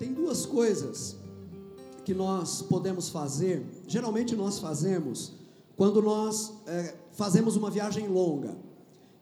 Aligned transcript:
tem 0.00 0.14
duas 0.14 0.46
coisas 0.46 1.14
que 2.06 2.14
nós 2.14 2.62
podemos 2.62 3.10
fazer, 3.10 3.62
geralmente 3.86 4.34
nós 4.34 4.58
fazemos, 4.58 5.34
quando 5.76 6.00
nós 6.00 6.54
é, 6.66 6.94
fazemos 7.12 7.54
uma 7.54 7.70
viagem 7.70 8.08
longa. 8.08 8.56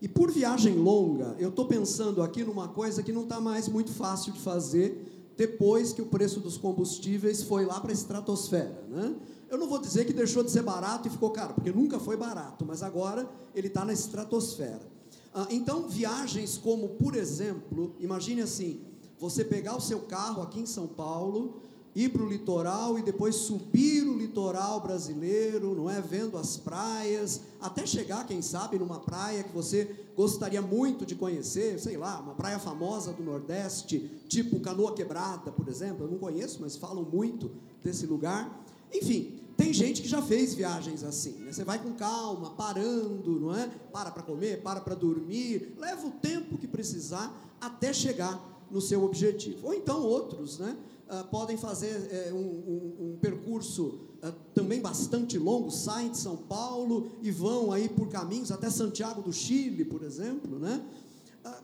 E 0.00 0.06
por 0.06 0.30
viagem 0.30 0.76
longa, 0.76 1.34
eu 1.36 1.48
estou 1.48 1.66
pensando 1.66 2.22
aqui 2.22 2.44
numa 2.44 2.68
coisa 2.68 3.02
que 3.02 3.12
não 3.12 3.24
está 3.24 3.40
mais 3.40 3.66
muito 3.66 3.90
fácil 3.90 4.32
de 4.32 4.38
fazer 4.38 5.32
depois 5.36 5.92
que 5.92 6.00
o 6.00 6.06
preço 6.06 6.38
dos 6.38 6.56
combustíveis 6.56 7.42
foi 7.42 7.66
lá 7.66 7.80
para 7.80 7.90
a 7.90 7.92
estratosfera. 7.92 8.84
Né? 8.88 9.16
Eu 9.50 9.58
não 9.58 9.68
vou 9.68 9.80
dizer 9.80 10.04
que 10.04 10.12
deixou 10.12 10.44
de 10.44 10.50
ser 10.52 10.62
barato 10.62 11.08
e 11.08 11.10
ficou 11.10 11.30
caro, 11.30 11.54
porque 11.54 11.72
nunca 11.72 11.98
foi 11.98 12.16
barato, 12.16 12.64
mas 12.64 12.84
agora 12.84 13.28
ele 13.52 13.66
está 13.66 13.84
na 13.84 13.92
estratosfera. 13.92 14.86
Ah, 15.34 15.48
então, 15.50 15.88
viagens 15.88 16.56
como, 16.56 16.90
por 16.90 17.16
exemplo, 17.16 17.96
imagine 17.98 18.42
assim: 18.42 18.80
você 19.20 19.44
pegar 19.44 19.76
o 19.76 19.80
seu 19.80 20.00
carro 20.00 20.42
aqui 20.42 20.60
em 20.60 20.66
São 20.66 20.86
Paulo, 20.86 21.60
ir 21.94 22.10
para 22.10 22.22
o 22.22 22.28
litoral 22.28 22.98
e 22.98 23.02
depois 23.02 23.34
subir 23.34 24.06
o 24.06 24.16
litoral 24.16 24.80
brasileiro, 24.80 25.74
não 25.74 25.90
é? 25.90 26.00
Vendo 26.00 26.36
as 26.36 26.56
praias, 26.56 27.40
até 27.60 27.84
chegar, 27.84 28.26
quem 28.26 28.40
sabe, 28.40 28.78
numa 28.78 29.00
praia 29.00 29.42
que 29.42 29.52
você 29.52 29.96
gostaria 30.16 30.62
muito 30.62 31.04
de 31.04 31.14
conhecer, 31.14 31.78
sei 31.80 31.96
lá, 31.96 32.20
uma 32.20 32.34
praia 32.34 32.58
famosa 32.58 33.12
do 33.12 33.22
Nordeste, 33.22 33.98
tipo 34.28 34.60
Canoa 34.60 34.94
Quebrada, 34.94 35.50
por 35.50 35.66
exemplo. 35.68 36.06
Eu 36.06 36.10
não 36.10 36.18
conheço, 36.18 36.58
mas 36.60 36.76
falam 36.76 37.02
muito 37.02 37.50
desse 37.82 38.06
lugar. 38.06 38.64
Enfim, 38.92 39.40
tem 39.56 39.72
gente 39.72 40.00
que 40.00 40.08
já 40.08 40.22
fez 40.22 40.54
viagens 40.54 41.02
assim. 41.02 41.32
Né? 41.32 41.52
Você 41.52 41.64
vai 41.64 41.80
com 41.82 41.92
calma, 41.94 42.50
parando, 42.50 43.40
não 43.40 43.54
é? 43.54 43.66
Para 43.92 44.12
para 44.12 44.22
comer, 44.22 44.62
para 44.62 44.80
para 44.80 44.94
dormir, 44.94 45.74
leva 45.76 46.06
o 46.06 46.12
tempo 46.12 46.56
que 46.56 46.68
precisar 46.68 47.36
até 47.60 47.92
chegar 47.92 48.57
no 48.70 48.80
seu 48.80 49.04
objetivo. 49.04 49.68
Ou 49.68 49.74
então 49.74 50.02
outros, 50.02 50.58
né? 50.58 50.76
uh, 51.08 51.24
podem 51.28 51.56
fazer 51.56 52.30
uh, 52.32 52.34
um, 52.34 52.38
um, 52.38 53.12
um, 53.12 53.18
percurso 53.18 53.98
uh, 54.22 54.32
também 54.54 54.80
bastante 54.80 55.38
longo, 55.38 55.70
saem 55.70 56.10
de 56.10 56.18
São 56.18 56.36
Paulo 56.36 57.10
e 57.22 57.30
vão 57.30 57.72
aí 57.72 57.88
por 57.88 58.08
caminhos 58.08 58.52
até 58.52 58.70
Santiago 58.70 59.22
do 59.22 59.32
Chile, 59.32 59.84
por 59.84 60.02
exemplo, 60.02 60.58
né? 60.58 60.82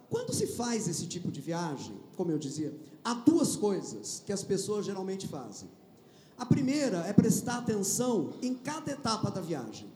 quando 0.09 0.33
se 0.33 0.47
faz 0.47 0.89
esse 0.89 1.07
tipo 1.07 1.31
de 1.31 1.43
viagem, 1.43 1.95
como 2.17 2.31
eu 2.31 2.39
dizia, 2.39 2.75
há 3.05 3.13
duas 3.13 3.55
coisas 3.55 4.23
que 4.25 4.33
as 4.33 4.43
pessoas 4.43 4.87
geralmente 4.87 5.29
fazem. 5.29 5.69
A 6.39 6.47
primeira 6.47 7.01
é 7.01 7.13
prestar 7.13 7.59
atenção 7.59 8.33
em 8.41 8.55
cada 8.55 8.93
etapa 8.93 9.31
da 9.31 9.43
viagem. 9.43 9.87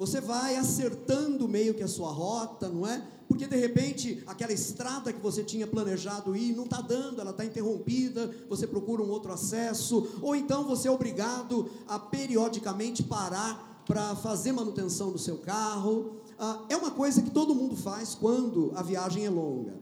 Você 0.00 0.20
vai 0.20 0.56
acertando 0.56 1.46
meio 1.46 1.74
que 1.74 1.82
a 1.84 1.88
sua 1.88 2.10
rota, 2.10 2.68
não 2.68 2.84
é? 2.84 3.06
porque 3.30 3.46
de 3.46 3.54
repente 3.54 4.24
aquela 4.26 4.52
estrada 4.52 5.12
que 5.12 5.20
você 5.20 5.44
tinha 5.44 5.64
planejado 5.64 6.34
ir 6.34 6.52
não 6.52 6.64
está 6.64 6.80
dando, 6.80 7.20
ela 7.20 7.30
está 7.30 7.44
interrompida, 7.44 8.28
você 8.48 8.66
procura 8.66 9.02
um 9.02 9.08
outro 9.08 9.32
acesso, 9.32 10.18
ou 10.20 10.34
então 10.34 10.64
você 10.64 10.88
é 10.88 10.90
obrigado 10.90 11.70
a 11.86 11.96
periodicamente 11.96 13.04
parar 13.04 13.84
para 13.86 14.16
fazer 14.16 14.50
manutenção 14.50 15.12
do 15.12 15.18
seu 15.18 15.38
carro. 15.38 16.16
Ah, 16.36 16.64
é 16.68 16.76
uma 16.76 16.90
coisa 16.90 17.22
que 17.22 17.30
todo 17.30 17.54
mundo 17.54 17.76
faz 17.76 18.16
quando 18.16 18.72
a 18.74 18.82
viagem 18.82 19.24
é 19.26 19.30
longa. 19.30 19.74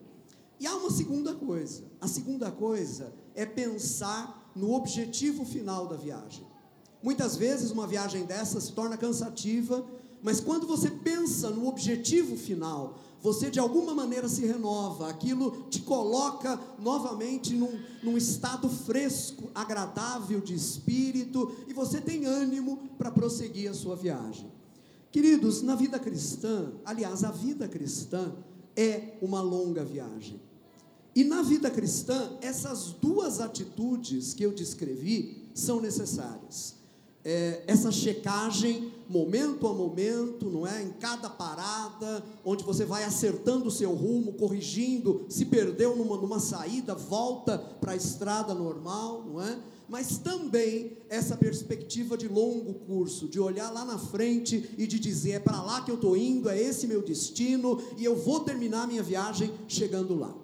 E 0.60 0.66
há 0.66 0.76
uma 0.76 0.90
segunda 0.90 1.34
coisa: 1.34 1.84
a 2.02 2.06
segunda 2.06 2.50
coisa 2.50 3.14
é 3.34 3.46
pensar 3.46 4.52
no 4.54 4.74
objetivo 4.74 5.46
final 5.46 5.86
da 5.86 5.96
viagem. 5.96 6.46
Muitas 7.02 7.36
vezes 7.36 7.70
uma 7.70 7.86
viagem 7.86 8.26
dessa 8.26 8.60
se 8.60 8.72
torna 8.72 8.96
cansativa, 8.96 9.86
mas 10.22 10.40
quando 10.40 10.66
você 10.66 10.90
pensa 10.90 11.50
no 11.50 11.68
objetivo 11.68 12.36
final, 12.36 12.98
você 13.20 13.50
de 13.50 13.58
alguma 13.58 13.94
maneira 13.94 14.28
se 14.28 14.46
renova, 14.46 15.08
aquilo 15.08 15.66
te 15.70 15.80
coloca 15.80 16.58
novamente 16.78 17.54
num, 17.54 17.80
num 18.02 18.16
estado 18.16 18.68
fresco, 18.68 19.50
agradável 19.54 20.40
de 20.40 20.54
espírito, 20.54 21.52
e 21.66 21.72
você 21.72 22.00
tem 22.00 22.24
ânimo 22.24 22.78
para 22.96 23.10
prosseguir 23.10 23.70
a 23.70 23.74
sua 23.74 23.96
viagem. 23.96 24.50
Queridos, 25.10 25.62
na 25.62 25.74
vida 25.74 25.98
cristã, 25.98 26.72
aliás, 26.84 27.24
a 27.24 27.30
vida 27.30 27.66
cristã 27.66 28.32
é 28.76 29.16
uma 29.20 29.40
longa 29.40 29.84
viagem. 29.84 30.40
E 31.14 31.24
na 31.24 31.42
vida 31.42 31.70
cristã, 31.70 32.36
essas 32.40 32.92
duas 32.92 33.40
atitudes 33.40 34.34
que 34.34 34.44
eu 34.44 34.52
descrevi 34.52 35.48
são 35.54 35.80
necessárias 35.80 36.78
é, 37.28 37.62
essa 37.66 37.92
checagem 37.92 38.92
momento 39.08 39.66
a 39.66 39.72
momento, 39.72 40.50
não 40.50 40.66
é? 40.66 40.82
Em 40.82 40.90
cada 40.90 41.30
parada, 41.30 42.24
onde 42.44 42.62
você 42.62 42.84
vai 42.84 43.04
acertando 43.04 43.66
o 43.66 43.70
seu 43.70 43.92
rumo, 43.94 44.34
corrigindo, 44.34 45.24
se 45.28 45.46
perdeu 45.46 45.96
numa, 45.96 46.16
numa 46.16 46.38
saída, 46.38 46.94
volta 46.94 47.58
para 47.80 47.92
a 47.92 47.96
estrada 47.96 48.54
normal, 48.54 49.24
não 49.26 49.42
é? 49.42 49.58
Mas 49.88 50.18
também 50.18 50.98
essa 51.08 51.34
perspectiva 51.34 52.16
de 52.16 52.28
longo 52.28 52.74
curso, 52.74 53.26
de 53.26 53.40
olhar 53.40 53.70
lá 53.70 53.86
na 53.86 53.98
frente 53.98 54.70
e 54.76 54.86
de 54.86 54.98
dizer: 54.98 55.32
é 55.32 55.38
para 55.38 55.62
lá 55.62 55.80
que 55.80 55.90
eu 55.90 55.94
estou 55.94 56.14
indo, 56.14 56.50
é 56.50 56.60
esse 56.60 56.86
meu 56.86 57.00
destino 57.00 57.82
e 57.96 58.04
eu 58.04 58.14
vou 58.14 58.40
terminar 58.40 58.86
minha 58.86 59.02
viagem 59.02 59.50
chegando 59.66 60.14
lá. 60.14 60.34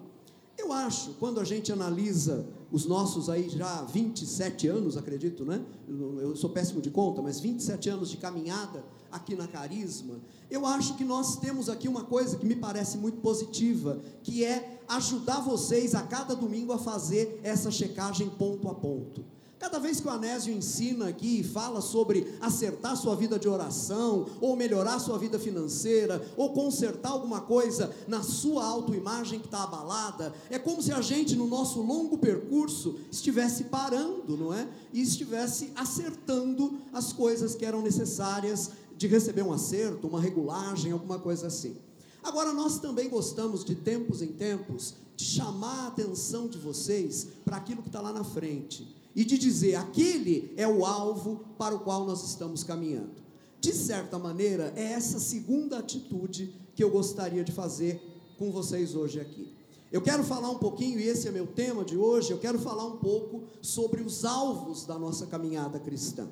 Eu 0.57 0.73
acho, 0.73 1.15
quando 1.21 1.41
a 1.41 1.45
gente 1.45 1.71
analisa 1.71 2.47
os 2.75 2.87
nossos 2.87 3.31
aí 3.31 3.49
já 3.49 3.83
27 3.83 4.67
anos, 4.67 4.97
acredito, 4.97 5.45
né? 5.45 5.65
Eu 5.89 6.35
sou 6.35 6.51
péssimo 6.51 6.83
de 6.83 6.91
conta, 6.91 7.23
mas 7.23 7.39
27 7.39 7.89
anos 7.89 8.11
de 8.11 8.17
caminhada 8.17 8.85
aqui 9.13 9.37
na 9.37 9.47
Carisma, 9.47 10.17
eu 10.51 10.67
acho 10.67 10.97
que 10.97 11.05
nós 11.05 11.37
temos 11.37 11.69
aqui 11.69 11.87
uma 11.87 12.03
coisa 12.03 12.37
que 12.37 12.45
me 12.45 12.57
parece 12.57 12.99
muito 12.99 13.19
positiva, 13.21 14.01
que 14.25 14.45
é 14.45 14.81
ajudar 14.89 15.41
vocês 15.41 15.95
a 15.95 16.03
cada 16.03 16.35
domingo 16.35 16.73
a 16.73 16.79
fazer 16.79 17.39
essa 17.45 17.71
checagem 17.71 18.29
ponto 18.29 18.69
a 18.69 18.75
ponto. 18.75 19.25
Cada 19.65 19.79
vez 19.79 19.99
que 19.99 20.07
o 20.07 20.11
Anésio 20.11 20.53
ensina 20.53 21.09
aqui 21.09 21.41
e 21.41 21.43
fala 21.43 21.81
sobre 21.81 22.37
acertar 22.39 22.95
sua 22.99 23.17
vida 23.17 23.39
de 23.39 23.49
oração, 23.49 24.27
ou 24.39 24.55
melhorar 24.55 24.99
sua 24.99 25.17
vida 25.17 25.39
financeira, 25.39 26.23
ou 26.37 26.53
consertar 26.53 27.13
alguma 27.13 27.41
coisa 27.41 27.91
na 28.07 28.23
sua 28.23 28.63
autoimagem 28.63 29.41
que 29.41 29.47
está 29.47 29.63
abalada, 29.63 30.35
é 30.51 30.59
como 30.59 30.83
se 30.83 30.93
a 30.93 31.01
gente, 31.01 31.35
no 31.35 31.47
nosso 31.47 31.81
longo 31.81 32.19
percurso, 32.19 32.97
estivesse 33.11 33.65
parando, 33.65 34.37
não 34.37 34.53
é? 34.53 34.69
E 34.93 35.01
estivesse 35.01 35.73
acertando 35.75 36.79
as 36.93 37.15
coisas 37.15 37.55
que 37.55 37.65
eram 37.65 37.81
necessárias 37.81 38.71
de 38.99 39.07
receber 39.07 39.41
um 39.41 39.53
acerto, 39.53 40.07
uma 40.07 40.21
regulagem, 40.21 40.93
alguma 40.93 41.19
coisa 41.19 41.47
assim. 41.47 41.75
Agora, 42.23 42.53
nós 42.53 42.79
também 42.81 43.09
gostamos 43.09 43.65
de 43.65 43.75
tempos 43.75 44.21
em 44.21 44.29
tempos 44.29 44.93
de 45.17 45.25
chamar 45.25 45.85
a 45.85 45.87
atenção 45.87 46.49
de 46.49 46.59
vocês 46.59 47.29
para 47.47 47.57
aquilo 47.57 47.81
que 47.81 47.89
está 47.89 48.03
lá 48.03 48.13
na 48.13 48.25
frente 48.25 49.03
e 49.15 49.25
de 49.25 49.39
dizer 49.39 49.77
aquele 49.77 50.53
é 50.57 50.67
o 50.67 50.85
alvo 50.85 51.45
para 51.57 51.75
o 51.75 51.81
qual 51.81 52.05
nós 52.05 52.25
estamos 52.25 52.65
caminhando. 52.65 53.23
De 53.61 53.73
certa 53.73 54.19
maneira, 54.19 54.73
é 54.77 54.93
essa 54.93 55.19
segunda 55.19 55.79
atitude 55.79 56.55
que 56.75 56.83
eu 56.83 56.91
gostaria 56.91 57.45
de 57.45 57.53
fazer 57.53 58.01
com 58.39 58.51
vocês 58.51 58.95
hoje 58.95 59.21
aqui. 59.21 59.55
Eu 59.93 60.03
quero 60.03 60.25
falar 60.25 60.51
um 60.51 60.59
pouquinho, 60.59 60.99
e 60.99 61.05
esse 61.05 61.29
é 61.29 61.31
meu 61.31 61.47
tema 61.47 61.85
de 61.85 61.97
hoje, 61.97 62.33
eu 62.33 62.39
quero 62.39 62.59
falar 62.59 62.85
um 62.85 62.97
pouco 62.97 63.45
sobre 63.63 64.03
os 64.03 64.25
alvos 64.25 64.85
da 64.85 64.99
nossa 64.99 65.27
caminhada 65.27 65.79
cristã. 65.79 66.29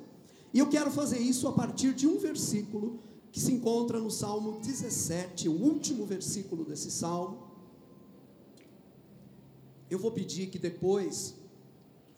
E 0.53 0.59
eu 0.59 0.69
quero 0.69 0.91
fazer 0.91 1.19
isso 1.19 1.47
a 1.47 1.53
partir 1.53 1.93
de 1.93 2.05
um 2.05 2.19
versículo 2.19 2.99
que 3.31 3.39
se 3.39 3.51
encontra 3.51 3.99
no 3.99 4.11
Salmo 4.11 4.59
17, 4.59 5.49
o 5.49 5.53
último 5.53 6.05
versículo 6.05 6.63
desse 6.63 6.91
salmo. 6.91 7.37
Eu 9.89 9.97
vou 9.97 10.11
pedir 10.11 10.47
que 10.47 10.59
depois 10.59 11.33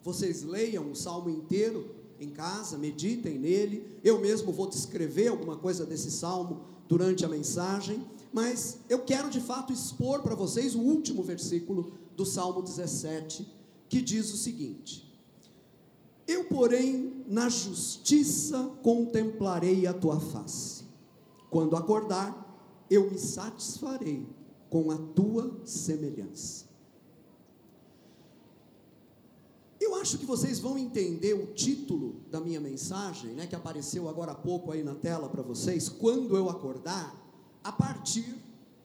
vocês 0.06 0.44
leiam 0.44 0.92
o 0.92 0.94
salmo 0.94 1.28
inteiro 1.28 1.90
em 2.20 2.30
casa, 2.30 2.78
meditem 2.78 3.36
nele. 3.36 3.98
Eu 4.04 4.20
mesmo 4.20 4.52
vou 4.52 4.68
descrever 4.68 5.26
alguma 5.26 5.56
coisa 5.56 5.84
desse 5.84 6.12
salmo 6.12 6.60
durante 6.86 7.24
a 7.24 7.28
mensagem, 7.28 8.06
mas 8.32 8.78
eu 8.88 9.00
quero 9.00 9.28
de 9.28 9.40
fato 9.40 9.72
expor 9.72 10.22
para 10.22 10.36
vocês 10.36 10.76
o 10.76 10.80
último 10.80 11.24
versículo 11.24 11.92
do 12.14 12.24
Salmo 12.24 12.62
17, 12.62 13.52
que 13.88 14.00
diz 14.00 14.32
o 14.32 14.36
seguinte: 14.36 15.12
Eu, 16.24 16.44
porém, 16.44 17.24
na 17.26 17.48
justiça 17.48 18.70
contemplarei 18.84 19.88
a 19.88 19.92
tua 19.92 20.20
face. 20.20 20.84
Quando 21.50 21.74
acordar, 21.74 22.86
eu 22.88 23.10
me 23.10 23.18
satisfarei 23.18 24.24
com 24.70 24.92
a 24.92 24.96
tua 24.96 25.60
semelhança. 25.64 26.66
Eu 29.86 29.94
acho 30.06 30.18
que 30.18 30.24
vocês 30.24 30.60
vão 30.60 30.78
entender 30.78 31.34
o 31.34 31.46
título 31.46 32.14
da 32.30 32.40
minha 32.40 32.60
mensagem, 32.60 33.32
né, 33.32 33.44
que 33.44 33.56
apareceu 33.56 34.08
agora 34.08 34.30
há 34.30 34.34
pouco 34.36 34.70
aí 34.70 34.84
na 34.84 34.94
tela 34.94 35.28
para 35.28 35.42
vocês, 35.42 35.88
quando 35.88 36.36
eu 36.36 36.48
acordar, 36.48 37.12
a 37.64 37.72
partir 37.72 38.32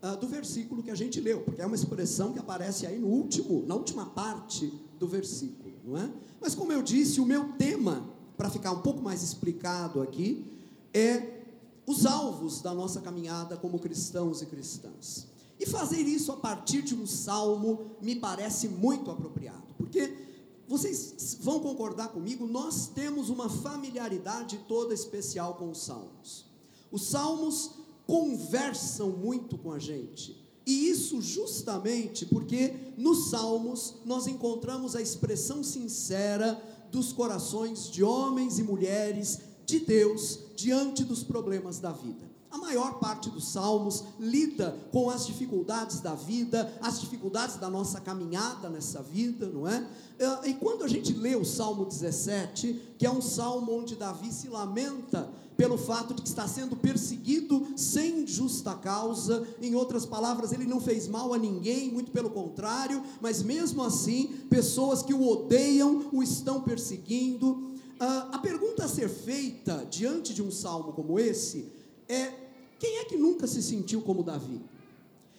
uh, 0.02 0.18
do 0.20 0.28
versículo 0.28 0.82
que 0.82 0.90
a 0.90 0.96
gente 0.96 1.22
leu, 1.22 1.42
porque 1.42 1.62
é 1.62 1.66
uma 1.68 1.76
expressão 1.76 2.34
que 2.34 2.40
aparece 2.40 2.88
aí 2.88 2.98
no 2.98 3.06
último, 3.06 3.64
na 3.68 3.76
última 3.76 4.08
parte 4.08 4.74
do 4.98 5.08
versículo, 5.08 5.76
não 5.86 5.96
é? 5.96 6.10
Mas 6.42 6.56
como 6.56 6.72
eu 6.72 6.82
disse, 6.82 7.22
o 7.22 7.26
meu 7.26 7.54
tema, 7.54 8.04
para 8.36 8.50
ficar 8.50 8.72
um 8.72 8.82
pouco 8.82 9.00
mais 9.00 9.22
explicado 9.22 10.02
aqui, 10.02 10.44
é 10.92 11.44
os 11.86 12.08
alvos 12.08 12.64
da 12.64 12.74
nossa 12.74 13.00
caminhada 13.00 13.56
como 13.58 13.78
cristãos 13.78 14.42
e 14.42 14.48
cristãs. 14.48 15.28
E 15.60 15.68
fazer 15.68 16.02
isso 16.02 16.32
a 16.32 16.38
partir 16.38 16.82
de 16.82 16.96
um 16.96 17.06
salmo 17.06 17.92
me 18.02 18.16
parece 18.16 18.68
muito 18.68 19.12
apropriado, 19.12 19.76
porque 19.78 20.31
vocês 20.72 21.38
vão 21.42 21.60
concordar 21.60 22.14
comigo, 22.14 22.48
nós 22.48 22.88
temos 22.88 23.30
uma 23.30 23.50
familiaridade 23.50 24.58
toda 24.70 24.94
especial 24.94 25.56
com 25.56 25.70
os 25.70 25.84
salmos. 25.84 26.46
Os 26.90 27.08
salmos 27.08 27.72
conversam 28.08 29.10
muito 29.10 29.58
com 29.58 29.74
a 29.74 29.80
gente. 29.80 30.42
E 30.66 30.88
isso 30.88 31.22
justamente 31.22 32.26
porque 32.26 32.74
nos 32.98 33.30
salmos 33.30 33.96
nós 34.06 34.28
encontramos 34.28 34.96
a 34.96 35.02
expressão 35.02 35.62
sincera 35.62 36.62
dos 36.90 37.12
corações 37.12 37.90
de 37.90 38.02
homens 38.02 38.58
e 38.58 38.64
mulheres 38.64 39.40
de 39.66 39.82
Deus 39.82 40.40
diante 40.56 41.04
dos 41.04 41.22
problemas 41.22 41.80
da 41.80 41.92
vida. 41.92 42.31
A 42.52 42.58
maior 42.58 43.00
parte 43.00 43.30
dos 43.30 43.48
salmos 43.48 44.04
lida 44.20 44.78
com 44.92 45.10
as 45.10 45.26
dificuldades 45.26 46.02
da 46.02 46.14
vida, 46.14 46.72
as 46.82 47.00
dificuldades 47.00 47.56
da 47.56 47.70
nossa 47.70 48.02
caminhada 48.02 48.70
nessa 48.70 49.02
vida, 49.02 49.48
não 49.48 49.66
é? 49.66 49.88
é? 50.20 50.50
E 50.50 50.54
quando 50.56 50.84
a 50.84 50.88
gente 50.88 51.14
lê 51.14 51.34
o 51.36 51.46
Salmo 51.46 51.86
17, 51.86 52.96
que 52.98 53.06
é 53.06 53.12
um 53.12 53.22
salmo 53.22 53.72
onde 53.72 53.96
Davi 53.96 54.34
se 54.34 54.50
lamenta 54.50 55.30
pelo 55.56 55.78
fato 55.78 56.14
de 56.14 56.24
que 56.24 56.28
está 56.28 56.48
sendo 56.48 56.76
perseguido 56.76 57.68
sem 57.78 58.26
justa 58.26 58.74
causa, 58.74 59.48
em 59.62 59.76
outras 59.76 60.06
palavras, 60.06 60.52
ele 60.52 60.66
não 60.66 60.82
fez 60.82 61.08
mal 61.08 61.34
a 61.34 61.38
ninguém, 61.38 61.92
muito 61.92 62.12
pelo 62.12 62.32
contrário, 62.32 63.04
mas 63.22 63.44
mesmo 63.44 63.84
assim, 63.84 64.28
pessoas 64.50 65.04
que 65.04 65.14
o 65.14 65.26
odeiam 65.26 66.10
o 66.12 66.24
estão 66.24 66.62
perseguindo. 66.62 67.72
Ah, 68.00 68.30
a 68.34 68.40
pergunta 68.40 68.86
a 68.86 68.90
ser 68.90 69.08
feita 69.08 69.86
diante 69.90 70.34
de 70.34 70.42
um 70.42 70.50
salmo 70.50 70.94
como 70.94 71.20
esse 71.20 71.72
é: 72.10 72.34
quem 72.82 72.98
é 72.98 73.06
que 73.06 73.16
nunca 73.16 73.46
se 73.46 73.62
sentiu 73.62 74.02
como 74.02 74.24
Davi? 74.24 74.60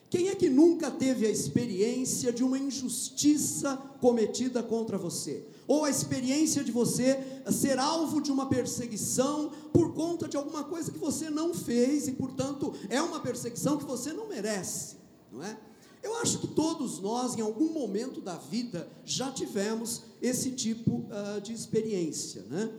Quem 0.08 0.28
é 0.28 0.34
que 0.36 0.48
nunca 0.48 0.92
teve 0.92 1.26
a 1.26 1.28
experiência 1.30 2.32
de 2.32 2.44
uma 2.44 2.56
injustiça 2.56 3.76
cometida 4.00 4.62
contra 4.62 4.96
você? 4.96 5.44
Ou 5.66 5.84
a 5.84 5.90
experiência 5.90 6.62
de 6.62 6.70
você 6.70 7.20
ser 7.50 7.80
alvo 7.80 8.20
de 8.20 8.30
uma 8.30 8.46
perseguição 8.46 9.50
por 9.72 9.92
conta 9.92 10.28
de 10.28 10.36
alguma 10.36 10.62
coisa 10.62 10.92
que 10.92 10.98
você 10.98 11.30
não 11.30 11.52
fez 11.52 12.06
e, 12.06 12.12
portanto, 12.12 12.72
é 12.88 13.02
uma 13.02 13.18
perseguição 13.18 13.76
que 13.76 13.84
você 13.84 14.12
não 14.12 14.28
merece, 14.28 14.98
não 15.32 15.42
é? 15.42 15.58
Eu 16.00 16.16
acho 16.18 16.38
que 16.38 16.46
todos 16.46 17.00
nós, 17.00 17.36
em 17.36 17.40
algum 17.40 17.72
momento 17.72 18.20
da 18.20 18.36
vida, 18.36 18.88
já 19.04 19.32
tivemos 19.32 20.02
esse 20.20 20.52
tipo 20.52 21.06
uh, 21.08 21.40
de 21.40 21.52
experiência, 21.52 22.44
né? 22.48 22.72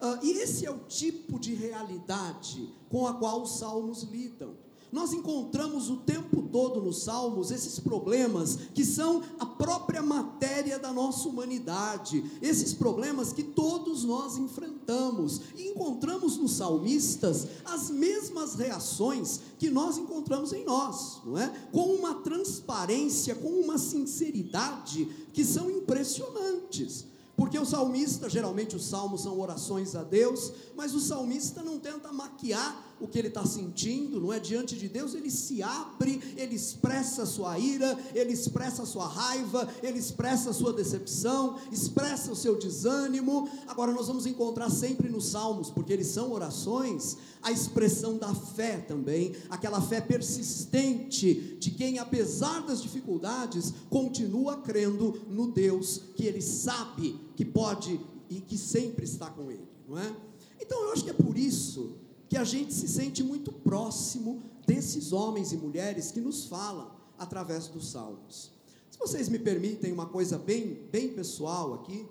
Uh, 0.00 0.24
e 0.24 0.30
esse 0.32 0.64
é 0.64 0.70
o 0.70 0.78
tipo 0.78 1.38
de 1.38 1.54
realidade 1.54 2.72
com 2.88 3.06
a 3.06 3.14
qual 3.14 3.42
os 3.42 3.58
salmos 3.58 4.02
lidam. 4.02 4.56
Nós 4.92 5.12
encontramos 5.12 5.88
o 5.88 5.98
tempo 5.98 6.42
todo 6.50 6.80
nos 6.82 7.04
Salmos 7.04 7.50
esses 7.50 7.78
problemas 7.78 8.56
que 8.74 8.84
são 8.84 9.22
a 9.38 9.46
própria 9.46 10.02
matéria 10.02 10.78
da 10.78 10.92
nossa 10.92 11.28
humanidade, 11.28 12.24
esses 12.42 12.74
problemas 12.74 13.32
que 13.32 13.42
todos 13.42 14.04
nós 14.04 14.36
enfrentamos, 14.36 15.40
e 15.56 15.68
encontramos 15.68 16.36
nos 16.36 16.52
salmistas 16.52 17.46
as 17.64 17.90
mesmas 17.90 18.54
reações 18.56 19.40
que 19.58 19.70
nós 19.70 19.96
encontramos 19.96 20.52
em 20.52 20.64
nós, 20.64 21.20
não 21.24 21.38
é? 21.38 21.48
Com 21.72 21.94
uma 21.94 22.14
transparência, 22.16 23.34
com 23.34 23.48
uma 23.48 23.78
sinceridade 23.78 25.04
que 25.32 25.44
são 25.44 25.70
impressionantes. 25.70 27.09
Porque 27.40 27.58
o 27.58 27.64
salmista, 27.64 28.28
geralmente 28.28 28.76
os 28.76 28.84
salmos 28.84 29.22
são 29.22 29.40
orações 29.40 29.96
a 29.96 30.02
Deus, 30.02 30.52
mas 30.76 30.94
o 30.94 31.00
salmista 31.00 31.62
não 31.62 31.78
tenta 31.78 32.12
maquiar 32.12 32.89
o 33.00 33.08
que 33.08 33.18
ele 33.18 33.28
está 33.28 33.44
sentindo, 33.44 34.20
não 34.20 34.32
é? 34.32 34.38
Diante 34.38 34.76
de 34.76 34.88
Deus, 34.88 35.14
ele 35.14 35.30
se 35.30 35.62
abre, 35.62 36.20
ele 36.36 36.54
expressa 36.54 37.22
a 37.22 37.26
sua 37.26 37.58
ira, 37.58 37.98
ele 38.14 38.32
expressa 38.32 38.82
a 38.82 38.86
sua 38.86 39.06
raiva, 39.06 39.68
ele 39.82 39.98
expressa 39.98 40.50
a 40.50 40.52
sua 40.52 40.72
decepção, 40.72 41.58
expressa 41.72 42.30
o 42.30 42.36
seu 42.36 42.58
desânimo. 42.58 43.48
Agora, 43.66 43.92
nós 43.92 44.06
vamos 44.06 44.26
encontrar 44.26 44.70
sempre 44.70 45.08
nos 45.08 45.26
salmos, 45.28 45.70
porque 45.70 45.92
eles 45.92 46.08
são 46.08 46.32
orações, 46.32 47.16
a 47.42 47.50
expressão 47.50 48.18
da 48.18 48.34
fé 48.34 48.78
também, 48.78 49.34
aquela 49.48 49.80
fé 49.80 50.00
persistente 50.00 51.56
de 51.58 51.70
quem, 51.70 51.98
apesar 51.98 52.60
das 52.62 52.82
dificuldades, 52.82 53.72
continua 53.88 54.58
crendo 54.58 55.22
no 55.28 55.50
Deus 55.50 56.02
que 56.14 56.26
ele 56.26 56.42
sabe 56.42 57.18
que 57.34 57.44
pode 57.44 57.98
e 58.28 58.40
que 58.40 58.58
sempre 58.58 59.04
está 59.04 59.30
com 59.30 59.50
ele, 59.50 59.66
não 59.88 59.98
é? 59.98 60.14
Então, 60.60 60.84
eu 60.84 60.92
acho 60.92 61.04
que 61.04 61.10
é 61.10 61.14
por 61.14 61.36
isso 61.36 61.96
que 62.30 62.36
a 62.36 62.44
gente 62.44 62.72
se 62.72 62.86
sente 62.86 63.24
muito 63.24 63.50
próximo 63.50 64.40
desses 64.64 65.12
homens 65.12 65.52
e 65.52 65.56
mulheres 65.56 66.12
que 66.12 66.20
nos 66.20 66.46
falam 66.46 66.92
através 67.18 67.66
dos 67.66 67.90
salmos. 67.90 68.52
Se 68.88 68.96
vocês 68.96 69.28
me 69.28 69.36
permitem 69.36 69.92
uma 69.92 70.06
coisa 70.06 70.38
bem, 70.38 70.86
bem 70.92 71.08
pessoal 71.08 71.74
aqui, 71.74 72.06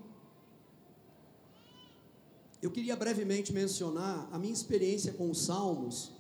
eu 2.62 2.70
queria 2.70 2.98
brevemente 2.98 3.54
mencionar 3.54 4.28
a 4.30 4.38
minha 4.38 4.52
experiência 4.52 5.14
com 5.14 5.32
os 5.32 5.42
salmos 5.42 6.12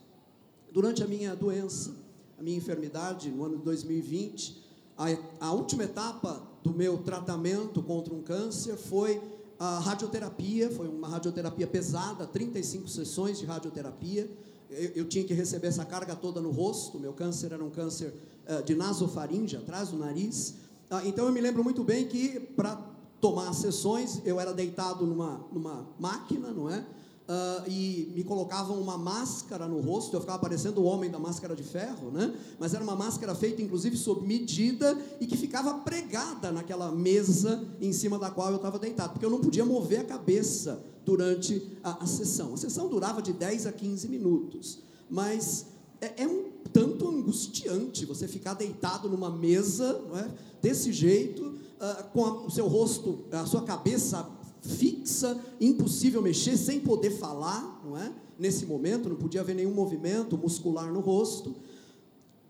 durante 0.71 1.03
a 1.03 1.07
minha 1.07 1.35
doença, 1.35 1.93
a 2.37 2.41
minha 2.41 2.57
enfermidade 2.57 3.29
no 3.29 3.43
ano 3.43 3.57
de 3.57 3.63
2020. 3.63 4.63
A, 4.97 5.07
a 5.47 5.51
última 5.51 5.83
etapa 5.83 6.41
do 6.63 6.71
meu 6.71 6.99
tratamento 6.99 7.83
contra 7.83 8.13
um 8.13 8.21
câncer 8.21 8.77
foi 8.77 9.21
a 9.59 9.77
radioterapia, 9.79 10.71
foi 10.71 10.87
uma 10.87 11.09
radioterapia 11.09 11.67
pesada, 11.67 12.25
35 12.25 12.87
sessões 12.87 13.37
de 13.37 13.45
radioterapia. 13.45 14.29
Eu, 14.69 14.91
eu, 14.95 15.05
tinha 15.05 15.25
que 15.25 15.33
receber 15.33 15.67
essa 15.67 15.83
carga 15.83 16.15
toda 16.15 16.39
no 16.39 16.49
rosto, 16.49 16.97
meu 16.97 17.11
câncer 17.11 17.51
era 17.51 17.63
um 17.63 17.69
câncer 17.69 18.13
uh, 18.47 18.63
de 18.63 18.73
nasofaringe, 18.73 19.57
atrás 19.57 19.89
do 19.89 19.97
nariz. 19.97 20.55
Uh, 20.89 21.05
então 21.05 21.25
eu 21.25 21.33
me 21.33 21.41
lembro 21.41 21.61
muito 21.61 21.83
bem 21.83 22.07
que 22.07 22.39
para 22.39 22.75
tomar 23.19 23.49
as 23.49 23.57
sessões, 23.57 24.21
eu 24.23 24.39
era 24.39 24.53
deitado 24.53 25.05
numa, 25.05 25.45
numa 25.51 25.85
máquina, 25.99 26.51
não 26.51 26.69
é? 26.69 26.85
Uh, 27.29 27.69
e 27.69 28.11
me 28.15 28.23
colocavam 28.23 28.81
uma 28.81 28.97
máscara 28.97 29.67
no 29.67 29.79
rosto, 29.79 30.15
eu 30.15 30.19
ficava 30.19 30.39
parecendo 30.39 30.81
o 30.81 30.83
homem 30.83 31.11
da 31.11 31.19
máscara 31.19 31.55
de 31.55 31.63
ferro, 31.63 32.09
né? 32.09 32.33
Mas 32.57 32.73
era 32.73 32.83
uma 32.83 32.95
máscara 32.95 33.35
feita, 33.35 33.61
inclusive, 33.61 33.95
sob 33.95 34.25
medida 34.25 34.97
e 35.21 35.27
que 35.27 35.37
ficava 35.37 35.75
pregada 35.75 36.51
naquela 36.51 36.91
mesa 36.91 37.63
em 37.79 37.93
cima 37.93 38.17
da 38.17 38.31
qual 38.31 38.49
eu 38.49 38.55
estava 38.55 38.79
deitado, 38.79 39.11
porque 39.11 39.25
eu 39.25 39.29
não 39.29 39.39
podia 39.39 39.63
mover 39.63 39.99
a 39.99 40.05
cabeça 40.05 40.83
durante 41.05 41.77
a, 41.83 42.03
a 42.03 42.07
sessão. 42.07 42.55
A 42.55 42.57
sessão 42.57 42.89
durava 42.89 43.21
de 43.21 43.31
10 43.31 43.67
a 43.67 43.71
15 43.71 44.07
minutos, 44.07 44.79
mas 45.07 45.67
é, 46.01 46.23
é 46.23 46.27
um 46.27 46.49
tanto 46.73 47.07
angustiante 47.07 48.05
você 48.05 48.27
ficar 48.27 48.55
deitado 48.55 49.07
numa 49.07 49.29
mesa, 49.29 50.01
é? 50.15 50.49
desse 50.61 50.91
jeito, 50.91 51.43
uh, 51.43 52.03
com 52.11 52.25
a, 52.25 52.31
o 52.45 52.49
seu 52.49 52.67
rosto, 52.67 53.25
a 53.31 53.45
sua 53.45 53.63
cabeça 53.63 54.27
fixa, 54.61 55.39
impossível 55.59 56.21
mexer, 56.21 56.57
sem 56.57 56.79
poder 56.79 57.11
falar, 57.11 57.81
não 57.85 57.97
é? 57.97 58.11
Nesse 58.37 58.65
momento, 58.65 59.09
não 59.09 59.15
podia 59.15 59.41
haver 59.41 59.55
nenhum 59.55 59.73
movimento 59.73 60.37
muscular 60.37 60.91
no 60.91 60.99
rosto. 60.99 61.55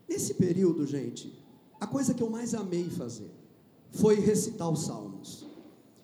Nesse 0.07 0.33
período, 0.35 0.85
gente, 0.85 1.33
a 1.79 1.87
coisa 1.87 2.13
que 2.13 2.21
eu 2.21 2.29
mais 2.29 2.53
amei 2.53 2.89
fazer 2.89 3.31
foi 3.91 4.19
recitar 4.19 4.69
os 4.69 4.83
salmos. 4.83 5.45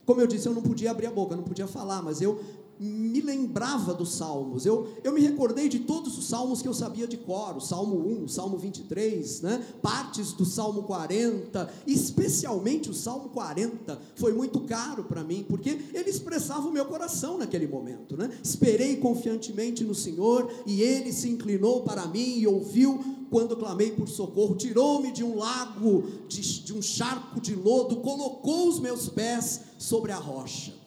Como 0.05 0.21
eu 0.21 0.27
disse, 0.27 0.47
eu 0.47 0.53
não 0.53 0.61
podia 0.61 0.91
abrir 0.91 1.07
a 1.07 1.11
boca, 1.11 1.35
não 1.35 1.43
podia 1.43 1.67
falar, 1.67 2.01
mas 2.01 2.21
eu 2.21 2.39
me 2.79 3.21
lembrava 3.21 3.93
dos 3.93 4.15
salmos, 4.15 4.65
eu, 4.65 4.87
eu 5.03 5.13
me 5.13 5.21
recordei 5.21 5.69
de 5.69 5.79
todos 5.79 6.17
os 6.17 6.25
salmos 6.27 6.61
que 6.61 6.67
eu 6.67 6.73
sabia 6.73 7.07
de 7.07 7.17
cor, 7.17 7.55
o 7.55 7.61
Salmo 7.61 7.95
1, 7.95 8.23
o 8.25 8.29
Salmo 8.29 8.57
23, 8.57 9.41
né? 9.41 9.65
partes 9.81 10.33
do 10.33 10.45
Salmo 10.45 10.83
40, 10.83 11.71
especialmente 11.87 12.89
o 12.89 12.93
Salmo 12.93 13.29
40, 13.29 13.99
foi 14.15 14.33
muito 14.33 14.59
caro 14.61 15.05
para 15.05 15.23
mim, 15.23 15.45
porque 15.47 15.79
ele 15.93 16.09
expressava 16.09 16.67
o 16.67 16.71
meu 16.71 16.85
coração 16.85 17.37
naquele 17.37 17.67
momento. 17.67 18.17
Né? 18.17 18.29
Esperei 18.43 18.97
confiantemente 18.97 19.83
no 19.83 19.95
Senhor, 19.95 20.51
e 20.65 20.81
ele 20.81 21.13
se 21.13 21.29
inclinou 21.29 21.81
para 21.81 22.05
mim 22.07 22.37
e 22.37 22.47
ouviu 22.47 22.99
quando 23.29 23.57
clamei 23.57 23.91
por 23.91 24.07
socorro, 24.07 24.55
tirou-me 24.55 25.11
de 25.11 25.23
um 25.23 25.37
lago, 25.37 26.03
de, 26.27 26.41
de 26.63 26.73
um 26.73 26.81
charco 26.81 27.41
de 27.41 27.55
lodo, 27.55 27.97
colocou 27.97 28.67
os 28.69 28.79
meus 28.79 29.09
pés 29.09 29.61
sobre 29.77 30.11
a 30.11 30.17
rocha. 30.17 30.84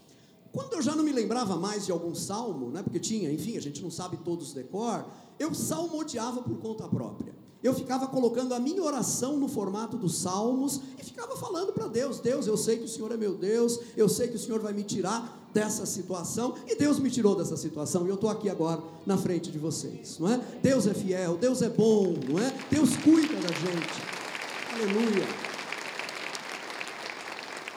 Quando 0.59 0.73
eu 0.73 0.83
já 0.83 0.97
não 0.97 1.05
me 1.05 1.13
lembrava 1.13 1.55
mais 1.55 1.87
de 1.87 1.93
algum 1.93 2.13
salmo, 2.17 2.69
né, 2.71 2.83
porque 2.83 2.99
tinha, 2.99 3.33
enfim, 3.33 3.57
a 3.57 3.61
gente 3.61 3.81
não 3.81 3.93
sabe 3.93 4.17
todos 4.17 4.53
decor, 4.53 5.07
eu 5.39 5.55
salmodiava 5.55 6.43
por 6.43 6.59
conta 6.59 6.89
própria. 6.89 7.33
Eu 7.63 7.73
ficava 7.73 8.09
colocando 8.09 8.53
a 8.53 8.59
minha 8.59 8.83
oração 8.83 9.37
no 9.37 9.47
formato 9.47 9.97
dos 9.97 10.19
salmos 10.19 10.81
e 10.99 11.05
ficava 11.05 11.37
falando 11.37 11.73
para 11.73 11.87
Deus: 11.87 12.19
Deus, 12.19 12.49
eu 12.49 12.57
sei 12.57 12.77
que 12.77 12.87
o 12.87 12.89
Senhor 12.89 13.13
é 13.13 13.17
meu 13.17 13.37
Deus, 13.37 13.79
eu 13.97 14.09
sei 14.09 14.27
que 14.27 14.35
o 14.35 14.39
Senhor 14.39 14.59
vai 14.59 14.73
me 14.73 14.83
tirar 14.83 15.49
dessa 15.55 15.87
situação, 15.87 16.57
e 16.67 16.75
Deus 16.75 16.99
me 16.99 17.09
tirou 17.09 17.37
dessa 17.37 17.57
situação, 17.57 18.05
e 18.05 18.09
eu 18.09 18.17
estou 18.17 18.29
aqui 18.29 18.51
agora 18.51 18.83
na 19.07 19.17
frente 19.17 19.53
de 19.53 19.59
vocês, 19.61 20.19
não 20.19 20.29
é? 20.29 20.39
Deus 20.61 20.89
é 20.89 20.95
fiel, 20.95 21.37
Deus 21.37 21.63
é 21.63 21.69
bom, 21.69 22.17
não 22.29 22.37
é? 22.37 22.53
Deus 22.69 22.97
cuida 22.97 23.35
da 23.35 23.55
gente. 23.55 24.03
Aleluia. 24.75 25.48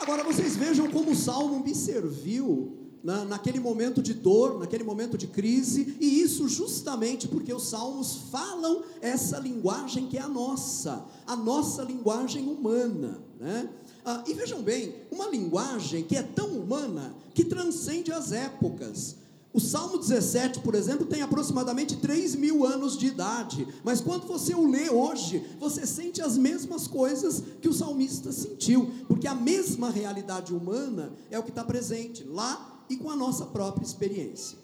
Agora 0.01 0.24
vocês 0.24 0.55
vejam 0.55 0.89
como 0.89 1.12
o 1.12 1.15
salmo 1.15 1.63
me 1.63 1.75
serviu 1.75 2.75
na, 3.03 3.24
naquele 3.24 3.60
momento 3.60 4.01
de 4.01 4.15
dor, 4.15 4.60
naquele 4.60 4.84
momento 4.84 5.15
de 5.15 5.27
crise, 5.27 5.96
e 6.00 6.22
isso 6.22 6.50
justamente 6.50 7.27
porque 7.27 7.53
os 7.53 7.67
salmos 7.67 8.15
falam 8.31 8.81
essa 9.00 9.38
linguagem 9.38 10.08
que 10.08 10.17
é 10.17 10.22
a 10.22 10.27
nossa, 10.27 11.05
a 11.27 11.36
nossa 11.36 11.84
linguagem 11.84 12.48
humana. 12.48 13.22
Né? 13.39 13.70
Ah, 14.03 14.24
e 14.27 14.34
vejam 14.34 14.63
bem, 14.63 14.96
uma 15.12 15.27
linguagem 15.27 16.03
que 16.03 16.17
é 16.17 16.24
tão 16.24 16.48
humana 16.48 17.13
que 17.36 17.46
transcende 17.46 18.12
as 18.12 18.31
épocas. 18.31 19.17
O 19.53 19.60
Salmo 19.60 19.98
17, 19.98 20.62
por 20.62 20.75
exemplo, 20.75 21.05
tem 21.05 21.22
aproximadamente 21.22 21.98
3 21.98 22.36
mil 22.36 22.65
anos 22.65 22.98
de 22.98 23.08
idade, 23.08 23.67
mas 23.84 24.00
quando 24.00 24.25
você 24.25 24.55
o 24.55 24.65
lê 24.65 24.89
hoje, 24.89 25.46
você 25.60 25.86
sente 25.86 26.22
as 26.22 26.38
mesmas 26.38 26.88
coisas 26.88 27.43
que 27.62 27.67
o 27.67 27.74
salmista 27.74 28.31
sentiu, 28.31 28.89
porque 29.10 29.27
a 29.27 29.36
mesma 29.36 29.89
realidade 29.89 30.53
humana 30.53 31.12
é 31.29 31.38
o 31.38 31.43
que 31.43 31.50
está 31.50 31.65
presente 31.65 32.24
lá 32.24 32.86
e 32.89 32.96
com 32.96 33.10
a 33.10 33.15
nossa 33.15 33.46
própria 33.46 33.84
experiência. 33.84 34.58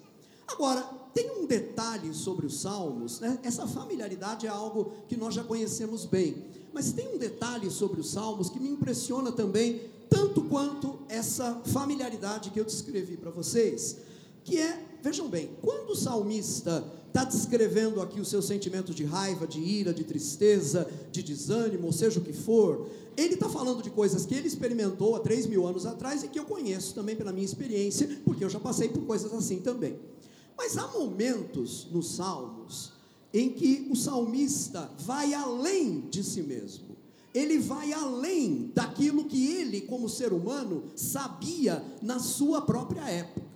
Agora, 0.47 0.81
tem 1.13 1.31
um 1.31 1.45
detalhe 1.45 2.13
sobre 2.13 2.45
os 2.45 2.61
salmos, 2.61 3.19
né? 3.19 3.37
essa 3.43 3.67
familiaridade 3.67 4.47
é 4.47 4.49
algo 4.49 4.93
que 5.09 5.17
nós 5.17 5.33
já 5.33 5.43
conhecemos 5.43 6.05
bem, 6.05 6.45
mas 6.73 6.93
tem 6.93 7.13
um 7.13 7.17
detalhe 7.17 7.69
sobre 7.69 7.99
os 7.99 8.11
salmos 8.11 8.49
que 8.49 8.59
me 8.59 8.69
impressiona 8.69 9.33
também, 9.33 9.81
tanto 10.09 10.43
quanto 10.43 10.99
essa 11.09 11.61
familiaridade 11.65 12.51
que 12.51 12.59
eu 12.59 12.63
descrevi 12.63 13.17
para 13.17 13.31
vocês 13.31 14.06
que 14.47 14.57
é, 14.57 14.81
vejam 15.03 15.27
bem, 15.27 15.49
quando 15.61 15.89
o 15.89 15.95
salmista 15.95 16.81
está 17.07 17.25
descrevendo 17.25 18.01
aqui 18.01 18.21
os 18.21 18.29
seus 18.29 18.45
sentimentos 18.45 18.95
de 18.95 19.03
raiva, 19.03 19.45
de 19.45 19.59
ira, 19.59 19.93
de 19.93 20.05
tristeza, 20.05 20.89
de 21.11 21.21
desânimo, 21.21 21.87
ou 21.87 21.91
seja 21.91 22.21
o 22.21 22.23
que 22.23 22.31
for, 22.31 22.89
ele 23.17 23.33
está 23.33 23.49
falando 23.49 23.83
de 23.83 23.89
coisas 23.89 24.25
que 24.25 24.33
ele 24.33 24.47
experimentou 24.47 25.17
há 25.17 25.19
três 25.19 25.45
mil 25.45 25.67
anos 25.67 25.85
atrás 25.85 26.23
e 26.23 26.29
que 26.29 26.39
eu 26.39 26.45
conheço 26.45 26.95
também 26.95 27.13
pela 27.13 27.33
minha 27.33 27.43
experiência, 27.43 28.21
porque 28.23 28.41
eu 28.41 28.49
já 28.49 28.59
passei 28.59 28.87
por 28.87 29.01
coisas 29.05 29.33
assim 29.33 29.59
também. 29.59 29.99
Mas 30.57 30.77
há 30.77 30.87
momentos 30.87 31.87
nos 31.91 32.15
salmos 32.15 32.93
em 33.33 33.49
que 33.49 33.85
o 33.91 33.97
salmista 33.97 34.89
vai 34.99 35.33
além 35.33 36.07
de 36.09 36.23
si 36.23 36.41
mesmo. 36.41 36.95
Ele 37.33 37.57
vai 37.57 37.91
além 37.91 38.71
daquilo 38.73 39.25
que 39.25 39.51
ele, 39.57 39.81
como 39.81 40.07
ser 40.07 40.31
humano, 40.31 40.85
sabia 40.95 41.83
na 42.01 42.17
sua 42.17 42.61
própria 42.61 43.09
época. 43.09 43.46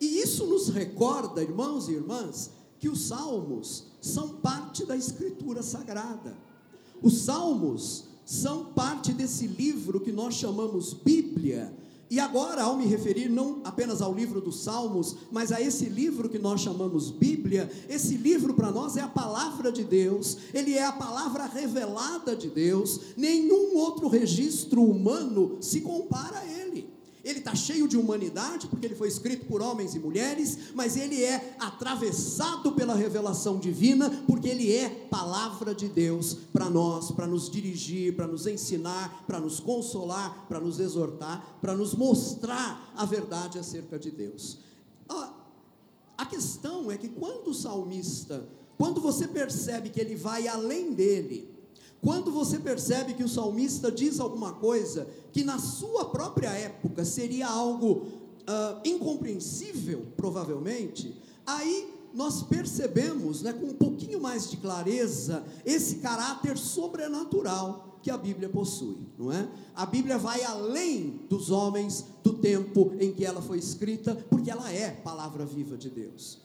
E 0.00 0.20
isso 0.20 0.46
nos 0.46 0.68
recorda, 0.68 1.42
irmãos 1.42 1.88
e 1.88 1.92
irmãs, 1.92 2.50
que 2.78 2.88
os 2.88 3.08
salmos 3.08 3.84
são 4.00 4.28
parte 4.28 4.84
da 4.84 4.96
escritura 4.96 5.62
sagrada. 5.62 6.36
Os 7.02 7.22
salmos 7.22 8.04
são 8.24 8.66
parte 8.66 9.12
desse 9.12 9.46
livro 9.46 10.00
que 10.00 10.12
nós 10.12 10.34
chamamos 10.34 10.92
Bíblia. 10.92 11.74
E 12.10 12.18
agora, 12.18 12.62
ao 12.62 12.76
me 12.76 12.86
referir 12.86 13.28
não 13.28 13.60
apenas 13.64 14.00
ao 14.00 14.14
livro 14.14 14.40
dos 14.40 14.60
Salmos, 14.60 15.16
mas 15.30 15.52
a 15.52 15.60
esse 15.60 15.86
livro 15.86 16.28
que 16.28 16.38
nós 16.38 16.60
chamamos 16.60 17.10
Bíblia, 17.10 17.70
esse 17.86 18.16
livro 18.16 18.54
para 18.54 18.70
nós 18.70 18.96
é 18.96 19.02
a 19.02 19.08
palavra 19.08 19.70
de 19.70 19.84
Deus, 19.84 20.38
ele 20.54 20.74
é 20.74 20.84
a 20.84 20.92
palavra 20.92 21.44
revelada 21.44 22.34
de 22.34 22.48
Deus, 22.48 23.00
nenhum 23.14 23.76
outro 23.76 24.08
registro 24.08 24.82
humano 24.82 25.58
se 25.60 25.82
compara 25.82 26.38
a 26.38 26.46
ele. 26.46 26.88
Ele 27.28 27.40
está 27.40 27.54
cheio 27.54 27.86
de 27.86 27.94
humanidade, 27.94 28.68
porque 28.68 28.86
ele 28.86 28.94
foi 28.94 29.06
escrito 29.06 29.44
por 29.44 29.60
homens 29.60 29.94
e 29.94 29.98
mulheres, 29.98 30.72
mas 30.74 30.96
ele 30.96 31.22
é 31.22 31.54
atravessado 31.60 32.72
pela 32.72 32.94
revelação 32.94 33.58
divina, 33.58 34.08
porque 34.26 34.48
ele 34.48 34.72
é 34.74 34.88
palavra 34.88 35.74
de 35.74 35.88
Deus 35.88 36.32
para 36.54 36.70
nós, 36.70 37.10
para 37.10 37.26
nos 37.26 37.50
dirigir, 37.50 38.16
para 38.16 38.26
nos 38.26 38.46
ensinar, 38.46 39.24
para 39.26 39.38
nos 39.38 39.60
consolar, 39.60 40.46
para 40.48 40.58
nos 40.58 40.80
exortar, 40.80 41.58
para 41.60 41.76
nos 41.76 41.94
mostrar 41.94 42.94
a 42.96 43.04
verdade 43.04 43.58
acerca 43.58 43.98
de 43.98 44.10
Deus. 44.10 44.60
A 46.16 46.24
questão 46.24 46.90
é 46.90 46.96
que 46.96 47.08
quando 47.08 47.48
o 47.48 47.54
salmista, 47.54 48.48
quando 48.78 49.02
você 49.02 49.28
percebe 49.28 49.90
que 49.90 50.00
ele 50.00 50.16
vai 50.16 50.48
além 50.48 50.94
dele, 50.94 51.57
quando 52.02 52.30
você 52.30 52.58
percebe 52.58 53.14
que 53.14 53.24
o 53.24 53.28
salmista 53.28 53.90
diz 53.90 54.20
alguma 54.20 54.52
coisa 54.52 55.08
que 55.32 55.42
na 55.42 55.58
sua 55.58 56.06
própria 56.06 56.50
época 56.50 57.04
seria 57.04 57.48
algo 57.48 58.06
uh, 58.48 58.80
incompreensível, 58.84 60.06
provavelmente, 60.16 61.14
aí 61.44 61.92
nós 62.14 62.42
percebemos, 62.42 63.42
né, 63.42 63.52
com 63.52 63.66
um 63.66 63.74
pouquinho 63.74 64.20
mais 64.20 64.50
de 64.50 64.56
clareza, 64.56 65.44
esse 65.64 65.96
caráter 65.96 66.56
sobrenatural 66.56 67.98
que 68.02 68.10
a 68.10 68.16
Bíblia 68.16 68.48
possui, 68.48 68.98
não 69.18 69.32
é? 69.32 69.48
A 69.74 69.84
Bíblia 69.84 70.16
vai 70.18 70.42
além 70.44 71.20
dos 71.28 71.50
homens, 71.50 72.04
do 72.22 72.34
tempo 72.34 72.92
em 72.98 73.12
que 73.12 73.24
ela 73.24 73.42
foi 73.42 73.58
escrita, 73.58 74.14
porque 74.30 74.50
ela 74.50 74.70
é 74.72 74.90
palavra 74.90 75.44
viva 75.44 75.76
de 75.76 75.90
Deus. 75.90 76.38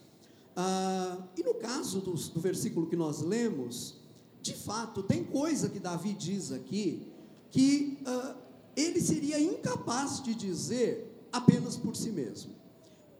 Ah, 0.55 1.17
e 1.37 1.43
no 1.43 1.53
caso 1.55 2.01
do, 2.01 2.13
do 2.13 2.39
versículo 2.39 2.87
que 2.87 2.95
nós 2.95 3.21
lemos, 3.21 4.02
de 4.43 4.53
fato, 4.53 5.01
tem 5.01 5.23
coisa 5.23 5.69
que 5.69 5.79
Davi 5.79 6.11
diz 6.13 6.51
aqui 6.51 7.07
que 7.49 7.97
uh, 8.05 8.35
ele 8.75 8.99
seria 8.99 9.39
incapaz 9.39 10.21
de 10.21 10.35
dizer 10.35 11.27
apenas 11.31 11.77
por 11.77 11.95
si 11.95 12.11
mesmo. 12.11 12.51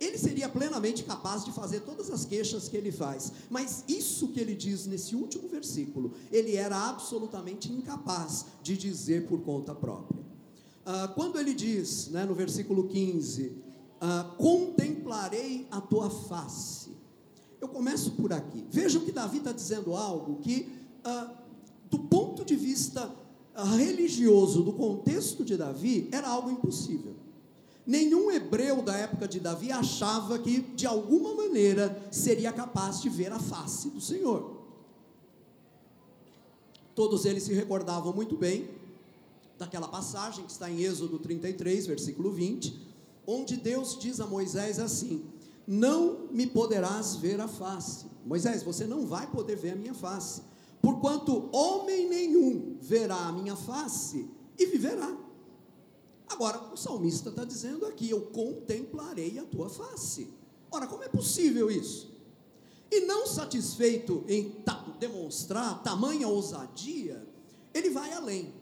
Ele 0.01 0.17
seria 0.17 0.49
plenamente 0.49 1.01
capaz 1.03 1.45
de 1.45 1.53
fazer 1.53 1.79
todas 1.79 2.11
as 2.11 2.25
queixas 2.25 2.67
que 2.67 2.75
ele 2.75 2.91
faz, 2.91 3.31
mas 3.49 3.85
isso 3.87 4.27
que 4.33 4.39
ele 4.39 4.53
diz 4.53 4.85
nesse 4.85 5.15
último 5.15 5.47
versículo, 5.47 6.11
ele 6.29 6.57
era 6.57 6.89
absolutamente 6.89 7.71
incapaz 7.71 8.47
de 8.61 8.75
dizer 8.75 9.25
por 9.25 9.39
conta 9.43 9.73
própria. 9.73 10.21
Uh, 10.21 11.13
quando 11.15 11.39
ele 11.39 11.53
diz, 11.53 12.09
né, 12.09 12.25
no 12.25 12.35
versículo 12.35 12.89
15, 12.89 13.43
uh, 13.47 13.53
ah, 14.01 14.35
contemplarei 14.37 15.65
a 15.71 15.79
tua 15.79 16.09
face. 16.09 16.91
Eu 17.61 17.69
começo 17.69 18.11
por 18.11 18.33
aqui. 18.33 18.65
Vejam 18.69 19.05
que 19.05 19.11
Davi 19.13 19.37
está 19.37 19.53
dizendo 19.53 19.95
algo 19.95 20.41
que 20.41 20.82
ah, 21.03 21.31
do 21.89 21.99
ponto 21.99 22.43
de 22.43 22.55
vista 22.55 23.13
ah, 23.55 23.75
religioso, 23.75 24.63
do 24.63 24.73
contexto 24.73 25.43
de 25.43 25.55
Davi, 25.55 26.09
era 26.11 26.27
algo 26.27 26.49
impossível. 26.49 27.13
Nenhum 27.85 28.31
hebreu 28.31 28.81
da 28.81 28.95
época 28.95 29.27
de 29.27 29.39
Davi 29.39 29.71
achava 29.71 30.39
que, 30.39 30.61
de 30.61 30.87
alguma 30.87 31.35
maneira, 31.35 32.07
seria 32.11 32.51
capaz 32.51 33.01
de 33.01 33.09
ver 33.09 33.31
a 33.31 33.39
face 33.39 33.89
do 33.89 33.99
Senhor. 33.99 34.63
Todos 36.95 37.25
eles 37.25 37.43
se 37.43 37.53
recordavam 37.53 38.13
muito 38.13 38.37
bem 38.37 38.69
daquela 39.57 39.87
passagem 39.87 40.45
que 40.45 40.51
está 40.51 40.69
em 40.69 40.81
Êxodo 40.81 41.19
33, 41.19 41.87
versículo 41.87 42.31
20, 42.31 42.79
onde 43.27 43.57
Deus 43.57 43.97
diz 43.99 44.19
a 44.19 44.25
Moisés 44.25 44.79
assim: 44.79 45.25
Não 45.67 46.27
me 46.31 46.47
poderás 46.47 47.15
ver 47.15 47.41
a 47.41 47.47
face. 47.47 48.05
Moisés, 48.25 48.63
você 48.63 48.85
não 48.85 49.05
vai 49.05 49.27
poder 49.27 49.57
ver 49.57 49.71
a 49.71 49.75
minha 49.75 49.93
face 49.93 50.41
porquanto 50.83 51.49
homem 51.55 52.09
nenhum 52.09 52.77
verá 52.81 53.27
a 53.27 53.31
minha 53.31 53.55
face 53.55 54.29
e 54.59 54.65
viverá. 54.65 55.17
Agora, 56.27 56.73
o 56.73 56.75
salmista 56.75 57.29
está 57.29 57.45
dizendo 57.45 57.85
aqui: 57.85 58.09
Eu 58.09 58.21
contemplarei 58.23 59.39
a 59.39 59.45
tua 59.45 59.69
face. 59.69 60.27
Ora, 60.69 60.85
como 60.85 61.03
é 61.03 61.07
possível 61.07 61.71
isso? 61.71 62.11
E 62.91 62.99
não 63.05 63.25
satisfeito 63.25 64.25
em 64.27 64.49
ta 64.49 64.73
demonstrar 64.99 65.81
tamanha 65.83 66.27
ousadia, 66.27 67.25
ele 67.73 67.89
vai 67.89 68.11
além. 68.13 68.53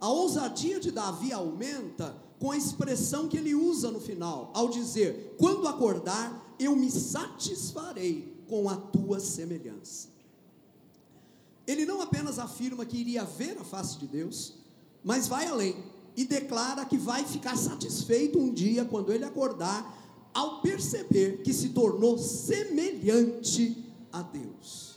A 0.00 0.08
ousadia 0.08 0.80
de 0.80 0.90
Davi 0.90 1.32
aumenta 1.32 2.16
com 2.40 2.50
a 2.50 2.56
expressão 2.56 3.28
que 3.28 3.36
ele 3.36 3.54
usa 3.54 3.92
no 3.92 4.00
final, 4.00 4.50
ao 4.54 4.68
dizer: 4.68 5.36
Quando 5.38 5.68
acordar, 5.68 6.56
eu 6.58 6.74
me 6.74 6.90
satisfarei 6.90 8.44
com 8.48 8.68
a 8.68 8.76
tua 8.76 9.20
semelhança. 9.20 10.19
Ele 11.70 11.86
não 11.86 12.00
apenas 12.00 12.40
afirma 12.40 12.84
que 12.84 12.96
iria 12.96 13.22
ver 13.22 13.56
a 13.56 13.62
face 13.62 13.96
de 13.96 14.08
Deus, 14.08 14.54
mas 15.04 15.28
vai 15.28 15.46
além 15.46 15.76
e 16.16 16.24
declara 16.24 16.84
que 16.84 16.98
vai 16.98 17.24
ficar 17.24 17.56
satisfeito 17.56 18.40
um 18.40 18.52
dia 18.52 18.84
quando 18.84 19.12
ele 19.12 19.24
acordar, 19.24 19.96
ao 20.34 20.60
perceber 20.62 21.42
que 21.42 21.52
se 21.52 21.68
tornou 21.68 22.18
semelhante 22.18 23.84
a 24.12 24.20
Deus. 24.20 24.96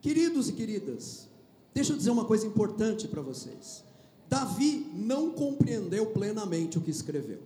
Queridos 0.00 0.48
e 0.48 0.52
queridas, 0.52 1.28
deixa 1.74 1.92
eu 1.92 1.96
dizer 1.96 2.10
uma 2.10 2.24
coisa 2.24 2.46
importante 2.46 3.08
para 3.08 3.20
vocês. 3.20 3.82
Davi 4.28 4.86
não 4.94 5.32
compreendeu 5.32 6.06
plenamente 6.06 6.78
o 6.78 6.80
que 6.80 6.90
escreveu. 6.92 7.42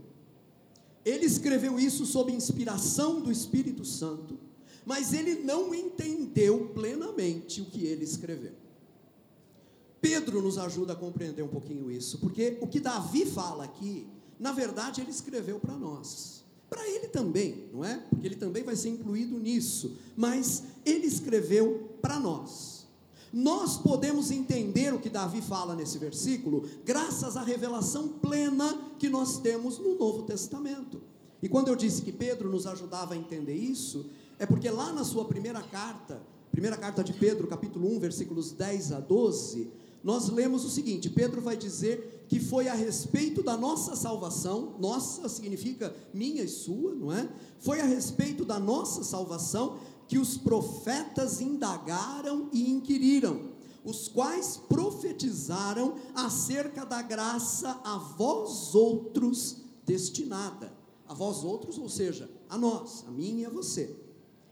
Ele 1.03 1.25
escreveu 1.25 1.81
isso 1.81 2.05
sob 2.05 2.31
inspiração 2.31 3.23
do 3.23 3.33
Espírito 3.33 3.87
Santo 3.87 4.44
mas 4.85 5.13
ele 5.13 5.43
não 5.43 5.75
entendeu 5.75 6.71
plenamente 6.75 7.61
o 7.61 7.67
que 7.67 7.87
ele 7.87 8.05
escreveu. 8.05 8.53
Pedro 10.01 10.43
nos 10.43 10.59
ajuda 10.59 10.93
a 10.93 10.97
compreender 10.97 11.43
um 11.43 11.49
pouquinho 11.49 11.91
isso, 11.91 12.19
porque 12.19 12.59
o 12.61 12.67
que 12.67 12.79
Davi 12.79 13.25
fala 13.25 13.65
aqui, 13.65 14.07
na 14.39 14.53
verdade, 14.53 15.01
ele 15.01 15.11
escreveu 15.11 15.59
para 15.59 15.75
nós. 15.75 16.45
Para 16.69 16.87
ele 16.89 17.09
também, 17.09 17.71
não 17.73 17.85
é? 17.85 17.97
Porque 18.11 18.27
ele 18.27 18.37
também 18.37 18.63
vai 18.63 18.77
ser 18.77 18.91
incluído 18.91 19.39
nisso, 19.39 19.97
mas 20.15 20.65
ele 20.85 21.07
escreveu 21.07 21.97
para 22.03 22.19
nós. 22.19 22.87
Nós 23.33 23.79
podemos 23.79 24.31
entender 24.31 24.93
o 24.93 24.99
que 25.01 25.09
Davi 25.09 25.41
fala 25.41 25.75
nesse 25.75 25.99
versículo, 25.99 26.69
graças 26.85 27.37
à 27.37 27.43
revelação 27.43 28.09
plena 28.09 28.79
que 28.99 29.09
nós 29.09 29.39
temos 29.39 29.79
no 29.79 29.99
Novo 29.99 30.23
Testamento. 30.23 31.01
E 31.43 31.49
quando 31.49 31.69
eu 31.69 31.77
disse 31.77 32.03
que 32.03 32.13
Pedro 32.13 32.49
nos 32.49 32.67
ajudava 32.67 33.15
a 33.15 33.17
entender 33.17 33.57
isso, 33.57 34.07
é 34.39 34.47
porque 34.47 34.69
lá 34.71 34.93
na 34.93 35.05
sua 35.05 35.25
primeira 35.25 35.63
carta, 35.63 36.21
primeira 36.51 36.77
carta 36.77 37.03
de 37.03 37.13
Pedro, 37.13 37.47
capítulo 37.47 37.89
1, 37.97 38.01
versículos 38.01 38.53
10 38.53 38.93
a 38.93 39.01
12, 39.01 39.71
nós 40.03 40.29
lemos 40.29 40.65
o 40.65 40.71
seguinte: 40.71 41.09
Pedro 41.09 41.41
vai 41.41 41.57
dizer 41.57 42.27
que 42.29 42.39
foi 42.39 42.69
a 42.69 42.75
respeito 42.75 43.43
da 43.43 43.57
nossa 43.57 43.97
salvação, 43.97 44.75
nossa 44.79 45.29
significa 45.29 45.95
minha 46.13 46.43
e 46.43 46.49
sua, 46.49 46.95
não 46.95 47.11
é? 47.11 47.29
Foi 47.59 47.81
a 47.81 47.85
respeito 47.85 48.45
da 48.45 48.59
nossa 48.59 49.03
salvação 49.03 49.79
que 50.07 50.19
os 50.19 50.37
profetas 50.37 51.41
indagaram 51.41 52.49
e 52.53 52.71
inquiriram, 52.71 53.53
os 53.83 54.09
quais 54.09 54.59
profetizaram 54.69 55.97
acerca 56.15 56.85
da 56.85 57.01
graça 57.01 57.81
a 57.83 57.97
vós 57.97 58.75
outros 58.75 59.57
destinada. 59.87 60.73
A 61.07 61.13
vós 61.13 61.45
outros, 61.45 61.77
ou 61.79 61.89
seja, 61.89 62.31
a 62.49 62.57
nós, 62.57 63.05
a 63.07 63.11
mim 63.11 63.41
e 63.41 63.47
a 63.47 63.51
você. 63.51 63.95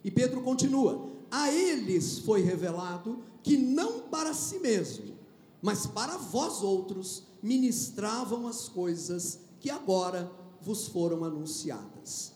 E 0.04 0.10
Pedro 0.10 0.42
continua: 0.42 1.08
A 1.30 1.50
eles 1.50 2.18
foi 2.20 2.42
revelado 2.42 3.20
que 3.42 3.56
não 3.56 4.00
para 4.00 4.34
si 4.34 4.58
mesmo, 4.58 5.14
mas 5.60 5.86
para 5.86 6.16
vós 6.16 6.62
outros 6.62 7.24
ministravam 7.42 8.46
as 8.46 8.68
coisas 8.68 9.40
que 9.60 9.70
agora 9.70 10.30
vos 10.60 10.86
foram 10.86 11.24
anunciadas. 11.24 12.32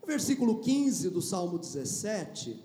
No 0.00 0.06
versículo 0.06 0.60
15 0.60 1.10
do 1.10 1.20
Salmo 1.20 1.58
17, 1.58 2.62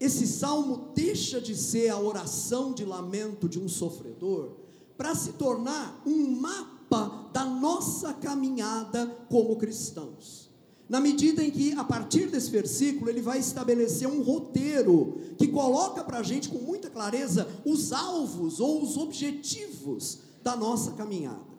esse 0.00 0.26
salmo 0.26 0.90
deixa 0.94 1.40
de 1.40 1.54
ser 1.54 1.88
a 1.88 1.98
oração 1.98 2.72
de 2.72 2.84
lamento 2.84 3.48
de 3.48 3.60
um 3.60 3.68
sofredor 3.68 4.52
para 4.96 5.14
se 5.14 5.32
tornar 5.32 6.02
um 6.06 6.40
mapa 6.40 7.28
da 7.32 7.44
nossa 7.44 8.12
caminhada 8.14 9.06
como 9.28 9.56
cristãos. 9.56 10.43
Na 10.88 11.00
medida 11.00 11.42
em 11.42 11.50
que, 11.50 11.72
a 11.72 11.82
partir 11.82 12.26
desse 12.30 12.50
versículo, 12.50 13.08
ele 13.08 13.22
vai 13.22 13.38
estabelecer 13.38 14.06
um 14.06 14.22
roteiro 14.22 15.18
que 15.38 15.48
coloca 15.48 16.04
para 16.04 16.18
a 16.18 16.22
gente 16.22 16.48
com 16.48 16.58
muita 16.58 16.90
clareza 16.90 17.48
os 17.64 17.92
alvos 17.92 18.60
ou 18.60 18.82
os 18.82 18.96
objetivos 18.96 20.18
da 20.42 20.54
nossa 20.54 20.92
caminhada. 20.92 21.54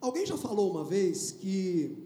Alguém 0.00 0.26
já 0.26 0.36
falou 0.36 0.70
uma 0.72 0.82
vez 0.82 1.30
que, 1.30 1.96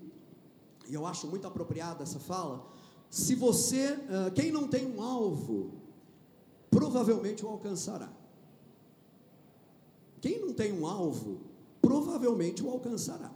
e 0.86 0.94
eu 0.94 1.06
acho 1.06 1.26
muito 1.26 1.46
apropriada 1.46 2.02
essa 2.02 2.18
fala, 2.18 2.70
se 3.08 3.34
você, 3.34 3.98
quem 4.34 4.52
não 4.52 4.68
tem 4.68 4.86
um 4.86 5.00
alvo, 5.00 5.70
provavelmente 6.70 7.46
o 7.46 7.48
alcançará. 7.48 8.12
Quem 10.20 10.38
não 10.40 10.52
tem 10.52 10.72
um 10.78 10.86
alvo, 10.86 11.38
provavelmente 11.80 12.62
o 12.62 12.68
alcançará. 12.68 13.32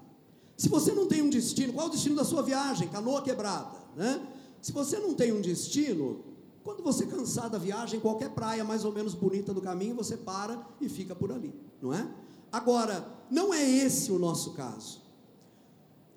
Se 0.60 0.68
você 0.68 0.92
não 0.92 1.06
tem 1.06 1.22
um 1.22 1.30
destino, 1.30 1.72
qual 1.72 1.86
é 1.86 1.88
o 1.88 1.92
destino 1.92 2.14
da 2.14 2.22
sua 2.22 2.42
viagem? 2.42 2.86
Canoa 2.86 3.22
quebrada, 3.22 3.78
né? 3.96 4.20
Se 4.60 4.72
você 4.72 4.98
não 4.98 5.14
tem 5.14 5.32
um 5.32 5.40
destino, 5.40 6.22
quando 6.62 6.82
você 6.82 7.06
cansar 7.06 7.48
da 7.48 7.56
viagem, 7.56 7.98
qualquer 7.98 8.28
praia 8.28 8.62
mais 8.62 8.84
ou 8.84 8.92
menos 8.92 9.14
bonita 9.14 9.54
do 9.54 9.62
caminho, 9.62 9.94
você 9.94 10.18
para 10.18 10.62
e 10.78 10.86
fica 10.86 11.14
por 11.14 11.32
ali, 11.32 11.54
não 11.80 11.94
é? 11.94 12.06
Agora, 12.52 13.08
não 13.30 13.54
é 13.54 13.66
esse 13.66 14.12
o 14.12 14.18
nosso 14.18 14.50
caso. 14.52 15.00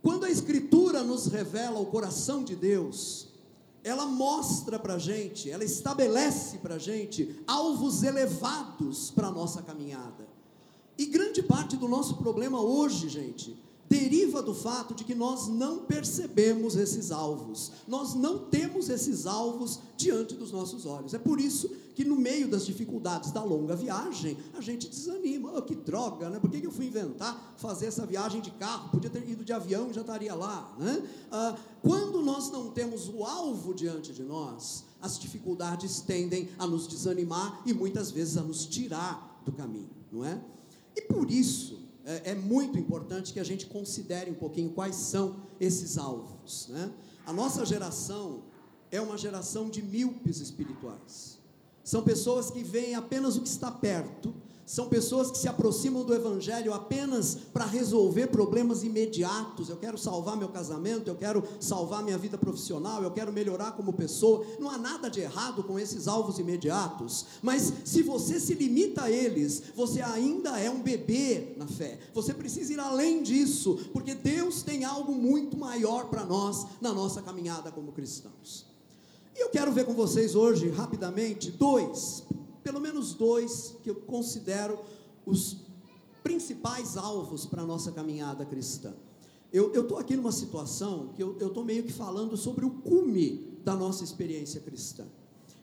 Quando 0.01 0.25
a 0.25 0.29
Escritura 0.29 1.03
nos 1.03 1.27
revela 1.27 1.79
o 1.79 1.85
coração 1.85 2.43
de 2.43 2.53
Deus, 2.53 3.29
ela 3.81 4.05
mostra 4.05 4.77
para 4.77 4.95
a 4.95 4.99
gente, 4.99 5.49
ela 5.49 5.63
estabelece 5.63 6.57
para 6.57 6.75
a 6.75 6.79
gente 6.79 7.33
alvos 7.47 8.03
elevados 8.03 9.09
para 9.09 9.29
a 9.29 9.31
nossa 9.31 9.61
caminhada. 9.61 10.27
E 10.97 11.05
grande 11.05 11.41
parte 11.41 11.77
do 11.77 11.87
nosso 11.87 12.17
problema 12.17 12.59
hoje, 12.61 13.07
gente, 13.07 13.57
deriva 13.93 14.41
do 14.41 14.55
fato 14.55 14.95
de 14.95 15.03
que 15.03 15.13
nós 15.13 15.47
não 15.47 15.85
percebemos 15.85 16.75
esses 16.75 17.11
alvos, 17.11 17.71
nós 17.87 18.15
não 18.15 18.39
temos 18.39 18.89
esses 18.89 19.27
alvos 19.27 19.79
diante 19.95 20.33
dos 20.33 20.51
nossos 20.51 20.87
olhos. 20.87 21.13
É 21.13 21.19
por 21.19 21.39
isso 21.39 21.69
que, 21.93 22.03
no 22.03 22.15
meio 22.15 22.47
das 22.47 22.65
dificuldades 22.65 23.31
da 23.31 23.43
longa 23.43 23.75
viagem, 23.75 24.35
a 24.57 24.61
gente 24.61 24.89
desanima. 24.89 25.53
Oh, 25.55 25.61
que 25.61 25.75
droga, 25.75 26.27
né? 26.27 26.39
Por 26.39 26.49
que 26.49 26.65
eu 26.65 26.71
fui 26.71 26.87
inventar 26.87 27.53
fazer 27.57 27.85
essa 27.85 28.03
viagem 28.03 28.41
de 28.41 28.49
carro? 28.49 28.89
Podia 28.89 29.11
ter 29.11 29.29
ido 29.29 29.45
de 29.45 29.53
avião 29.53 29.91
e 29.91 29.93
já 29.93 30.01
estaria 30.01 30.33
lá. 30.33 30.75
Né? 30.79 31.07
Ah, 31.31 31.55
quando 31.83 32.23
nós 32.23 32.49
não 32.51 32.71
temos 32.71 33.07
o 33.09 33.23
alvo 33.23 33.75
diante 33.75 34.11
de 34.11 34.23
nós, 34.23 34.85
as 34.99 35.19
dificuldades 35.19 36.01
tendem 36.01 36.49
a 36.57 36.65
nos 36.65 36.87
desanimar 36.87 37.61
e 37.63 37.73
muitas 37.73 38.09
vezes 38.09 38.37
a 38.37 38.41
nos 38.41 38.65
tirar 38.65 39.39
do 39.45 39.51
caminho, 39.51 39.91
não 40.11 40.25
é? 40.25 40.41
E 40.95 41.01
por 41.01 41.29
isso, 41.29 41.82
é, 42.05 42.31
é, 42.31 42.35
muito 42.35 42.77
importante 42.77 43.31
que 43.31 43.39
a 43.39 43.43
gente 43.43 43.65
considere 43.65 44.29
um 44.29 44.35
pouquinho 44.35 44.71
quais 44.71 44.95
são 44.95 45.37
esses 45.59 45.97
alvos. 45.97 46.67
Né? 46.69 46.91
A 47.25 47.31
nossa 47.31 47.65
geração 47.65 48.43
é 48.91 48.99
uma 48.99 49.17
geração 49.17 49.69
de 49.69 49.81
míopes 49.81 50.39
espirituais. 50.39 51.39
São 51.83 52.03
pessoas 52.03 52.49
que 52.49 52.63
veem 52.63 52.95
apenas 52.95 53.35
o 53.35 53.41
que 53.41 53.47
está 53.47 53.71
perto 53.71 54.33
são 54.65 54.87
pessoas 54.87 55.29
que 55.29 55.37
se 55.37 55.47
aproximam 55.47 56.03
do 56.03 56.13
Evangelho 56.13 56.73
apenas 56.73 57.35
para 57.53 57.65
resolver 57.65 58.27
problemas 58.27 58.83
imediatos. 58.83 59.69
Eu 59.69 59.77
quero 59.77 59.97
salvar 59.97 60.37
meu 60.37 60.49
casamento, 60.49 61.09
eu 61.09 61.15
quero 61.15 61.43
salvar 61.59 62.03
minha 62.03 62.17
vida 62.17 62.37
profissional, 62.37 63.03
eu 63.03 63.11
quero 63.11 63.33
melhorar 63.33 63.73
como 63.73 63.91
pessoa. 63.91 64.45
Não 64.59 64.69
há 64.69 64.77
nada 64.77 65.09
de 65.09 65.19
errado 65.19 65.63
com 65.63 65.77
esses 65.77 66.07
alvos 66.07 66.39
imediatos, 66.39 67.25
mas 67.41 67.73
se 67.83 68.01
você 68.01 68.39
se 68.39 68.53
limita 68.53 69.03
a 69.03 69.11
eles, 69.11 69.63
você 69.75 70.01
ainda 70.01 70.57
é 70.59 70.69
um 70.69 70.81
bebê 70.81 71.53
na 71.57 71.67
fé. 71.67 71.99
Você 72.13 72.33
precisa 72.33 72.73
ir 72.73 72.79
além 72.79 73.21
disso, 73.21 73.77
porque 73.91 74.15
Deus 74.15 74.63
tem 74.63 74.85
algo 74.85 75.13
muito 75.13 75.57
maior 75.57 76.05
para 76.09 76.23
nós 76.23 76.65
na 76.79 76.93
nossa 76.93 77.21
caminhada 77.21 77.71
como 77.71 77.91
cristãos. 77.91 78.65
E 79.35 79.43
eu 79.43 79.49
quero 79.49 79.71
ver 79.71 79.85
com 79.85 79.93
vocês 79.93 80.35
hoje, 80.35 80.69
rapidamente, 80.69 81.51
dois 81.51 82.23
pelo 82.63 82.79
menos 82.79 83.13
dois 83.13 83.75
que 83.83 83.89
eu 83.89 83.95
considero 83.95 84.79
os 85.25 85.57
principais 86.23 86.95
alvos 86.95 87.45
para 87.45 87.61
a 87.61 87.65
nossa 87.65 87.91
caminhada 87.91 88.45
cristã. 88.45 88.93
Eu 89.51 89.71
estou 89.81 89.99
aqui 89.99 90.15
numa 90.15 90.31
situação 90.31 91.09
que 91.15 91.21
eu 91.21 91.37
estou 91.37 91.63
meio 91.63 91.83
que 91.83 91.93
falando 91.93 92.35
sobre 92.35 92.65
o 92.65 92.71
cume 92.71 93.59
da 93.63 93.75
nossa 93.75 94.03
experiência 94.03 94.59
cristã. 94.59 95.05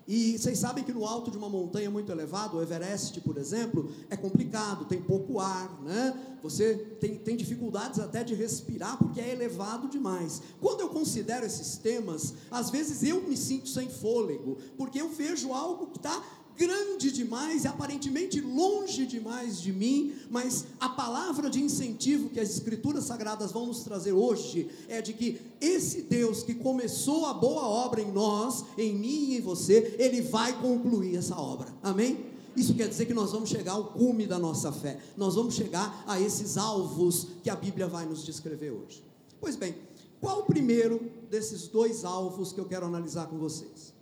E 0.06 0.36
vocês 0.36 0.58
sabem 0.58 0.82
que 0.82 0.92
no 0.92 1.06
alto 1.06 1.30
de 1.30 1.38
uma 1.38 1.48
montanha 1.48 1.88
muito 1.88 2.10
elevada, 2.10 2.56
o 2.56 2.60
Everest, 2.60 3.20
por 3.20 3.36
exemplo, 3.36 3.92
é 4.08 4.16
complicado, 4.16 4.84
tem 4.84 5.00
pouco 5.00 5.38
ar, 5.38 5.80
né? 5.82 6.36
Você 6.42 6.74
tem, 7.00 7.16
tem 7.16 7.36
dificuldades 7.36 8.00
até 8.00 8.24
de 8.24 8.34
respirar 8.34 8.98
porque 8.98 9.20
é 9.20 9.30
elevado 9.30 9.88
demais. 9.88 10.42
Quando 10.60 10.80
eu 10.80 10.88
considero 10.88 11.46
esses 11.46 11.76
temas, 11.76 12.34
às 12.50 12.70
vezes 12.70 13.04
eu 13.04 13.22
me 13.22 13.36
sinto 13.36 13.68
sem 13.68 13.88
fôlego, 13.88 14.58
porque 14.76 15.00
eu 15.00 15.08
vejo 15.10 15.52
algo 15.52 15.86
que 15.86 15.98
está 15.98 16.20
grande 16.60 17.10
demais 17.10 17.64
aparentemente 17.64 18.38
longe 18.38 19.06
demais 19.06 19.58
de 19.62 19.72
mim, 19.72 20.12
mas 20.28 20.66
a 20.78 20.90
palavra 20.90 21.48
de 21.48 21.58
incentivo 21.58 22.28
que 22.28 22.38
as 22.38 22.50
Escrituras 22.50 23.04
Sagradas 23.04 23.50
vão 23.50 23.64
nos 23.64 23.82
trazer 23.82 24.12
hoje 24.12 24.68
é 24.86 25.00
de 25.00 25.14
que 25.14 25.40
esse 25.58 26.02
Deus 26.02 26.42
que 26.42 26.54
começou 26.54 27.24
a 27.24 27.32
boa 27.32 27.66
obra 27.66 28.02
em 28.02 28.12
nós, 28.12 28.62
em 28.76 28.94
mim 28.94 29.30
e 29.30 29.38
em 29.38 29.40
você, 29.40 29.96
ele 29.98 30.20
vai 30.20 30.52
concluir 30.60 31.16
essa 31.16 31.34
obra. 31.34 31.74
Amém? 31.82 32.26
Isso 32.54 32.74
quer 32.74 32.90
dizer 32.90 33.06
que 33.06 33.14
nós 33.14 33.32
vamos 33.32 33.48
chegar 33.48 33.72
ao 33.72 33.84
cume 33.84 34.26
da 34.26 34.38
nossa 34.38 34.70
fé, 34.70 35.00
nós 35.16 35.36
vamos 35.36 35.54
chegar 35.54 36.04
a 36.06 36.20
esses 36.20 36.58
alvos 36.58 37.26
que 37.42 37.48
a 37.48 37.56
Bíblia 37.56 37.86
vai 37.86 38.04
nos 38.04 38.22
descrever 38.22 38.70
hoje. 38.72 39.02
Pois 39.40 39.56
bem, 39.56 39.74
qual 40.20 40.40
o 40.40 40.44
primeiro 40.44 41.10
desses 41.30 41.68
dois 41.68 42.04
alvos 42.04 42.52
que 42.52 42.60
eu 42.60 42.66
quero 42.66 42.84
analisar 42.84 43.28
com 43.28 43.38
vocês? 43.38 43.98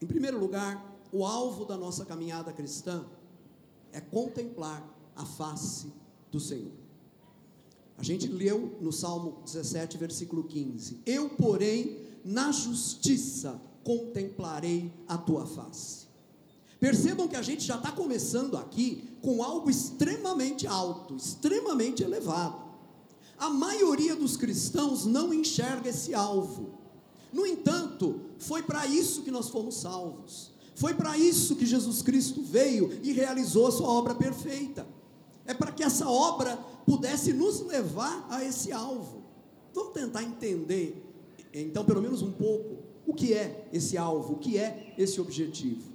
Em 0.00 0.06
primeiro 0.06 0.38
lugar, 0.38 0.96
o 1.12 1.24
alvo 1.24 1.64
da 1.64 1.76
nossa 1.76 2.04
caminhada 2.04 2.52
cristã 2.52 3.04
é 3.92 4.00
contemplar 4.00 4.84
a 5.14 5.24
face 5.24 5.92
do 6.30 6.38
Senhor. 6.38 6.72
A 7.98 8.02
gente 8.02 8.26
leu 8.26 8.76
no 8.80 8.92
Salmo 8.92 9.40
17, 9.44 9.96
versículo 9.96 10.44
15: 10.44 11.00
Eu, 11.06 11.30
porém, 11.30 11.98
na 12.24 12.52
justiça 12.52 13.60
contemplarei 13.82 14.92
a 15.08 15.16
tua 15.16 15.46
face. 15.46 16.06
Percebam 16.78 17.26
que 17.26 17.36
a 17.36 17.42
gente 17.42 17.64
já 17.64 17.76
está 17.76 17.90
começando 17.90 18.56
aqui 18.56 19.08
com 19.22 19.42
algo 19.42 19.70
extremamente 19.70 20.66
alto, 20.66 21.16
extremamente 21.16 22.02
elevado. 22.02 22.66
A 23.38 23.48
maioria 23.48 24.14
dos 24.14 24.36
cristãos 24.36 25.06
não 25.06 25.32
enxerga 25.32 25.88
esse 25.88 26.14
alvo. 26.14 26.75
No 27.36 27.44
entanto, 27.44 28.22
foi 28.38 28.62
para 28.62 28.86
isso 28.86 29.20
que 29.20 29.30
nós 29.30 29.50
fomos 29.50 29.74
salvos. 29.74 30.52
Foi 30.74 30.94
para 30.94 31.18
isso 31.18 31.54
que 31.54 31.66
Jesus 31.66 32.00
Cristo 32.00 32.40
veio 32.40 32.98
e 33.02 33.12
realizou 33.12 33.66
a 33.66 33.72
sua 33.72 33.90
obra 33.90 34.14
perfeita. 34.14 34.86
É 35.44 35.52
para 35.52 35.70
que 35.70 35.82
essa 35.82 36.08
obra 36.08 36.56
pudesse 36.86 37.34
nos 37.34 37.60
levar 37.60 38.26
a 38.30 38.42
esse 38.42 38.72
alvo. 38.72 39.22
Vamos 39.74 39.92
tentar 39.92 40.22
entender, 40.22 41.04
então, 41.52 41.84
pelo 41.84 42.00
menos 42.00 42.22
um 42.22 42.32
pouco, 42.32 42.78
o 43.06 43.12
que 43.12 43.34
é 43.34 43.68
esse 43.70 43.98
alvo, 43.98 44.32
o 44.32 44.38
que 44.38 44.56
é 44.56 44.94
esse 44.96 45.20
objetivo. 45.20 45.92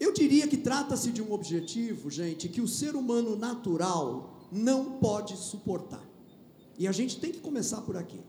Eu 0.00 0.14
diria 0.14 0.48
que 0.48 0.56
trata-se 0.56 1.10
de 1.10 1.20
um 1.20 1.34
objetivo, 1.34 2.10
gente, 2.10 2.48
que 2.48 2.62
o 2.62 2.68
ser 2.68 2.96
humano 2.96 3.36
natural 3.36 4.38
não 4.50 4.92
pode 4.92 5.36
suportar. 5.36 6.02
E 6.78 6.88
a 6.88 6.92
gente 6.92 7.20
tem 7.20 7.30
que 7.30 7.40
começar 7.40 7.82
por 7.82 7.94
aqui. 7.94 8.20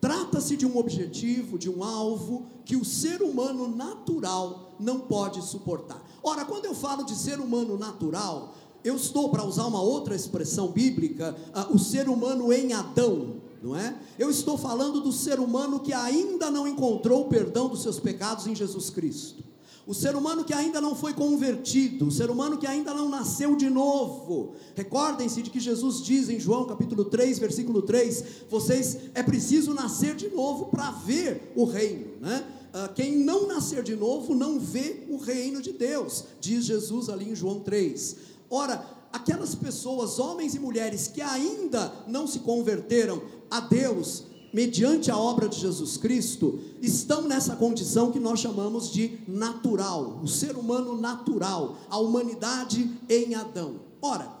Trata-se 0.00 0.56
de 0.56 0.64
um 0.64 0.78
objetivo, 0.78 1.58
de 1.58 1.68
um 1.68 1.82
alvo 1.82 2.46
que 2.64 2.76
o 2.76 2.84
ser 2.84 3.20
humano 3.22 3.68
natural 3.68 4.76
não 4.78 5.00
pode 5.00 5.42
suportar. 5.42 6.02
Ora, 6.22 6.44
quando 6.44 6.66
eu 6.66 6.74
falo 6.74 7.04
de 7.04 7.14
ser 7.14 7.40
humano 7.40 7.76
natural, 7.76 8.54
eu 8.84 8.94
estou, 8.94 9.28
para 9.28 9.44
usar 9.44 9.66
uma 9.66 9.82
outra 9.82 10.14
expressão 10.14 10.68
bíblica, 10.68 11.36
uh, 11.54 11.74
o 11.74 11.78
ser 11.78 12.08
humano 12.08 12.52
em 12.52 12.72
Adão, 12.72 13.36
não 13.60 13.74
é? 13.74 13.98
Eu 14.18 14.30
estou 14.30 14.56
falando 14.56 15.00
do 15.00 15.10
ser 15.10 15.40
humano 15.40 15.80
que 15.80 15.92
ainda 15.92 16.48
não 16.50 16.66
encontrou 16.66 17.22
o 17.22 17.28
perdão 17.28 17.68
dos 17.68 17.82
seus 17.82 17.98
pecados 17.98 18.46
em 18.46 18.54
Jesus 18.54 18.88
Cristo. 18.90 19.47
O 19.88 19.94
ser 19.94 20.14
humano 20.14 20.44
que 20.44 20.52
ainda 20.52 20.82
não 20.82 20.94
foi 20.94 21.14
convertido, 21.14 22.08
o 22.08 22.12
ser 22.12 22.30
humano 22.30 22.58
que 22.58 22.66
ainda 22.66 22.92
não 22.92 23.08
nasceu 23.08 23.56
de 23.56 23.70
novo. 23.70 24.52
Recordem-se 24.74 25.40
de 25.40 25.48
que 25.48 25.58
Jesus 25.58 26.02
diz 26.02 26.28
em 26.28 26.38
João 26.38 26.66
capítulo 26.66 27.06
3, 27.06 27.38
versículo 27.38 27.80
3: 27.80 28.22
vocês 28.50 28.98
é 29.14 29.22
preciso 29.22 29.72
nascer 29.72 30.14
de 30.14 30.28
novo 30.28 30.66
para 30.66 30.90
ver 30.90 31.54
o 31.56 31.64
reino, 31.64 32.18
né? 32.20 32.46
Ah, 32.70 32.90
quem 32.94 33.16
não 33.16 33.48
nascer 33.48 33.82
de 33.82 33.96
novo 33.96 34.34
não 34.34 34.60
vê 34.60 35.06
o 35.08 35.16
reino 35.16 35.62
de 35.62 35.72
Deus, 35.72 36.24
diz 36.38 36.66
Jesus 36.66 37.08
ali 37.08 37.30
em 37.30 37.34
João 37.34 37.60
3. 37.60 38.16
Ora, 38.50 38.84
aquelas 39.10 39.54
pessoas, 39.54 40.18
homens 40.18 40.54
e 40.54 40.58
mulheres 40.58 41.08
que 41.08 41.22
ainda 41.22 41.90
não 42.06 42.26
se 42.26 42.40
converteram 42.40 43.22
a 43.50 43.60
Deus, 43.60 44.24
mediante 44.52 45.10
a 45.10 45.16
obra 45.16 45.48
de 45.48 45.58
Jesus 45.58 45.96
Cristo, 45.96 46.58
estão 46.80 47.22
nessa 47.22 47.56
condição 47.56 48.10
que 48.10 48.20
nós 48.20 48.40
chamamos 48.40 48.90
de 48.90 49.18
natural, 49.26 50.20
o 50.22 50.28
ser 50.28 50.56
humano 50.56 50.98
natural, 51.00 51.76
a 51.90 51.98
humanidade 51.98 52.90
em 53.08 53.34
Adão. 53.34 53.80
Ora, 54.00 54.32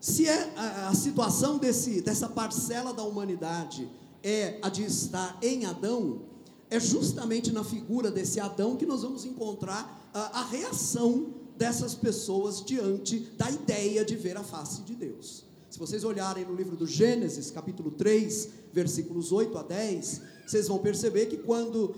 se 0.00 0.26
é 0.26 0.52
a, 0.56 0.88
a 0.88 0.94
situação 0.94 1.58
desse, 1.58 2.00
dessa 2.00 2.28
parcela 2.28 2.92
da 2.92 3.02
humanidade 3.02 3.88
é 4.22 4.58
a 4.62 4.68
de 4.68 4.84
estar 4.84 5.38
em 5.42 5.64
Adão, 5.64 6.22
é 6.70 6.80
justamente 6.80 7.52
na 7.52 7.62
figura 7.62 8.10
desse 8.10 8.40
Adão 8.40 8.76
que 8.76 8.86
nós 8.86 9.02
vamos 9.02 9.24
encontrar 9.24 10.10
a, 10.14 10.40
a 10.40 10.44
reação 10.44 11.26
dessas 11.56 11.94
pessoas 11.94 12.64
diante 12.64 13.20
da 13.36 13.50
ideia 13.50 14.04
de 14.04 14.16
ver 14.16 14.36
a 14.36 14.42
face 14.42 14.82
de 14.82 14.94
Deus. 14.94 15.44
Se 15.72 15.78
vocês 15.78 16.04
olharem 16.04 16.44
no 16.44 16.54
livro 16.54 16.76
do 16.76 16.86
Gênesis, 16.86 17.50
capítulo 17.50 17.92
3, 17.92 18.50
versículos 18.74 19.32
8 19.32 19.56
a 19.56 19.62
10, 19.62 20.20
vocês 20.46 20.68
vão 20.68 20.76
perceber 20.76 21.24
que 21.24 21.38
quando 21.38 21.76
uh, 21.76 21.92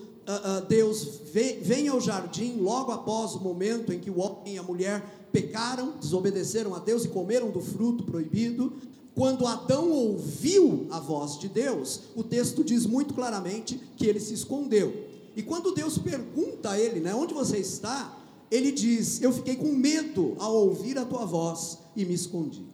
uh, 0.62 0.66
Deus 0.68 1.22
vem, 1.32 1.58
vem 1.58 1.88
ao 1.88 2.00
jardim, 2.00 2.58
logo 2.60 2.92
após 2.92 3.34
o 3.34 3.40
momento 3.40 3.92
em 3.92 3.98
que 3.98 4.10
o 4.10 4.20
homem 4.20 4.54
e 4.54 4.58
a 4.58 4.62
mulher 4.62 5.28
pecaram, 5.32 5.94
desobedeceram 5.98 6.72
a 6.72 6.78
Deus 6.78 7.04
e 7.04 7.08
comeram 7.08 7.50
do 7.50 7.60
fruto 7.60 8.04
proibido, 8.04 8.74
quando 9.12 9.44
Adão 9.44 9.90
ouviu 9.90 10.87
a 10.92 11.00
voz 11.00 11.37
de 11.37 11.48
Deus, 11.48 12.02
o 12.14 12.22
texto 12.22 12.62
diz 12.62 12.87
muito 12.87 13.12
claramente 13.12 13.76
que 13.96 14.06
ele 14.06 14.20
se 14.20 14.34
escondeu. 14.34 14.94
E 15.34 15.42
quando 15.42 15.74
Deus 15.74 15.98
pergunta 15.98 16.70
a 16.70 16.78
ele, 16.78 17.00
né, 17.00 17.12
onde 17.12 17.34
você 17.34 17.58
está? 17.58 18.16
Ele 18.52 18.70
diz: 18.70 19.20
Eu 19.20 19.32
fiquei 19.32 19.56
com 19.56 19.72
medo 19.72 20.37
ao 20.38 20.54
ouvir 20.54 20.96
a 20.96 21.04
tua 21.04 21.24
voz 21.24 21.78
e 21.96 22.04
me 22.04 22.14
escondi. 22.14 22.73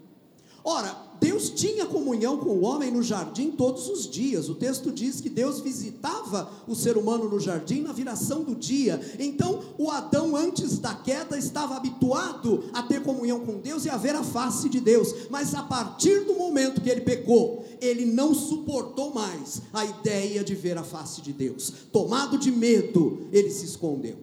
Ora, 0.65 1.11
Deus 1.21 1.51
tinha 1.51 1.85
comunhão 1.85 2.39
com 2.39 2.51
o 2.51 2.65
homem 2.65 2.91
no 2.91 3.03
jardim 3.03 3.51
todos 3.51 3.89
os 3.89 4.09
dias. 4.09 4.49
O 4.49 4.55
texto 4.55 4.91
diz 4.91 5.21
que 5.21 5.29
Deus 5.29 5.61
visitava 5.61 6.51
o 6.67 6.75
ser 6.75 6.97
humano 6.97 7.29
no 7.29 7.39
jardim 7.39 7.83
na 7.83 7.93
viração 7.93 8.43
do 8.43 8.55
dia. 8.55 8.99
Então, 9.19 9.61
o 9.77 9.91
Adão, 9.91 10.35
antes 10.35 10.79
da 10.79 10.95
queda, 10.95 11.37
estava 11.37 11.77
habituado 11.77 12.65
a 12.73 12.83
ter 12.83 13.03
comunhão 13.03 13.41
com 13.41 13.59
Deus 13.59 13.85
e 13.85 13.91
a 13.91 13.99
ver 13.99 14.15
a 14.15 14.23
face 14.23 14.69
de 14.71 14.81
Deus. 14.81 15.29
Mas 15.29 15.55
a 15.55 15.63
partir 15.63 16.25
do 16.25 16.35
momento 16.35 16.81
que 16.81 16.89
ele 16.89 17.03
pecou, 17.03 17.65
ele 17.81 18.07
não 18.07 18.35
suportou 18.35 19.13
mais 19.13 19.61
a 19.73 19.85
ideia 19.85 20.43
de 20.43 20.55
ver 20.55 20.79
a 20.79 20.83
face 20.83 21.21
de 21.21 21.33
Deus. 21.33 21.73
Tomado 21.93 22.39
de 22.39 22.51
medo, 22.51 23.27
ele 23.31 23.51
se 23.51 23.67
escondeu. 23.67 24.17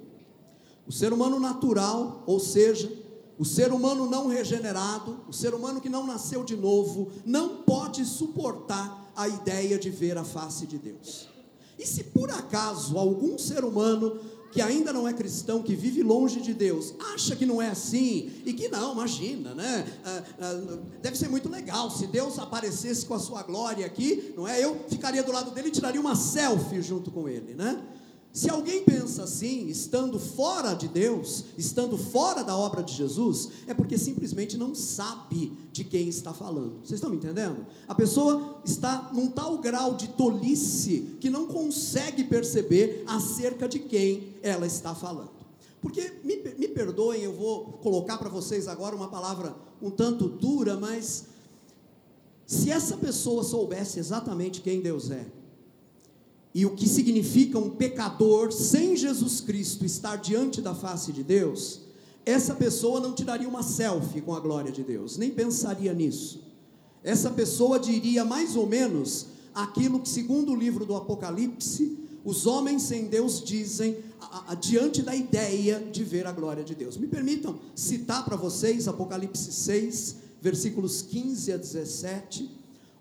O 0.88 0.91
ser 0.91 1.13
humano 1.13 1.39
natural, 1.39 2.23
ou 2.26 2.39
seja, 2.39 2.89
o 3.38 3.45
ser 3.45 3.71
humano 3.71 4.10
não 4.10 4.28
regenerado, 4.28 5.19
o 5.28 5.34
ser 5.34 5.54
humano 5.54 5.80
que 5.80 5.89
não 5.89 6.06
nasceu 6.06 6.43
de 6.43 6.56
novo, 6.56 7.12
não 7.26 7.58
pode 7.58 8.04
suportar 8.06 9.12
a 9.15 9.28
ideia 9.28 9.78
de 9.78 9.89
ver 9.89 10.17
a 10.17 10.23
face 10.23 10.65
de 10.65 10.78
Deus. 10.78 11.28
E 11.78 11.86
se 11.86 12.06
por 12.06 12.30
acaso 12.32 12.97
algum 12.97 13.38
ser 13.38 13.63
humano 13.63 14.19
que 14.52 14.62
ainda 14.62 14.91
não 14.93 15.08
é 15.08 15.13
cristão, 15.13 15.62
que 15.62 15.76
vive 15.76 16.02
longe 16.02 16.41
de 16.41 16.54
Deus, 16.54 16.95
acha 17.13 17.36
que 17.36 17.45
não 17.45 17.62
é 17.62 17.67
assim, 17.67 18.32
e 18.45 18.54
que 18.54 18.69
não, 18.69 18.93
imagina, 18.93 19.54
né? 19.54 19.86
Ah, 20.04 20.23
ah, 20.39 20.78
deve 21.02 21.17
ser 21.17 21.30
muito 21.30 21.50
legal 21.50 21.91
se 21.91 22.08
Deus 22.08 22.39
aparecesse 22.39 23.06
com 23.06 23.13
a 23.13 23.19
sua 23.19 23.43
glória 23.43 23.86
aqui, 23.86 24.34
não 24.36 24.47
é? 24.47 24.63
Eu 24.63 24.80
ficaria 24.88 25.21
do 25.21 25.32
lado 25.32 25.52
dele 25.52 25.67
e 25.67 25.71
tiraria 25.71 26.00
uma 26.00 26.15
selfie 26.15 26.82
junto 26.82 27.12
com 27.12 27.28
ele, 27.28 27.54
né? 27.54 27.84
Se 28.33 28.49
alguém 28.49 28.83
pensa 28.83 29.23
assim, 29.23 29.67
estando 29.67 30.19
fora 30.19 30.75
de 30.75 30.87
Deus, 30.87 31.45
estando 31.57 31.97
fora 31.97 32.43
da 32.43 32.55
obra 32.55 32.83
de 32.83 32.93
Jesus, 32.93 33.49
é 33.65 33.73
porque 33.73 33.97
simplesmente 33.97 34.57
não 34.57 34.75
sabe 34.75 35.51
de 35.71 35.83
quem 35.83 36.07
está 36.07 36.33
falando. 36.33 36.75
Vocês 36.83 36.99
estão 36.99 37.09
me 37.09 37.17
entendendo? 37.17 37.65
A 37.87 37.95
pessoa 37.95 38.61
está 38.63 39.09
num 39.11 39.27
tal 39.27 39.57
grau 39.57 39.95
de 39.95 40.09
tolice 40.09 41.17
que 41.19 41.31
não 41.31 41.47
consegue 41.47 42.23
perceber 42.25 43.03
acerca 43.07 43.67
de 43.67 43.79
quem 43.79 44.35
ela 44.43 44.67
está 44.67 44.93
falando. 44.93 45.31
Porque, 45.81 46.19
me, 46.23 46.37
me 46.57 46.67
perdoem, 46.67 47.21
eu 47.21 47.33
vou 47.33 47.79
colocar 47.81 48.17
para 48.17 48.29
vocês 48.29 48.67
agora 48.67 48.95
uma 48.95 49.07
palavra 49.07 49.55
um 49.81 49.89
tanto 49.89 50.27
dura, 50.27 50.75
mas 50.75 51.25
se 52.45 52.71
essa 52.71 52.97
pessoa 52.97 53.43
soubesse 53.43 53.99
exatamente 53.99 54.61
quem 54.61 54.81
Deus 54.81 55.11
é, 55.11 55.25
e 56.57 56.65
o 56.65 56.71
que 56.71 56.89
significa 56.89 57.59
um 57.59 57.69
pecador 57.69 58.51
sem 58.51 58.97
Jesus 58.97 59.39
Cristo 59.39 59.85
estar 59.85 60.15
diante 60.15 60.59
da 60.59 60.73
face 60.73 61.13
de 61.13 61.21
Deus, 61.21 61.81
essa 62.25 62.55
pessoa 62.55 62.99
não 62.99 63.13
tiraria 63.13 63.47
uma 63.47 63.61
selfie 63.61 64.21
com 64.21 64.33
a 64.33 64.39
glória 64.39 64.71
de 64.71 64.81
Deus, 64.81 65.17
nem 65.17 65.29
pensaria 65.29 65.93
nisso. 65.93 66.41
Essa 67.03 67.29
pessoa 67.29 67.79
diria 67.79 68.25
mais 68.25 68.55
ou 68.55 68.65
menos 68.65 69.27
aquilo 69.53 69.99
que, 69.99 70.09
segundo 70.09 70.51
o 70.51 70.55
livro 70.55 70.83
do 70.83 70.95
Apocalipse, 70.95 71.95
os 72.25 72.47
homens 72.47 72.81
sem 72.81 73.05
Deus 73.05 73.39
dizem 73.43 73.95
diante 74.59 75.03
da 75.03 75.15
ideia 75.15 75.79
de 75.79 76.03
ver 76.03 76.25
a 76.25 76.31
glória 76.31 76.63
de 76.63 76.73
Deus. 76.73 76.97
Me 76.97 77.05
permitam 77.05 77.59
citar 77.75 78.25
para 78.25 78.35
vocês 78.35 78.87
Apocalipse 78.87 79.51
6, 79.51 80.15
versículos 80.41 81.03
15 81.03 81.51
a 81.51 81.57
17 81.57 82.56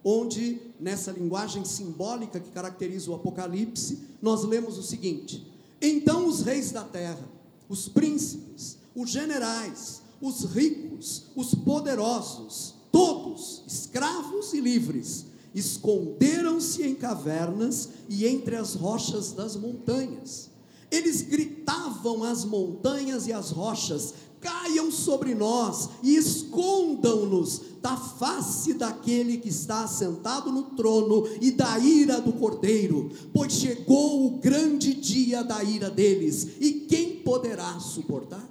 onde, 0.09 0.61
nessa 0.79 1.11
linguagem 1.11 1.65
simbólica 1.65 2.39
que 2.39 2.53
caracteriza 2.53 3.11
o 3.11 3.15
Apocalipse, 3.17 3.99
nós 4.23 4.45
lemos 4.45 4.79
o 4.79 4.83
seguinte: 4.83 5.45
Então 5.83 6.29
os 6.29 6.43
reis 6.43 6.71
da 6.71 6.85
terra, 6.85 7.29
os 7.69 7.89
príncipes, 7.89 8.79
os 8.95 9.11
generais, 9.11 10.01
os 10.23 10.45
ricos, 10.45 11.25
os 11.35 11.57
poderosos, 11.57 12.75
todos, 12.93 13.65
escravos 13.67 14.53
e 14.55 14.61
livres, 14.61 15.27
esconderam-se 15.53 16.85
em 16.85 16.95
cavernas 16.95 17.89
e 18.09 18.27
entre 18.27 18.55
as 18.55 18.75
rochas 18.75 19.33
das 19.33 19.57
montanhas. 19.57 20.51
Eles 20.89 21.21
gritavam 21.23 22.23
às 22.23 22.45
montanhas 22.45 23.27
e 23.27 23.33
às 23.33 23.51
rochas: 23.51 24.15
caiam 24.41 24.91
sobre 24.91 25.35
nós 25.35 25.91
e 26.03 26.17
escondam-nos 26.17 27.63
da 27.81 27.97
face 27.97 28.75
daquele 28.75 29.39
que 29.39 29.49
está 29.49 29.87
sentado 29.87 30.51
no 30.51 30.65
trono 30.77 31.27
e 31.41 31.51
da 31.51 31.79
ira 31.79 32.21
do 32.21 32.33
cordeiro, 32.33 33.11
pois 33.33 33.53
chegou 33.53 34.27
o 34.27 34.39
grande 34.39 34.93
dia 34.95 35.45
da 35.45 35.63
ira 35.63 35.91
deles, 35.91 36.49
e 36.61 36.87
quem 36.89 37.17
poderá 37.17 37.79
suportar? 37.79 38.45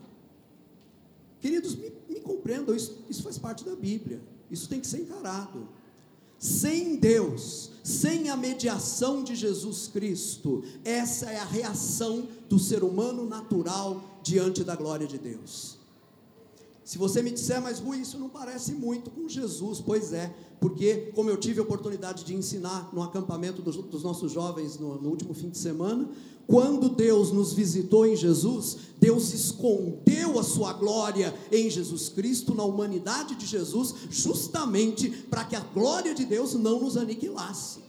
Queridos, 1.40 1.76
me, 1.76 1.92
me 2.10 2.20
compreendam, 2.22 2.76
isso, 2.76 3.04
isso 3.10 3.24
faz 3.24 3.38
parte 3.38 3.64
da 3.64 3.76
Bíblia, 3.76 4.22
isso 4.50 4.70
tem 4.70 4.80
que 4.80 4.88
ser 4.88 5.02
encarado. 5.02 5.68
Sem 6.40 6.96
Deus, 6.96 7.72
sem 7.86 8.30
a 8.32 8.36
mediação 8.36 9.24
de 9.24 9.36
Jesus 9.36 9.88
Cristo, 9.88 10.64
essa 10.84 11.30
é 11.30 11.38
a 11.38 11.46
reação 11.46 12.28
do 12.50 12.58
ser 12.58 12.84
humano 12.84 13.30
natural 13.30 14.20
diante 14.24 14.64
da 14.64 14.76
glória 14.76 15.06
de 15.06 15.20
Deus. 15.20 15.78
Se 16.86 17.00
você 17.00 17.24
me 17.24 17.32
disser, 17.32 17.60
mas 17.60 17.80
Rui, 17.80 17.98
isso 17.98 18.20
não 18.20 18.30
parece 18.30 18.74
muito 18.74 19.10
com 19.10 19.28
Jesus, 19.28 19.82
pois 19.82 20.14
é, 20.14 20.32
porque, 20.62 21.12
como 21.16 21.32
eu 21.32 21.36
tive 21.36 21.60
a 21.60 21.64
oportunidade 21.64 22.24
de 22.24 22.36
ensinar 22.36 22.92
no 22.94 23.02
acampamento 23.02 23.60
dos, 23.60 23.76
dos 23.76 24.04
nossos 24.04 24.32
jovens 24.32 24.78
no, 24.78 25.02
no 25.02 25.10
último 25.10 25.34
fim 25.34 25.50
de 25.50 25.58
semana, 25.58 26.08
quando 26.46 26.88
Deus 26.90 27.32
nos 27.32 27.54
visitou 27.54 28.06
em 28.06 28.16
Jesus, 28.16 28.78
Deus 29.00 29.34
escondeu 29.34 30.38
a 30.38 30.44
sua 30.44 30.74
glória 30.74 31.34
em 31.52 31.72
Jesus 31.72 32.08
Cristo, 32.08 32.54
na 32.54 32.64
humanidade 32.64 33.34
de 33.34 33.48
Jesus, 33.48 33.96
justamente 34.12 35.10
para 35.10 35.44
que 35.44 35.56
a 35.56 35.62
glória 35.62 36.14
de 36.14 36.24
Deus 36.24 36.54
não 36.54 36.82
nos 36.82 36.98
aniquilasse. 36.98 37.80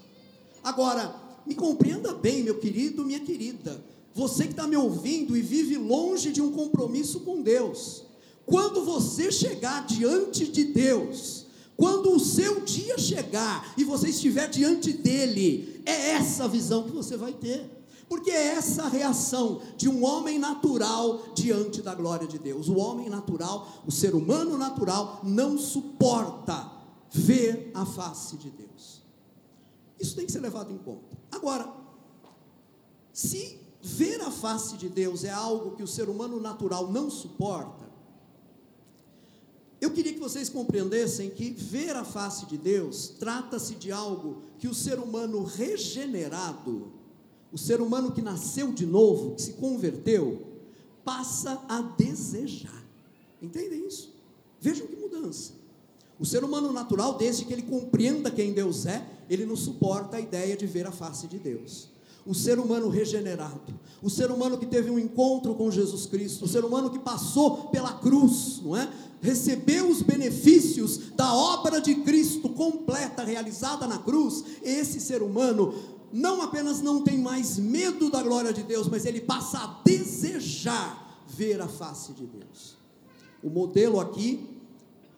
Agora, 0.65 1.15
me 1.47 1.55
compreenda 1.55 2.15
bem, 2.15 2.43
meu 2.43 2.59
querido, 2.59 3.05
minha 3.05 3.21
querida, 3.21 3.85
você 4.15 4.45
que 4.45 4.53
está 4.53 4.67
me 4.67 4.75
ouvindo 4.77 5.37
e 5.37 5.43
vive 5.43 5.77
longe 5.77 6.33
de 6.33 6.41
um 6.41 6.51
compromisso 6.51 7.21
com 7.21 7.43
Deus, 7.43 8.06
quando 8.47 8.85
você 8.85 9.31
chegar 9.33 9.85
diante 9.85 10.47
de 10.47 10.65
Deus, 10.65 11.47
quando 11.77 12.15
o 12.15 12.21
seu 12.21 12.61
dia 12.61 12.97
chegar 12.97 13.75
e 13.77 13.85
você 13.85 14.09
estiver 14.09 14.49
diante 14.49 14.93
dele, 14.93 15.83
É 15.85 16.11
essa 16.11 16.49
visão 16.49 16.83
que 16.83 16.91
você 16.91 17.17
vai 17.17 17.33
ter. 17.33 17.71
Porque 18.09 18.31
é 18.31 18.55
essa 18.55 18.85
a 18.85 18.89
reação 18.89 19.61
de 19.77 19.89
um 19.89 20.05
homem 20.05 20.39
natural 20.39 21.23
diante 21.35 21.81
da 21.81 21.95
glória 21.95 22.27
de 22.27 22.39
Deus. 22.39 22.69
O 22.69 22.77
homem 22.77 23.09
natural, 23.09 23.83
o 23.87 23.93
ser 23.93 24.15
humano 24.15 24.59
natural, 24.59 25.21
não 25.23 25.57
suporta 25.59 26.71
ver 27.11 27.71
a 27.75 27.87
face 27.87 28.37
de 28.37 28.51
Deus. 28.51 29.03
Isso 29.99 30.15
tem 30.15 30.27
que 30.27 30.33
ser 30.33 30.41
levado 30.41 30.73
em 30.73 30.79
conta. 30.79 31.17
Agora, 31.31 31.73
se 33.13 33.59
ver 33.81 34.21
a 34.21 34.31
face 34.31 34.77
de 34.77 34.89
Deus 34.89 35.23
é 35.23 35.31
algo 35.31 35.77
que 35.77 35.83
o 35.83 35.87
ser 35.87 36.09
humano 36.09 36.41
natural 36.41 36.91
não 36.91 37.09
suporta, 37.09 37.86
eu 39.87 39.91
queria 39.91 40.13
que 40.13 40.21
vocês 40.21 40.49
compreendessem 40.49 41.31
que 41.31 41.51
ver 41.51 41.97
a 41.97 42.05
face 42.05 42.47
de 42.47 42.59
Deus 42.59 43.09
trata-se 43.19 43.75
de 43.75 43.91
algo 43.91 44.43
que 44.59 44.69
o 44.69 44.75
ser 44.75 44.99
humano 44.99 45.45
regenerado 45.45 46.93
o 47.53 47.59
ser 47.59 47.81
humano 47.81 48.13
que 48.13 48.21
nasceu 48.21 48.73
de 48.73 48.85
novo, 48.85 49.35
que 49.35 49.41
se 49.41 49.55
converteu, 49.55 50.43
passa 51.03 51.59
a 51.69 51.81
desejar. 51.81 52.85
Entendem 53.41 53.87
isso? 53.87 54.15
Vejam 54.61 54.87
que 54.87 54.97
mudança. 54.97 55.53
O 56.19 56.25
ser 56.27 56.43
humano 56.43 56.73
natural, 56.73 57.15
desde 57.15 57.45
que 57.45 57.53
ele 57.53 57.63
compreenda 57.63 58.31
quem 58.31 58.53
Deus 58.53 58.87
é, 58.87 59.07
ele 59.29 59.47
não 59.47 59.57
suporta 59.57 60.17
a 60.17 60.21
ideia 60.21 60.57
de 60.57 60.67
ver 60.67 60.87
a 60.87 60.93
face 60.93 61.27
de 61.27 61.39
Deus. 61.39 61.89
O 62.27 62.35
ser 62.35 62.59
humano 62.59 62.89
regenerado, 62.89 63.79
o 64.03 64.11
ser 64.11 64.31
humano 64.31 64.59
que 64.59 64.67
teve 64.67 64.91
um 64.91 64.99
encontro 64.99 65.55
com 65.55 65.71
Jesus 65.71 66.07
Cristo, 66.07 66.45
o 66.45 66.49
ser 66.49 66.65
humano 66.65 66.91
que 66.91 66.99
passou 66.99 67.69
pela 67.69 67.93
cruz, 67.93 68.61
não 68.63 68.77
é? 68.77 68.93
Recebeu 69.21 69.89
os 69.89 70.03
benefícios 70.03 71.11
da 71.17 71.35
obra 71.35 71.81
de 71.81 71.95
Cristo 71.97 72.49
completa, 72.51 73.25
realizada 73.25 73.87
na 73.87 73.99
cruz, 73.99 74.45
esse 74.63 75.01
ser 75.01 75.23
humano 75.23 75.75
não 76.13 76.41
apenas 76.41 76.81
não 76.81 77.03
tem 77.03 77.19
mais 77.19 77.59
medo 77.59 78.11
da 78.11 78.23
glória 78.23 78.53
de 78.53 78.63
Deus, 78.63 78.89
mas 78.89 79.05
ele 79.05 79.21
passa 79.21 79.59
a 79.59 79.83
desejar 79.85 81.25
ver 81.27 81.61
a 81.61 81.69
face 81.69 82.13
de 82.13 82.27
Deus. 82.27 82.77
O 83.43 83.51
modelo 83.51 84.01
aqui 84.01 84.49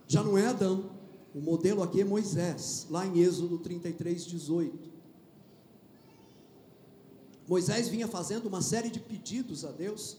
já 0.07 0.23
não 0.23 0.37
é 0.37 0.47
Adão, 0.47 0.91
o 1.35 1.41
modelo 1.41 1.83
aqui 1.83 2.01
é 2.01 2.05
Moisés, 2.05 2.87
lá 2.91 3.07
em 3.07 3.21
Êxodo 3.21 3.59
33, 3.59 4.25
18. 4.27 4.89
Moisés 7.47 7.89
vinha 7.89 8.09
fazendo 8.09 8.47
uma 8.47 8.61
série 8.61 8.91
de 8.91 9.01
pedidos 9.01 9.65
a 9.65 9.71
Deus, 9.71 10.17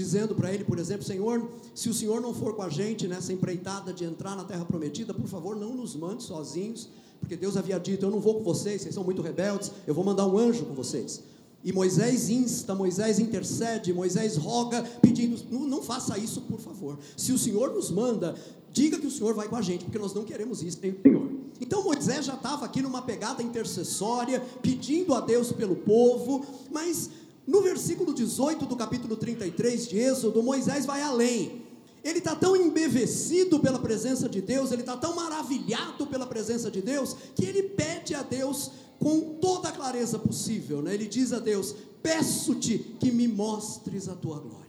dizendo 0.00 0.34
para 0.34 0.50
ele, 0.50 0.64
por 0.64 0.78
exemplo, 0.78 1.04
Senhor, 1.04 1.46
se 1.74 1.90
o 1.90 1.92
Senhor 1.92 2.22
não 2.22 2.32
for 2.32 2.54
com 2.54 2.62
a 2.62 2.70
gente 2.70 3.06
nessa 3.06 3.34
empreitada 3.34 3.92
de 3.92 4.02
entrar 4.02 4.34
na 4.34 4.44
terra 4.44 4.64
prometida, 4.64 5.12
por 5.12 5.26
favor, 5.26 5.54
não 5.54 5.74
nos 5.74 5.94
mande 5.94 6.22
sozinhos, 6.22 6.88
porque 7.20 7.36
Deus 7.36 7.54
havia 7.54 7.78
dito: 7.78 8.06
Eu 8.06 8.10
não 8.10 8.18
vou 8.18 8.36
com 8.36 8.42
vocês, 8.42 8.80
vocês 8.80 8.94
são 8.94 9.04
muito 9.04 9.20
rebeldes, 9.20 9.70
eu 9.86 9.92
vou 9.92 10.02
mandar 10.02 10.26
um 10.26 10.38
anjo 10.38 10.64
com 10.64 10.72
vocês. 10.72 11.22
E 11.62 11.70
Moisés 11.70 12.30
insta, 12.30 12.74
Moisés 12.74 13.18
intercede, 13.18 13.92
Moisés 13.92 14.38
roga, 14.38 14.82
pedindo: 15.02 15.38
não, 15.50 15.66
não, 15.66 15.82
faça 15.82 16.16
isso, 16.16 16.40
por 16.40 16.58
favor. 16.58 16.98
Se 17.14 17.30
o 17.30 17.38
Senhor 17.38 17.74
nos 17.74 17.90
manda, 17.90 18.34
diga 18.72 18.98
que 18.98 19.06
o 19.06 19.10
Senhor 19.10 19.34
vai 19.34 19.48
com 19.48 19.56
a 19.56 19.60
gente, 19.60 19.84
porque 19.84 19.98
nós 19.98 20.14
não 20.14 20.24
queremos 20.24 20.62
isso, 20.62 20.78
o 20.78 20.80
Senhor. 20.80 21.28
Então 21.60 21.84
Moisés 21.84 22.24
já 22.24 22.34
estava 22.34 22.64
aqui 22.64 22.80
numa 22.80 23.02
pegada 23.02 23.42
intercessória, 23.42 24.42
pedindo 24.62 25.12
a 25.12 25.20
Deus 25.20 25.52
pelo 25.52 25.76
povo, 25.76 26.42
mas 26.72 27.10
no 27.46 27.62
versículo 27.62 28.14
18 28.14 28.66
do 28.66 28.76
capítulo 28.76 29.16
33 29.16 29.88
de 29.88 29.98
Êxodo, 29.98 30.42
Moisés 30.42 30.86
vai 30.86 31.02
além. 31.02 31.62
Ele 32.02 32.18
está 32.18 32.34
tão 32.34 32.56
embevecido 32.56 33.60
pela 33.60 33.78
presença 33.78 34.28
de 34.28 34.40
Deus, 34.40 34.72
ele 34.72 34.82
está 34.82 34.96
tão 34.96 35.14
maravilhado 35.14 36.06
pela 36.06 36.26
presença 36.26 36.70
de 36.70 36.80
Deus, 36.80 37.14
que 37.34 37.44
ele 37.44 37.62
pede 37.62 38.14
a 38.14 38.22
Deus 38.22 38.70
com 38.98 39.34
toda 39.40 39.68
a 39.68 39.72
clareza 39.72 40.18
possível. 40.18 40.80
Né? 40.80 40.94
Ele 40.94 41.06
diz 41.06 41.32
a 41.32 41.38
Deus: 41.38 41.74
Peço-te 42.02 42.78
que 42.98 43.10
me 43.10 43.28
mostres 43.28 44.08
a 44.08 44.14
tua 44.14 44.38
glória. 44.38 44.60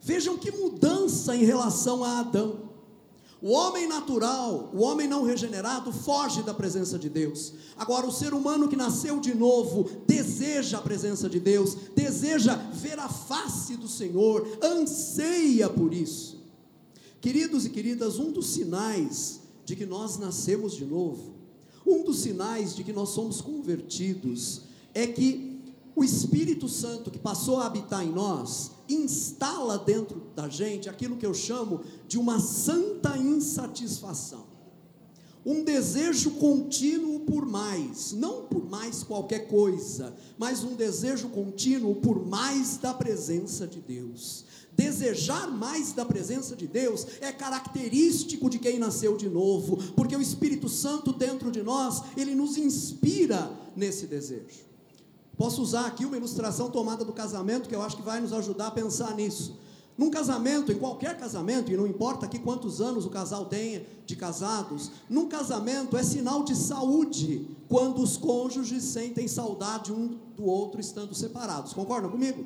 Vejam 0.00 0.38
que 0.38 0.52
mudança 0.52 1.34
em 1.34 1.44
relação 1.44 2.04
a 2.04 2.20
Adão. 2.20 2.75
O 3.42 3.50
homem 3.50 3.86
natural, 3.86 4.70
o 4.72 4.80
homem 4.80 5.06
não 5.06 5.22
regenerado, 5.22 5.92
foge 5.92 6.42
da 6.42 6.54
presença 6.54 6.98
de 6.98 7.10
Deus. 7.10 7.52
Agora, 7.76 8.06
o 8.06 8.12
ser 8.12 8.32
humano 8.32 8.66
que 8.66 8.76
nasceu 8.76 9.20
de 9.20 9.34
novo, 9.34 9.88
deseja 10.06 10.78
a 10.78 10.82
presença 10.82 11.28
de 11.28 11.38
Deus, 11.38 11.76
deseja 11.94 12.54
ver 12.72 12.98
a 12.98 13.08
face 13.08 13.76
do 13.76 13.88
Senhor, 13.88 14.58
anseia 14.62 15.68
por 15.68 15.92
isso. 15.92 16.42
Queridos 17.20 17.66
e 17.66 17.70
queridas, 17.70 18.18
um 18.18 18.32
dos 18.32 18.46
sinais 18.46 19.40
de 19.66 19.76
que 19.76 19.84
nós 19.84 20.16
nascemos 20.16 20.72
de 20.72 20.86
novo, 20.86 21.34
um 21.86 22.02
dos 22.02 22.20
sinais 22.20 22.74
de 22.74 22.82
que 22.82 22.92
nós 22.92 23.10
somos 23.10 23.40
convertidos, 23.40 24.62
é 24.94 25.06
que 25.06 25.60
o 25.94 26.02
Espírito 26.02 26.68
Santo 26.68 27.10
que 27.10 27.18
passou 27.18 27.58
a 27.58 27.66
habitar 27.66 28.04
em 28.04 28.12
nós, 28.12 28.70
instala 28.88 29.78
dentro 29.78 30.22
da 30.34 30.48
gente 30.48 30.88
aquilo 30.88 31.16
que 31.16 31.26
eu 31.26 31.34
chamo 31.34 31.82
de 32.06 32.18
uma 32.18 32.38
santa 32.40 33.16
insatisfação. 33.16 34.46
Um 35.44 35.62
desejo 35.62 36.32
contínuo 36.32 37.20
por 37.20 37.46
mais, 37.46 38.12
não 38.12 38.42
por 38.46 38.68
mais 38.68 39.04
qualquer 39.04 39.46
coisa, 39.46 40.12
mas 40.36 40.64
um 40.64 40.74
desejo 40.74 41.28
contínuo 41.28 41.94
por 41.94 42.26
mais 42.26 42.76
da 42.78 42.92
presença 42.92 43.64
de 43.64 43.80
Deus. 43.80 44.44
Desejar 44.76 45.48
mais 45.48 45.92
da 45.92 46.04
presença 46.04 46.56
de 46.56 46.66
Deus 46.66 47.06
é 47.20 47.30
característico 47.30 48.50
de 48.50 48.58
quem 48.58 48.78
nasceu 48.78 49.16
de 49.16 49.28
novo, 49.28 49.76
porque 49.94 50.16
o 50.16 50.20
Espírito 50.20 50.68
Santo 50.68 51.12
dentro 51.12 51.50
de 51.50 51.62
nós, 51.62 52.02
ele 52.16 52.34
nos 52.34 52.58
inspira 52.58 53.50
nesse 53.76 54.06
desejo. 54.06 54.66
Posso 55.36 55.60
usar 55.60 55.86
aqui 55.86 56.04
uma 56.04 56.16
ilustração 56.16 56.70
tomada 56.70 57.04
do 57.04 57.12
casamento 57.12 57.68
que 57.68 57.74
eu 57.74 57.82
acho 57.82 57.96
que 57.96 58.02
vai 58.02 58.20
nos 58.20 58.32
ajudar 58.32 58.68
a 58.68 58.70
pensar 58.70 59.14
nisso. 59.14 59.58
Num 59.96 60.10
casamento, 60.10 60.70
em 60.70 60.78
qualquer 60.78 61.16
casamento, 61.16 61.72
e 61.72 61.76
não 61.76 61.86
importa 61.86 62.26
aqui 62.26 62.38
quantos 62.38 62.82
anos 62.82 63.06
o 63.06 63.10
casal 63.10 63.46
tenha 63.46 63.84
de 64.04 64.14
casados, 64.14 64.90
num 65.08 65.26
casamento 65.26 65.96
é 65.96 66.02
sinal 66.02 66.42
de 66.42 66.54
saúde 66.54 67.48
quando 67.66 68.02
os 68.02 68.16
cônjuges 68.16 68.84
sentem 68.84 69.26
saudade 69.26 69.92
um 69.92 70.18
do 70.36 70.44
outro 70.44 70.80
estando 70.80 71.14
separados. 71.14 71.72
Concordam 71.72 72.10
comigo? 72.10 72.44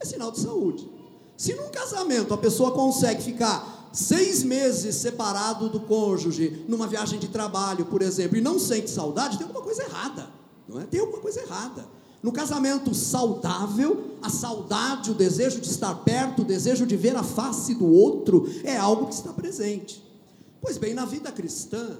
É 0.00 0.04
sinal 0.04 0.32
de 0.32 0.40
saúde. 0.40 0.88
Se 1.36 1.54
num 1.54 1.70
casamento 1.70 2.34
a 2.34 2.38
pessoa 2.38 2.72
consegue 2.72 3.22
ficar 3.22 3.90
seis 3.92 4.42
meses 4.42 4.96
separado 4.96 5.68
do 5.68 5.80
cônjuge, 5.80 6.64
numa 6.68 6.88
viagem 6.88 7.18
de 7.18 7.28
trabalho, 7.28 7.86
por 7.86 8.02
exemplo, 8.02 8.36
e 8.36 8.40
não 8.40 8.58
sente 8.58 8.90
saudade, 8.90 9.38
tem 9.38 9.46
alguma 9.46 9.64
coisa 9.64 9.82
errada, 9.84 10.30
não 10.68 10.80
é? 10.80 10.84
Tem 10.84 11.00
alguma 11.00 11.20
coisa 11.20 11.40
errada. 11.40 11.86
No 12.22 12.30
casamento 12.30 12.94
saudável, 12.94 14.12
a 14.22 14.30
saudade, 14.30 15.10
o 15.10 15.14
desejo 15.14 15.60
de 15.60 15.68
estar 15.68 15.94
perto, 15.96 16.42
o 16.42 16.44
desejo 16.44 16.86
de 16.86 16.96
ver 16.96 17.16
a 17.16 17.22
face 17.22 17.74
do 17.74 17.86
outro, 17.86 18.48
é 18.62 18.76
algo 18.76 19.06
que 19.06 19.14
está 19.14 19.32
presente. 19.32 20.02
Pois 20.60 20.78
bem, 20.78 20.94
na 20.94 21.04
vida 21.04 21.32
cristã, 21.32 21.98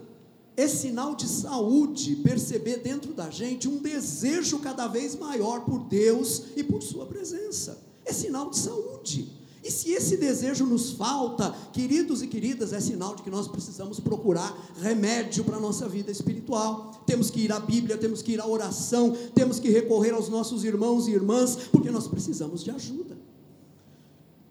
é 0.56 0.68
sinal 0.68 1.16
de 1.16 1.26
saúde 1.26 2.16
perceber 2.16 2.76
dentro 2.78 3.12
da 3.12 3.30
gente 3.30 3.68
um 3.68 3.78
desejo 3.78 4.60
cada 4.60 4.86
vez 4.86 5.16
maior 5.16 5.64
por 5.64 5.80
Deus 5.84 6.44
e 6.56 6.62
por 6.62 6.82
Sua 6.82 7.06
presença 7.06 7.92
é 8.04 8.12
sinal 8.12 8.50
de 8.50 8.58
saúde. 8.58 9.41
E 9.62 9.70
se 9.70 9.92
esse 9.92 10.16
desejo 10.16 10.66
nos 10.66 10.90
falta, 10.90 11.54
queridos 11.72 12.20
e 12.20 12.26
queridas, 12.26 12.72
é 12.72 12.80
sinal 12.80 13.14
de 13.14 13.22
que 13.22 13.30
nós 13.30 13.46
precisamos 13.46 14.00
procurar 14.00 14.52
remédio 14.80 15.44
para 15.44 15.56
a 15.56 15.60
nossa 15.60 15.88
vida 15.88 16.10
espiritual. 16.10 17.02
Temos 17.06 17.30
que 17.30 17.40
ir 17.40 17.52
à 17.52 17.60
Bíblia, 17.60 17.96
temos 17.96 18.22
que 18.22 18.32
ir 18.32 18.40
à 18.40 18.46
oração, 18.46 19.16
temos 19.34 19.60
que 19.60 19.70
recorrer 19.70 20.12
aos 20.14 20.28
nossos 20.28 20.64
irmãos 20.64 21.06
e 21.06 21.12
irmãs, 21.12 21.56
porque 21.70 21.90
nós 21.90 22.08
precisamos 22.08 22.64
de 22.64 22.72
ajuda. 22.72 23.16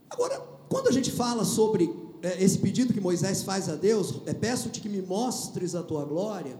Agora, 0.09 0.39
quando 0.69 0.87
a 0.87 0.91
gente 0.91 1.11
fala 1.11 1.43
sobre 1.43 1.93
é, 2.21 2.41
esse 2.41 2.59
pedido 2.59 2.93
que 2.93 3.01
Moisés 3.01 3.43
faz 3.43 3.67
a 3.67 3.75
Deus, 3.75 4.21
é, 4.25 4.33
peço-te 4.33 4.79
que 4.79 4.87
me 4.87 5.01
mostres 5.01 5.75
a 5.75 5.83
tua 5.83 6.05
glória, 6.05 6.57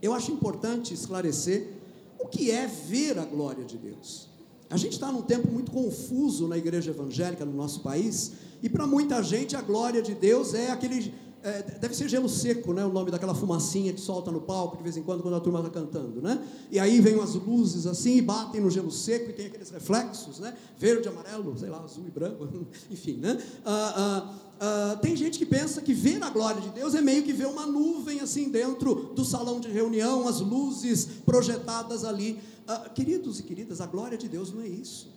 eu 0.00 0.14
acho 0.14 0.30
importante 0.30 0.94
esclarecer 0.94 1.72
o 2.20 2.28
que 2.28 2.52
é 2.52 2.68
ver 2.68 3.18
a 3.18 3.24
glória 3.24 3.64
de 3.64 3.76
Deus. 3.76 4.31
A 4.72 4.78
gente 4.78 4.94
está 4.94 5.12
num 5.12 5.20
tempo 5.20 5.52
muito 5.52 5.70
confuso 5.70 6.48
na 6.48 6.56
igreja 6.56 6.92
evangélica 6.92 7.44
no 7.44 7.52
nosso 7.52 7.80
país, 7.80 8.32
e 8.62 8.70
para 8.70 8.86
muita 8.86 9.22
gente 9.22 9.54
a 9.54 9.60
glória 9.60 10.00
de 10.00 10.14
Deus 10.14 10.54
é 10.54 10.70
aquele. 10.70 11.12
É, 11.44 11.60
deve 11.80 11.92
ser 11.96 12.08
gelo 12.08 12.28
seco, 12.28 12.72
né? 12.72 12.84
O 12.84 12.92
nome 12.92 13.10
daquela 13.10 13.34
fumacinha 13.34 13.92
que 13.92 14.00
solta 14.00 14.30
no 14.30 14.40
palco 14.40 14.76
de 14.76 14.82
vez 14.84 14.96
em 14.96 15.02
quando, 15.02 15.22
quando 15.22 15.34
a 15.34 15.40
turma 15.40 15.58
está 15.58 15.70
cantando, 15.70 16.22
né? 16.22 16.40
E 16.70 16.78
aí 16.78 17.00
vem 17.00 17.16
umas 17.16 17.34
luzes 17.34 17.84
assim 17.84 18.16
e 18.18 18.22
batem 18.22 18.60
no 18.60 18.70
gelo 18.70 18.92
seco 18.92 19.30
e 19.30 19.32
tem 19.32 19.46
aqueles 19.46 19.68
reflexos, 19.70 20.38
né? 20.38 20.54
Verde, 20.78 21.08
amarelo, 21.08 21.58
sei 21.58 21.68
lá, 21.68 21.82
azul 21.82 22.04
e 22.06 22.10
branco, 22.10 22.48
enfim, 22.88 23.14
né? 23.14 23.42
Ah, 23.64 23.94
ah, 23.96 24.34
ah, 24.60 24.96
tem 25.02 25.16
gente 25.16 25.36
que 25.36 25.44
pensa 25.44 25.82
que 25.82 25.92
ver 25.92 26.22
a 26.22 26.30
glória 26.30 26.60
de 26.60 26.68
Deus 26.68 26.94
é 26.94 27.00
meio 27.00 27.24
que 27.24 27.32
ver 27.32 27.48
uma 27.48 27.66
nuvem 27.66 28.20
assim 28.20 28.48
dentro 28.48 29.12
do 29.12 29.24
salão 29.24 29.58
de 29.58 29.68
reunião, 29.68 30.28
as 30.28 30.38
luzes 30.38 31.08
projetadas 31.26 32.04
ali. 32.04 32.38
Ah, 32.68 32.88
queridos 32.88 33.40
e 33.40 33.42
queridas, 33.42 33.80
a 33.80 33.86
glória 33.86 34.16
de 34.16 34.28
Deus 34.28 34.52
não 34.52 34.62
é 34.62 34.68
isso. 34.68 35.10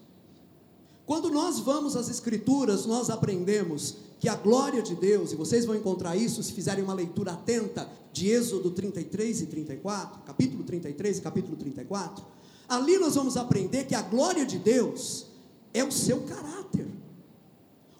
Quando 1.06 1.30
nós 1.30 1.60
vamos 1.60 1.96
às 1.96 2.10
Escrituras, 2.10 2.88
nós 2.88 3.12
aprendemos 3.12 3.98
que 4.20 4.30
a 4.30 4.36
glória 4.36 4.82
de 4.82 4.96
Deus, 4.96 5.32
e 5.32 5.36
vocês 5.36 5.66
vão 5.66 5.76
encontrar 5.76 6.16
isso 6.16 6.42
se 6.42 6.54
fizerem 6.54 6.84
uma 6.84 6.94
leitura 6.94 7.34
atenta 7.34 7.90
de 8.14 8.30
Êxodo 8.30 8.72
33 8.72 9.42
e 9.42 9.46
34, 9.48 10.22
capítulo 10.22 10.64
33 10.64 11.18
e 11.18 11.22
capítulo 11.22 11.58
34, 11.58 12.26
ali 12.68 12.98
nós 12.98 13.16
vamos 13.16 13.36
aprender 13.36 13.86
que 13.86 13.96
a 13.96 14.02
glória 14.02 14.46
de 14.46 14.58
Deus 14.58 15.28
é 15.74 15.84
o 15.84 15.92
seu 15.92 16.22
caráter. 16.22 16.88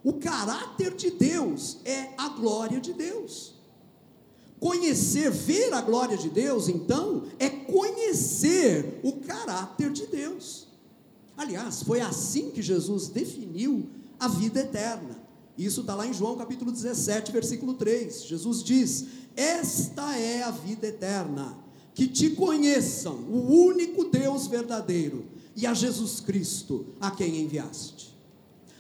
O 0.04 0.14
caráter 0.14 0.94
de 0.94 1.12
Deus 1.12 1.78
é 1.84 2.14
a 2.18 2.30
glória 2.30 2.80
de 2.80 2.94
Deus. 2.94 3.56
Conhecer, 4.60 5.30
ver 5.32 5.74
a 5.74 5.82
glória 5.82 6.16
de 6.16 6.30
Deus, 6.30 6.70
então, 6.70 7.24
é 7.38 7.50
conhecer 7.50 9.00
o 9.04 9.14
caráter 9.14 9.92
de 9.92 10.06
Deus. 10.06 10.68
Aliás, 11.36 11.84
foi 11.84 12.00
assim 12.00 12.52
que 12.52 12.62
Jesus 12.62 13.10
definiu 13.10 13.90
a 14.20 14.28
vida 14.28 14.62
eterna. 14.62 15.25
Isso 15.58 15.82
está 15.82 15.96
lá 15.96 16.06
em 16.06 16.14
João 16.14 16.36
capítulo 16.36 16.72
17, 16.72 17.32
versículo 17.32 17.76
3. 17.76 18.26
Jesus 18.26 18.64
diz: 18.64 19.06
Esta 19.36 20.18
é 20.18 20.44
a 20.44 20.52
vida 20.52 20.88
eterna, 20.88 21.58
que 21.94 22.08
te 22.08 22.32
conheçam, 22.32 23.16
o 23.16 23.66
único 23.66 24.06
Deus 24.06 24.48
verdadeiro, 24.48 25.26
e 25.56 25.66
a 25.66 25.74
Jesus 25.74 26.20
Cristo, 26.20 26.88
a 27.00 27.10
quem 27.10 27.42
enviaste. 27.42 28.14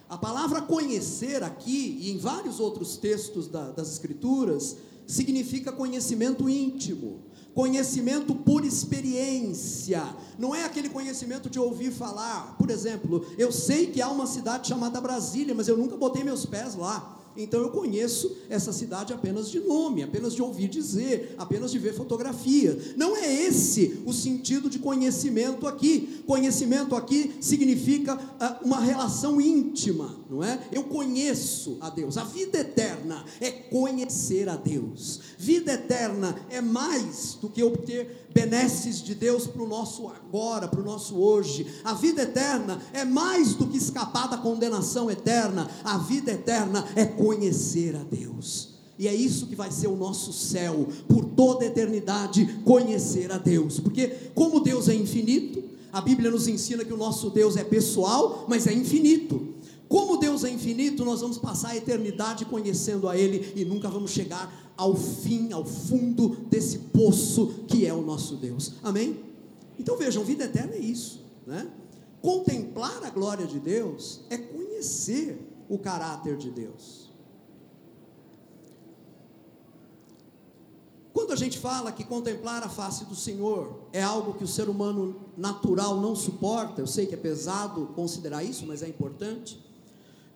A 0.09 0.17
palavra 0.17 0.61
conhecer 0.61 1.43
aqui, 1.43 1.97
e 2.01 2.11
em 2.11 2.17
vários 2.17 2.59
outros 2.59 2.97
textos 2.97 3.47
da, 3.47 3.71
das 3.71 3.91
Escrituras, 3.93 4.77
significa 5.07 5.71
conhecimento 5.71 6.49
íntimo, 6.49 7.21
conhecimento 7.55 8.35
por 8.35 8.65
experiência, 8.65 10.03
não 10.37 10.53
é 10.53 10.65
aquele 10.65 10.89
conhecimento 10.89 11.49
de 11.49 11.57
ouvir 11.57 11.89
falar. 11.89 12.57
Por 12.57 12.69
exemplo, 12.69 13.25
eu 13.37 13.49
sei 13.49 13.87
que 13.87 14.01
há 14.01 14.09
uma 14.09 14.27
cidade 14.27 14.67
chamada 14.67 14.99
Brasília, 14.99 15.55
mas 15.55 15.69
eu 15.69 15.77
nunca 15.77 15.95
botei 15.95 16.21
meus 16.21 16.45
pés 16.45 16.75
lá. 16.75 17.14
Então 17.37 17.61
eu 17.61 17.69
conheço 17.69 18.35
essa 18.49 18.71
cidade 18.71 19.13
apenas 19.13 19.49
de 19.49 19.59
nome, 19.59 20.03
apenas 20.03 20.33
de 20.33 20.41
ouvir 20.41 20.67
dizer, 20.67 21.35
apenas 21.37 21.71
de 21.71 21.79
ver 21.79 21.93
fotografia. 21.93 22.77
Não 22.95 23.15
é 23.15 23.33
esse 23.33 24.01
o 24.05 24.13
sentido 24.13 24.69
de 24.69 24.79
conhecimento 24.79 25.67
aqui. 25.67 26.23
Conhecimento 26.25 26.95
aqui 26.95 27.35
significa 27.41 28.15
uh, 28.15 28.65
uma 28.65 28.79
relação 28.79 29.39
íntima, 29.41 30.17
não 30.29 30.43
é? 30.43 30.59
Eu 30.71 30.83
conheço 30.85 31.77
a 31.81 31.89
Deus. 31.89 32.17
A 32.17 32.23
vida 32.23 32.59
eterna 32.59 33.25
é 33.41 33.51
conhecer 33.51 34.47
a 34.47 34.55
Deus. 34.55 35.19
Vida 35.37 35.73
eterna 35.73 36.35
é 36.49 36.61
mais 36.61 37.37
do 37.41 37.49
que 37.49 37.63
obter 37.63 38.24
benesses 38.35 39.01
de 39.01 39.15
Deus 39.15 39.47
para 39.47 39.63
o 39.63 39.67
nosso 39.67 40.09
agora, 40.09 40.67
para 40.67 40.81
o 40.81 40.83
nosso 40.83 41.15
hoje. 41.15 41.65
A 41.85 41.93
vida 41.93 42.23
eterna 42.23 42.81
é 42.91 43.05
mais 43.05 43.55
do 43.55 43.65
que 43.65 43.77
escapar 43.77 44.27
da 44.27 44.37
condenação 44.37 45.09
eterna. 45.09 45.69
A 45.85 45.97
vida 45.97 46.33
eterna 46.33 46.85
é 46.97 47.05
conhecer 47.05 47.95
a 47.95 48.03
Deus. 48.03 48.75
E 48.99 49.07
é 49.07 49.15
isso 49.15 49.47
que 49.47 49.55
vai 49.55 49.71
ser 49.71 49.87
o 49.87 49.95
nosso 49.95 50.33
céu, 50.33 50.85
por 51.07 51.23
toda 51.23 51.63
a 51.63 51.67
eternidade, 51.67 52.59
conhecer 52.65 53.31
a 53.31 53.37
Deus. 53.37 53.79
Porque, 53.79 54.07
como 54.33 54.59
Deus 54.59 54.89
é 54.89 54.93
infinito, 54.93 55.63
a 55.91 56.01
Bíblia 56.01 56.29
nos 56.29 56.47
ensina 56.47 56.83
que 56.83 56.93
o 56.93 56.97
nosso 56.97 57.29
Deus 57.29 57.55
é 57.55 57.63
pessoal, 57.63 58.45
mas 58.49 58.67
é 58.67 58.73
infinito. 58.73 59.55
Como 59.87 60.17
Deus 60.17 60.43
é 60.43 60.49
infinito, 60.49 61.05
nós 61.05 61.21
vamos 61.21 61.37
passar 61.37 61.69
a 61.69 61.77
eternidade 61.77 62.43
conhecendo 62.45 63.07
a 63.07 63.17
Ele 63.17 63.53
e 63.55 63.63
nunca 63.63 63.87
vamos 63.87 64.11
chegar 64.11 64.64
ao 64.77 64.95
fim, 64.95 65.51
ao 65.51 65.65
fundo 65.65 66.29
desse 66.49 66.79
poço 66.79 67.65
que 67.67 67.85
é 67.85 67.93
o 67.93 68.01
nosso 68.01 68.35
Deus. 68.35 68.73
Amém? 68.83 69.23
Então 69.77 69.97
vejam, 69.97 70.23
vida 70.23 70.45
eterna 70.45 70.75
é 70.75 70.79
isso, 70.79 71.23
né? 71.45 71.69
Contemplar 72.21 73.03
a 73.03 73.09
glória 73.09 73.45
de 73.45 73.59
Deus 73.59 74.21
é 74.29 74.37
conhecer 74.37 75.39
o 75.69 75.77
caráter 75.77 76.37
de 76.37 76.49
Deus. 76.49 77.05
Quando 81.13 81.31
a 81.31 81.35
gente 81.35 81.57
fala 81.57 81.91
que 81.91 82.03
contemplar 82.03 82.61
a 82.61 82.69
face 82.69 83.05
do 83.05 83.15
Senhor 83.15 83.87
é 83.93 84.03
algo 84.03 84.33
que 84.33 84.43
o 84.43 84.47
ser 84.47 84.67
humano 84.67 85.15
natural 85.37 86.01
não 86.01 86.13
suporta, 86.15 86.81
eu 86.81 86.87
sei 86.87 87.05
que 87.05 87.13
é 87.13 87.17
pesado 87.17 87.87
considerar 87.95 88.43
isso, 88.43 88.65
mas 88.67 88.83
é 88.83 88.89
importante. 88.89 89.63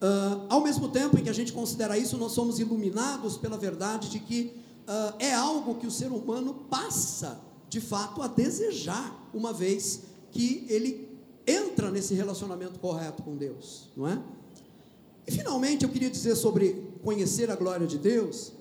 Uh, 0.02 0.46
ao 0.48 0.62
mesmo 0.62 0.88
tempo 0.88 1.18
em 1.18 1.24
que 1.24 1.30
a 1.30 1.34
gente 1.34 1.52
considera 1.52 1.98
isso, 1.98 2.18
nós 2.18 2.32
somos 2.32 2.58
iluminados 2.58 3.38
pela 3.38 3.58
verdade 3.58 4.10
de 4.10 4.20
que 4.20 4.54
uh, 4.88 5.14
é 5.20 5.34
algo 5.34 5.76
que 5.76 5.86
o 5.86 5.92
ser 5.92 6.12
humano 6.12 6.54
passa, 6.70 7.42
de 7.68 7.82
fato, 7.82 8.22
a 8.22 8.28
desejar, 8.28 9.30
uma 9.34 9.52
vez 9.52 10.04
que 10.32 10.66
ele 10.70 11.10
entra 11.46 11.92
nesse 11.92 12.14
relacionamento 12.14 12.80
correto 12.80 13.24
com 13.24 13.36
Deus, 13.36 13.90
não 13.98 14.08
é? 14.08 14.22
E 15.28 15.32
finalmente 15.32 15.84
eu 15.84 15.90
queria 15.90 16.10
dizer 16.10 16.36
sobre 16.36 16.90
conhecer 17.04 17.52
a 17.52 17.56
glória 17.56 17.86
de 17.86 17.98
Deus, 17.98 18.54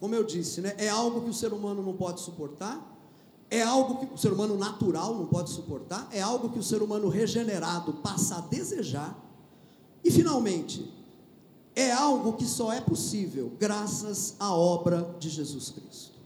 como, 0.00 0.14
eu 0.14 0.24
disse, 0.24 0.60
né, 0.60 0.74
é 0.76 0.88
algo 0.88 1.22
que 1.22 1.30
o 1.30 1.34
ser 1.34 1.52
humano 1.52 1.82
não 1.82 1.94
pode 1.94 2.20
suportar, 2.20 2.96
é 3.50 3.62
algo 3.62 4.06
que 4.06 4.14
o 4.14 4.18
ser 4.18 4.32
humano 4.32 4.56
natural 4.56 5.14
não 5.14 5.26
pode 5.26 5.50
suportar, 5.50 6.08
é 6.12 6.20
algo 6.20 6.50
que 6.50 6.58
o 6.58 6.62
ser 6.62 6.82
humano 6.82 7.08
regenerado 7.08 7.94
passa 7.94 8.36
a 8.36 8.40
desejar, 8.40 9.16
e 10.04 10.10
finalmente, 10.10 10.90
é 11.74 11.92
algo 11.92 12.32
que 12.32 12.44
só 12.44 12.72
é 12.72 12.80
possível 12.80 13.52
graças 13.58 14.34
à 14.38 14.52
obra 14.54 15.14
de 15.20 15.28
Jesus 15.28 15.70
Cristo. 15.70 16.18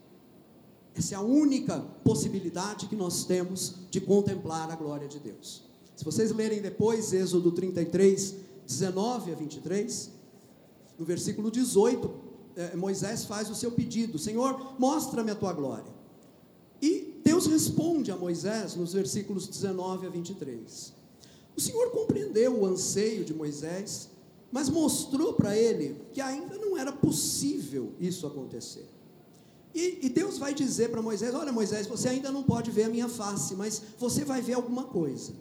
Essa 0.95 1.15
é 1.15 1.19
a 1.19 1.23
única 1.23 1.79
possibilidade 2.05 2.87
que 2.87 2.97
nós 2.97 3.25
temos 3.25 3.75
de 3.91 4.01
contemplar 4.01 4.71
a 4.71 4.77
glória 4.77 5.09
de 5.09 5.19
Deus. 5.19 5.63
Se 5.97 6.05
vocês 6.05 6.31
lerem 6.33 6.61
depois 6.61 7.13
Êxodo 7.13 7.53
33, 7.53 8.35
19 8.67 9.33
a 9.33 9.35
23, 9.35 10.11
no 10.99 11.05
versículo 11.05 11.51
18, 11.51 12.11
eh, 12.57 12.77
Moisés 12.77 13.25
faz 13.25 13.51
o 13.51 13.55
seu 13.55 13.73
pedido: 13.73 14.19
Senhor, 14.19 14.75
mostra-me 14.79 15.31
a 15.31 15.35
tua 15.35 15.53
glória. 15.53 15.93
E 16.81 17.21
Deus 17.25 17.47
responde 17.47 18.11
a 18.11 18.17
Moisés 18.17 18.75
nos 18.75 18.93
versículos 18.93 19.47
19 19.47 20.07
a 20.07 20.11
23. 20.11 20.93
O 21.57 21.61
Senhor 21.61 21.91
compreendeu 21.91 22.61
o 22.61 22.67
anseio 22.67 23.25
de 23.25 23.35
Moisés, 23.35 24.11
mas 24.51 24.69
mostrou 24.69 25.35
para 25.35 25.57
ele 25.57 25.97
que 26.13 26.21
ainda 26.21 26.57
não 26.59 26.77
era 26.77 26.93
possível 26.93 27.93
isso 28.01 28.27
acontecer. 28.27 28.89
E, 29.75 30.01
e 30.03 30.09
Deus 30.09 30.39
vai 30.39 30.55
dizer 30.55 30.91
para 30.91 31.01
Moisés: 31.01 31.35
Olha, 31.35 31.53
Moisés, 31.53 31.87
você 31.87 32.09
ainda 32.09 32.31
não 32.31 32.43
pode 32.43 32.71
ver 32.71 32.85
a 32.85 32.89
minha 32.89 33.09
face, 33.09 33.55
mas 33.55 33.83
você 33.99 34.25
vai 34.25 34.43
ver 34.43 34.55
alguma 34.55 34.85
coisa, 34.85 35.33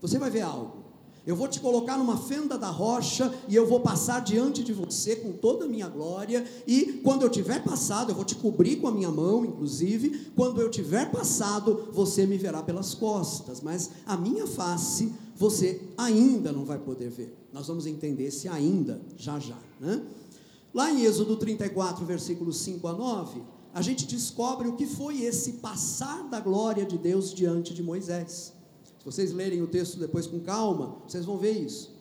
você 0.00 0.18
vai 0.18 0.30
ver 0.30 0.42
algo. 0.42 0.87
Eu 1.28 1.36
vou 1.36 1.46
te 1.46 1.60
colocar 1.60 1.98
numa 1.98 2.16
fenda 2.16 2.56
da 2.56 2.70
rocha 2.70 3.30
e 3.46 3.54
eu 3.54 3.66
vou 3.66 3.80
passar 3.80 4.20
diante 4.20 4.64
de 4.64 4.72
você 4.72 5.14
com 5.14 5.30
toda 5.30 5.66
a 5.66 5.68
minha 5.68 5.86
glória. 5.86 6.42
E 6.66 7.02
quando 7.04 7.20
eu 7.20 7.28
tiver 7.28 7.62
passado, 7.62 8.10
eu 8.10 8.14
vou 8.14 8.24
te 8.24 8.34
cobrir 8.34 8.76
com 8.76 8.88
a 8.88 8.90
minha 8.90 9.10
mão, 9.10 9.44
inclusive. 9.44 10.30
Quando 10.34 10.58
eu 10.58 10.70
tiver 10.70 11.12
passado, 11.12 11.90
você 11.92 12.24
me 12.24 12.38
verá 12.38 12.62
pelas 12.62 12.94
costas, 12.94 13.60
mas 13.60 13.90
a 14.06 14.16
minha 14.16 14.46
face 14.46 15.12
você 15.36 15.82
ainda 15.98 16.50
não 16.50 16.64
vai 16.64 16.78
poder 16.78 17.10
ver. 17.10 17.36
Nós 17.52 17.66
vamos 17.66 17.84
entender 17.84 18.28
esse 18.28 18.48
ainda 18.48 18.98
já 19.14 19.38
já, 19.38 19.58
né? 19.78 20.02
Lá 20.72 20.90
em 20.90 21.04
Êxodo 21.04 21.36
34, 21.36 22.06
versículos 22.06 22.56
5 22.56 22.88
a 22.88 22.92
9, 22.94 23.42
a 23.74 23.82
gente 23.82 24.06
descobre 24.06 24.66
o 24.66 24.76
que 24.76 24.86
foi 24.86 25.20
esse 25.20 25.54
passar 25.54 26.26
da 26.30 26.40
glória 26.40 26.86
de 26.86 26.96
Deus 26.96 27.34
diante 27.34 27.74
de 27.74 27.82
Moisés 27.82 28.56
vocês 29.04 29.32
lerem 29.32 29.62
o 29.62 29.66
texto 29.66 29.98
depois 29.98 30.26
com 30.26 30.40
calma, 30.40 30.96
vocês 31.06 31.24
vão 31.24 31.38
ver 31.38 31.52
isso. 31.52 31.96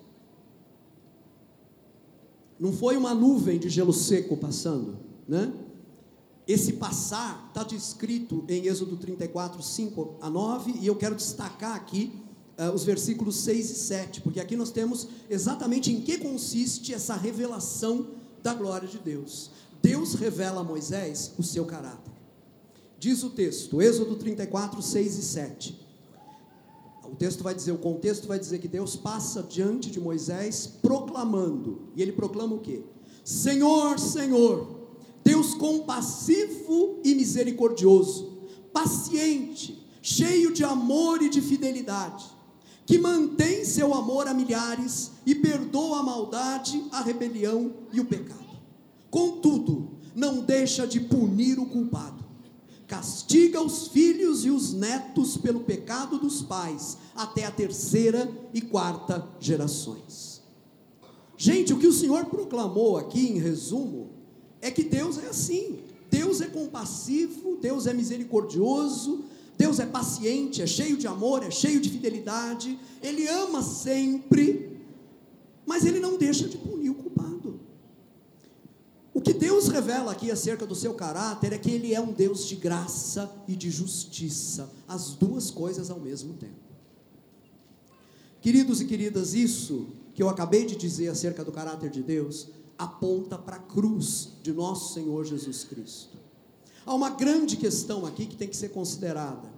Não 2.59 2.73
foi 2.73 2.97
uma 2.97 3.13
nuvem 3.13 3.59
de 3.59 3.69
gelo 3.69 3.93
seco 3.93 4.35
passando, 4.35 4.97
né? 5.27 5.53
Esse 6.47 6.73
passar 6.73 7.47
está 7.49 7.63
descrito 7.63 8.43
em 8.47 8.67
Êxodo 8.67 8.95
34, 8.95 9.61
5 9.61 10.15
a 10.21 10.29
9, 10.29 10.75
e 10.79 10.87
eu 10.87 10.95
quero 10.95 11.13
destacar 11.13 11.75
aqui 11.75 12.13
uh, 12.57 12.73
os 12.73 12.83
versículos 12.83 13.35
6 13.37 13.69
e 13.69 13.75
7, 13.75 14.21
porque 14.21 14.39
aqui 14.39 14.55
nós 14.55 14.71
temos 14.71 15.07
exatamente 15.29 15.91
em 15.91 16.01
que 16.01 16.17
consiste 16.17 16.93
essa 16.93 17.15
revelação 17.15 18.07
da 18.41 18.53
glória 18.53 18.87
de 18.87 18.97
Deus. 18.97 19.51
Deus 19.81 20.13
revela 20.13 20.61
a 20.61 20.63
Moisés 20.63 21.33
o 21.37 21.43
seu 21.43 21.65
caráter. 21.65 22.13
Diz 22.97 23.23
o 23.23 23.29
texto, 23.29 23.81
Êxodo 23.81 24.15
34, 24.15 24.81
6 24.81 25.17
e 25.17 25.21
7 25.21 25.86
o 27.11 27.15
texto 27.15 27.43
vai 27.43 27.55
dizer, 27.55 27.71
o 27.71 27.77
contexto 27.77 28.27
vai 28.27 28.37
dizer 28.37 28.59
que 28.59 28.67
Deus 28.67 28.95
passa 28.95 29.41
diante 29.41 29.89
de 29.89 29.99
Moisés 29.99 30.67
proclamando. 30.81 31.89
E 31.95 32.01
ele 32.01 32.11
proclama 32.11 32.55
o 32.55 32.59
quê? 32.59 32.83
Senhor, 33.23 33.97
Senhor, 33.97 34.89
Deus 35.23 35.53
compassivo 35.53 36.99
e 37.03 37.15
misericordioso, 37.15 38.37
paciente, 38.73 39.85
cheio 40.01 40.53
de 40.53 40.63
amor 40.63 41.21
e 41.21 41.29
de 41.29 41.41
fidelidade, 41.41 42.25
que 42.85 42.97
mantém 42.97 43.65
seu 43.65 43.93
amor 43.93 44.27
a 44.27 44.33
milhares 44.33 45.11
e 45.25 45.35
perdoa 45.35 45.99
a 45.99 46.03
maldade, 46.03 46.83
a 46.91 47.01
rebelião 47.01 47.73
e 47.91 47.99
o 47.99 48.05
pecado. 48.05 48.45
Contudo, 49.09 49.97
não 50.15 50.41
deixa 50.41 50.85
de 50.85 50.99
punir 50.99 51.59
o 51.59 51.65
culpado 51.65 52.26
castiga 52.87 53.61
os 53.61 53.89
filhos 53.89 54.45
e 54.45 54.49
os 54.49 54.73
netos 54.73 55.35
pelo 55.35 55.59
pecado 55.59 56.17
dos 56.17 56.41
pais, 56.41 56.97
até 57.15 57.45
a 57.45 57.51
terceira 57.51 58.31
e 58.53 58.61
quarta 58.61 59.27
gerações. 59.39 60.41
Gente, 61.35 61.73
o 61.73 61.77
que 61.77 61.85
o 61.85 61.93
Senhor 61.93 62.25
proclamou 62.25 62.97
aqui, 62.97 63.27
em 63.27 63.39
resumo, 63.39 64.09
é 64.61 64.71
que 64.71 64.83
Deus 64.83 65.17
é 65.17 65.27
assim. 65.27 65.79
Deus 66.09 66.41
é 66.41 66.47
compassivo, 66.47 67.57
Deus 67.57 67.85
é 67.85 67.93
misericordioso, 67.93 69.25
Deus 69.57 69.79
é 69.79 69.85
paciente, 69.85 70.61
é 70.61 70.67
cheio 70.67 70.97
de 70.97 71.05
amor, 71.05 71.43
é 71.43 71.51
cheio 71.51 71.81
de 71.81 71.89
fidelidade, 71.89 72.79
Ele 73.03 73.27
ama 73.27 73.61
sempre, 73.61 74.77
mas 75.65 75.85
Ele 75.85 75.99
não 75.99 76.17
deixa 76.17 76.47
de 76.47 76.57
punir 76.57 76.89
o 76.89 76.95
culpado. 76.95 77.36
Que 79.27 79.33
Deus 79.33 79.67
revela 79.67 80.13
aqui 80.13 80.31
acerca 80.31 80.65
do 80.65 80.73
seu 80.73 80.93
caráter 80.93 81.51
é 81.51 81.57
que 81.57 81.69
Ele 81.69 81.93
é 81.93 81.99
um 81.99 82.13
Deus 82.13 82.47
de 82.47 82.55
graça 82.55 83.29
e 83.45 83.57
de 83.57 83.69
justiça, 83.69 84.71
as 84.87 85.15
duas 85.15 85.51
coisas 85.51 85.89
ao 85.89 85.99
mesmo 85.99 86.35
tempo. 86.35 86.55
Queridos 88.39 88.79
e 88.79 88.85
queridas, 88.85 89.33
isso 89.33 89.89
que 90.13 90.23
eu 90.23 90.29
acabei 90.29 90.65
de 90.65 90.77
dizer 90.77 91.09
acerca 91.09 91.43
do 91.43 91.51
caráter 91.51 91.89
de 91.89 92.01
Deus 92.01 92.47
aponta 92.77 93.37
para 93.37 93.57
a 93.57 93.59
cruz 93.59 94.29
de 94.41 94.53
nosso 94.53 94.93
Senhor 94.93 95.25
Jesus 95.25 95.65
Cristo. 95.65 96.17
Há 96.85 96.95
uma 96.95 97.09
grande 97.09 97.57
questão 97.57 98.05
aqui 98.05 98.27
que 98.27 98.37
tem 98.37 98.47
que 98.47 98.55
ser 98.55 98.69
considerada. 98.69 99.51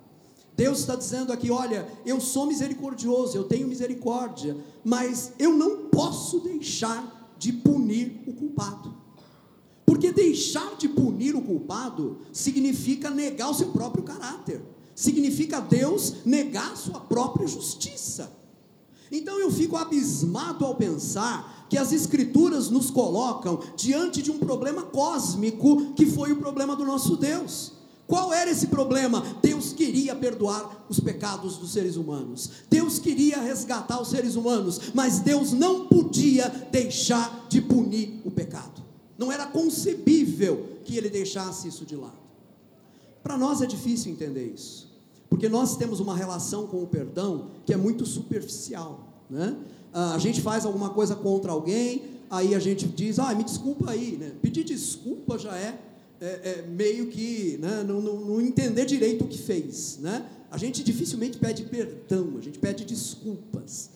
Deus 0.57 0.79
está 0.79 0.95
dizendo 0.95 1.31
aqui: 1.31 1.51
olha, 1.51 1.87
eu 2.03 2.19
sou 2.19 2.47
misericordioso, 2.47 3.37
eu 3.37 3.43
tenho 3.43 3.67
misericórdia, 3.67 4.57
mas 4.83 5.33
eu 5.37 5.55
não 5.55 5.89
posso 5.89 6.39
deixar 6.39 7.35
de 7.37 7.53
punir 7.53 8.23
o 8.25 8.33
culpado. 8.33 9.08
Porque 9.89 10.11
deixar 10.11 10.75
de 10.77 10.87
punir 10.87 11.35
o 11.35 11.41
culpado 11.41 12.19
significa 12.31 13.09
negar 13.09 13.49
o 13.49 13.55
seu 13.55 13.69
próprio 13.69 14.03
caráter, 14.03 14.61
significa 14.93 15.59
Deus 15.59 16.17
negar 16.23 16.73
a 16.73 16.75
sua 16.75 16.99
própria 16.99 17.47
justiça. 17.47 18.31
Então 19.11 19.39
eu 19.39 19.49
fico 19.49 19.75
abismado 19.75 20.63
ao 20.63 20.75
pensar 20.75 21.65
que 21.67 21.75
as 21.75 21.91
Escrituras 21.91 22.69
nos 22.69 22.91
colocam 22.91 23.61
diante 23.75 24.21
de 24.21 24.29
um 24.29 24.37
problema 24.37 24.83
cósmico 24.83 25.91
que 25.95 26.05
foi 26.05 26.31
o 26.33 26.37
problema 26.37 26.75
do 26.75 26.85
nosso 26.85 27.17
Deus. 27.17 27.71
Qual 28.05 28.31
era 28.31 28.51
esse 28.51 28.67
problema? 28.67 29.23
Deus 29.41 29.73
queria 29.73 30.15
perdoar 30.15 30.85
os 30.87 30.99
pecados 30.99 31.57
dos 31.57 31.71
seres 31.71 31.95
humanos, 31.95 32.51
Deus 32.69 32.99
queria 32.99 33.41
resgatar 33.41 33.99
os 33.99 34.09
seres 34.09 34.35
humanos, 34.35 34.79
mas 34.93 35.17
Deus 35.17 35.51
não 35.51 35.87
podia 35.87 36.47
deixar 36.71 37.47
de 37.49 37.59
punir 37.59 38.21
o 38.23 38.29
pecado, 38.29 38.83
não 39.19 39.29
era 39.29 39.45
concebível 39.45 40.79
que 40.85 40.95
ele 40.95 41.09
deixasse 41.09 41.67
isso 41.67 41.85
de 41.85 41.93
lado. 41.93 42.17
Para 43.21 43.37
nós 43.37 43.61
é 43.61 43.65
difícil 43.65 44.13
entender 44.13 44.45
isso, 44.45 44.89
porque 45.29 45.49
nós 45.49 45.75
temos 45.75 45.99
uma 45.99 46.15
relação 46.15 46.65
com 46.65 46.81
o 46.81 46.87
perdão 46.87 47.47
que 47.65 47.73
é 47.73 47.77
muito 47.77 48.05
superficial, 48.05 49.09
né? 49.29 49.57
Ah, 49.91 50.15
a 50.15 50.17
gente 50.19 50.39
faz 50.39 50.65
alguma 50.65 50.91
coisa 50.91 51.17
contra 51.17 51.51
alguém, 51.51 52.03
aí 52.29 52.55
a 52.55 52.59
gente 52.59 52.87
diz, 52.87 53.19
ah, 53.19 53.35
me 53.35 53.43
desculpa 53.43 53.91
aí, 53.91 54.15
né? 54.17 54.31
Pedir 54.41 54.63
desculpa 54.63 55.37
já 55.37 55.53
é, 55.57 55.77
é, 56.21 56.25
é 56.27 56.65
meio 56.67 57.07
que 57.07 57.57
né, 57.59 57.83
não, 57.85 58.01
não, 58.01 58.21
não, 58.21 58.41
entender 58.41 58.85
direito 58.85 59.25
o 59.25 59.27
que 59.27 59.37
fez, 59.37 59.97
né? 59.99 60.25
A 60.49 60.57
gente 60.57 60.81
dificilmente 60.81 61.37
pede 61.37 61.63
perdão, 61.63 62.37
a 62.37 62.41
gente 62.41 62.57
pede 62.57 62.85
desculpas. 62.85 63.89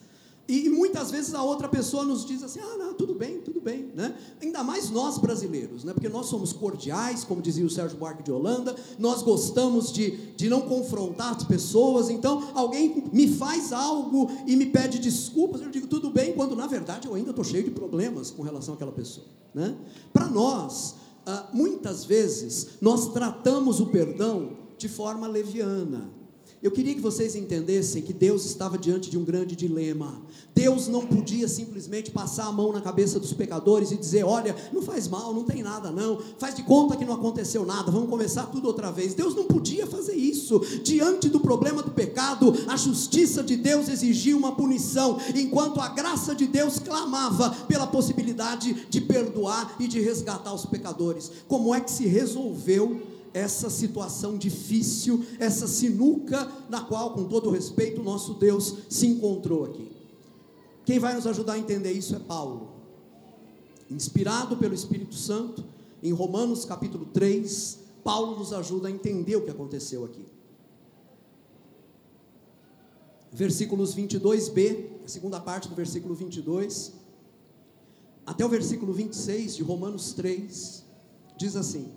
E, 0.46 0.68
muitas 0.68 1.10
vezes 1.10 1.34
a 1.34 1.42
outra 1.42 1.68
pessoa 1.68 2.04
nos 2.04 2.24
diz 2.24 2.42
assim: 2.42 2.60
ah, 2.60 2.76
não, 2.76 2.94
tudo 2.94 3.14
bem, 3.14 3.40
tudo 3.40 3.60
bem, 3.60 3.90
né? 3.94 4.14
Ainda 4.42 4.62
mais 4.62 4.90
nós 4.90 5.16
brasileiros, 5.16 5.84
né? 5.84 5.94
Porque 5.94 6.08
nós 6.08 6.26
somos 6.26 6.52
cordiais, 6.52 7.24
como 7.24 7.40
dizia 7.40 7.64
o 7.64 7.70
Sérgio 7.70 7.96
Buarque 7.96 8.22
de 8.22 8.30
Holanda, 8.30 8.76
nós 8.98 9.22
gostamos 9.22 9.90
de, 9.90 10.10
de 10.36 10.48
não 10.50 10.60
confrontar 10.62 11.34
as 11.34 11.44
pessoas. 11.44 12.10
Então, 12.10 12.50
alguém 12.54 13.04
me 13.10 13.26
faz 13.26 13.72
algo 13.72 14.30
e 14.46 14.54
me 14.54 14.66
pede 14.66 14.98
desculpas, 14.98 15.62
eu 15.62 15.70
digo 15.70 15.86
tudo 15.86 16.10
bem, 16.10 16.34
quando 16.34 16.54
na 16.54 16.66
verdade 16.66 17.08
eu 17.08 17.14
ainda 17.14 17.30
estou 17.30 17.44
cheio 17.44 17.64
de 17.64 17.70
problemas 17.70 18.30
com 18.30 18.42
relação 18.42 18.74
àquela 18.74 18.92
pessoa, 18.92 19.26
né? 19.54 19.74
Para 20.12 20.26
nós, 20.26 20.96
ah, 21.24 21.48
muitas 21.54 22.04
vezes, 22.04 22.78
nós 22.82 23.12
tratamos 23.14 23.80
o 23.80 23.86
perdão 23.86 24.58
de 24.76 24.88
forma 24.88 25.26
leviana. 25.26 26.23
Eu 26.64 26.70
queria 26.70 26.94
que 26.94 27.00
vocês 27.02 27.36
entendessem 27.36 28.00
que 28.00 28.14
Deus 28.14 28.46
estava 28.46 28.78
diante 28.78 29.10
de 29.10 29.18
um 29.18 29.22
grande 29.22 29.54
dilema. 29.54 30.22
Deus 30.54 30.88
não 30.88 31.04
podia 31.04 31.46
simplesmente 31.46 32.10
passar 32.10 32.46
a 32.46 32.52
mão 32.52 32.72
na 32.72 32.80
cabeça 32.80 33.20
dos 33.20 33.34
pecadores 33.34 33.90
e 33.90 33.98
dizer: 33.98 34.24
olha, 34.24 34.56
não 34.72 34.80
faz 34.80 35.06
mal, 35.06 35.34
não 35.34 35.44
tem 35.44 35.62
nada 35.62 35.90
não, 35.90 36.18
faz 36.38 36.54
de 36.54 36.62
conta 36.62 36.96
que 36.96 37.04
não 37.04 37.12
aconteceu 37.12 37.66
nada, 37.66 37.90
vamos 37.90 38.08
começar 38.08 38.46
tudo 38.46 38.66
outra 38.66 38.90
vez. 38.90 39.12
Deus 39.12 39.34
não 39.34 39.44
podia 39.44 39.86
fazer 39.86 40.14
isso. 40.14 40.58
Diante 40.82 41.28
do 41.28 41.38
problema 41.38 41.82
do 41.82 41.90
pecado, 41.90 42.54
a 42.66 42.78
justiça 42.78 43.42
de 43.42 43.56
Deus 43.56 43.90
exigia 43.90 44.34
uma 44.34 44.52
punição, 44.52 45.18
enquanto 45.34 45.82
a 45.82 45.90
graça 45.90 46.34
de 46.34 46.46
Deus 46.46 46.78
clamava 46.78 47.50
pela 47.68 47.86
possibilidade 47.86 48.86
de 48.88 49.02
perdoar 49.02 49.76
e 49.78 49.86
de 49.86 50.00
resgatar 50.00 50.54
os 50.54 50.64
pecadores. 50.64 51.30
Como 51.46 51.74
é 51.74 51.80
que 51.82 51.90
se 51.90 52.06
resolveu? 52.06 53.02
Essa 53.34 53.68
situação 53.68 54.38
difícil, 54.38 55.26
essa 55.40 55.66
sinuca 55.66 56.50
na 56.70 56.80
qual, 56.82 57.12
com 57.12 57.24
todo 57.24 57.50
respeito, 57.50 58.00
o 58.00 58.04
nosso 58.04 58.34
Deus 58.34 58.76
se 58.88 59.08
encontrou 59.08 59.64
aqui. 59.64 59.90
Quem 60.84 61.00
vai 61.00 61.14
nos 61.14 61.26
ajudar 61.26 61.54
a 61.54 61.58
entender 61.58 61.92
isso 61.92 62.14
é 62.14 62.20
Paulo. 62.20 62.74
Inspirado 63.90 64.56
pelo 64.56 64.72
Espírito 64.72 65.16
Santo, 65.16 65.64
em 66.00 66.12
Romanos 66.12 66.64
capítulo 66.64 67.06
3, 67.06 67.80
Paulo 68.04 68.38
nos 68.38 68.52
ajuda 68.52 68.86
a 68.86 68.90
entender 68.90 69.34
o 69.34 69.42
que 69.42 69.50
aconteceu 69.50 70.04
aqui. 70.04 70.24
Versículos 73.32 73.96
22b, 73.96 74.90
a 75.04 75.08
segunda 75.08 75.40
parte 75.40 75.68
do 75.68 75.74
versículo 75.74 76.14
22, 76.14 76.92
até 78.24 78.46
o 78.46 78.48
versículo 78.48 78.92
26 78.92 79.56
de 79.56 79.62
Romanos 79.64 80.12
3, 80.12 80.84
diz 81.36 81.56
assim: 81.56 81.88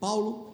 Paulo 0.00 0.47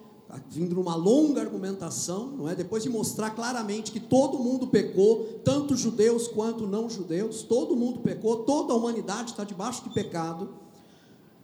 vindo 0.49 0.75
numa 0.75 0.95
longa 0.95 1.41
argumentação, 1.41 2.27
não 2.27 2.49
é? 2.49 2.55
Depois 2.55 2.83
de 2.83 2.89
mostrar 2.89 3.31
claramente 3.31 3.91
que 3.91 3.99
todo 3.99 4.39
mundo 4.39 4.67
pecou, 4.67 5.39
tanto 5.43 5.75
judeus 5.75 6.27
quanto 6.27 6.65
não 6.65 6.89
judeus, 6.89 7.43
todo 7.43 7.75
mundo 7.75 7.99
pecou, 7.99 8.37
toda 8.37 8.73
a 8.73 8.75
humanidade 8.75 9.31
está 9.31 9.43
debaixo 9.43 9.83
de 9.83 9.93
pecado. 9.93 10.49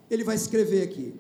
Ele 0.10 0.24
vai 0.24 0.36
escrever 0.36 0.82
aqui: 0.82 1.14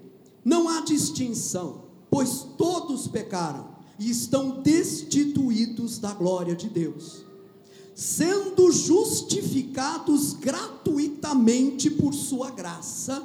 não 0.43 0.67
há 0.67 0.81
distinção, 0.81 1.83
pois 2.09 2.45
todos 2.57 3.07
pecaram 3.07 3.69
e 3.99 4.09
estão 4.09 4.61
destituídos 4.61 5.99
da 5.99 6.13
glória 6.13 6.55
de 6.55 6.67
Deus, 6.67 7.23
sendo 7.93 8.71
justificados 8.71 10.33
gratuitamente 10.33 11.89
por 11.91 12.13
sua 12.13 12.49
graça, 12.49 13.23